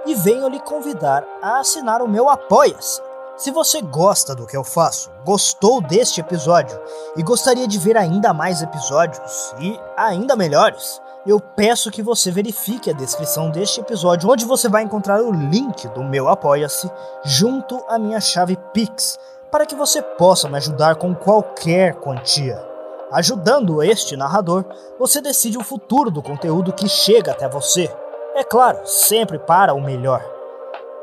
e 0.05 0.13
venho 0.13 0.47
lhe 0.47 0.59
convidar 0.59 1.25
a 1.41 1.59
assinar 1.59 2.03
o 2.03 2.07
meu 2.07 2.29
Apoia-se. 2.29 3.01
Se 3.35 3.49
você 3.49 3.81
gosta 3.81 4.35
do 4.35 4.45
que 4.45 4.55
eu 4.55 4.63
faço, 4.63 5.09
gostou 5.25 5.81
deste 5.81 6.21
episódio 6.21 6.79
e 7.17 7.23
gostaria 7.23 7.67
de 7.67 7.79
ver 7.79 7.97
ainda 7.97 8.31
mais 8.31 8.61
episódios 8.61 9.55
e 9.59 9.75
ainda 9.97 10.35
melhores, 10.35 11.01
eu 11.25 11.39
peço 11.39 11.89
que 11.89 12.03
você 12.03 12.29
verifique 12.29 12.91
a 12.91 12.93
descrição 12.93 13.49
deste 13.49 13.79
episódio, 13.79 14.29
onde 14.29 14.45
você 14.45 14.69
vai 14.69 14.83
encontrar 14.83 15.19
o 15.19 15.31
link 15.31 15.87
do 15.87 16.03
meu 16.03 16.29
Apoia-se 16.29 16.91
junto 17.23 17.83
à 17.87 17.97
minha 17.97 18.21
chave 18.21 18.55
Pix, 18.71 19.17
para 19.49 19.65
que 19.65 19.73
você 19.73 19.99
possa 19.99 20.47
me 20.47 20.57
ajudar 20.57 20.97
com 20.97 21.15
qualquer 21.15 21.95
quantia. 21.95 22.70
Ajudando 23.11 23.83
este 23.83 24.15
narrador, 24.15 24.63
você 24.97 25.19
decide 25.21 25.57
o 25.57 25.63
futuro 25.63 26.09
do 26.09 26.21
conteúdo 26.21 26.71
que 26.71 26.87
chega 26.87 27.31
até 27.31 27.49
você. 27.49 27.93
É 28.35 28.43
claro, 28.43 28.79
sempre 28.85 29.37
para 29.37 29.73
o 29.73 29.81
melhor. 29.81 30.23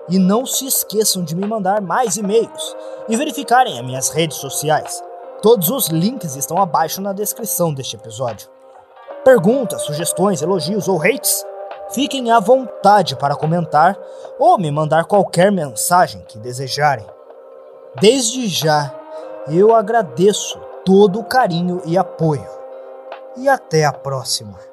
E 0.09 0.19
não 0.19 0.47
se 0.47 0.67
esqueçam 0.67 1.23
de 1.23 1.37
me 1.37 1.47
mandar 1.47 1.83
mais 1.83 2.17
e-mails 2.17 2.75
e 3.11 3.17
verificarem 3.17 3.79
as 3.79 3.85
minhas 3.85 4.09
redes 4.09 4.39
sociais. 4.39 5.05
Todos 5.43 5.69
os 5.69 5.89
links 5.89 6.35
estão 6.35 6.57
abaixo 6.57 7.03
na 7.03 7.13
descrição 7.13 7.75
deste 7.75 7.97
episódio. 7.97 8.49
Perguntas, 9.23 9.83
sugestões, 9.83 10.41
elogios 10.41 10.89
ou 10.89 11.03
hates? 11.03 11.45
Fiquem 11.91 12.31
à 12.31 12.41
vontade 12.41 13.17
para 13.17 13.37
comentar 13.37 13.99
ou 14.39 14.59
me 14.59 14.71
mandar 14.71 15.05
qualquer 15.05 15.53
mensagem 15.53 16.23
que 16.27 16.39
desejarem. 16.39 17.07
Desde 18.01 18.49
já, 18.49 18.95
eu 19.49 19.75
agradeço 19.75 20.59
todo 20.89 21.21
o 21.21 21.25
carinho 21.25 21.83
e 21.85 21.99
apoio. 21.99 22.49
E 23.37 23.47
até 23.47 23.85
a 23.85 23.93
próxima. 23.93 24.68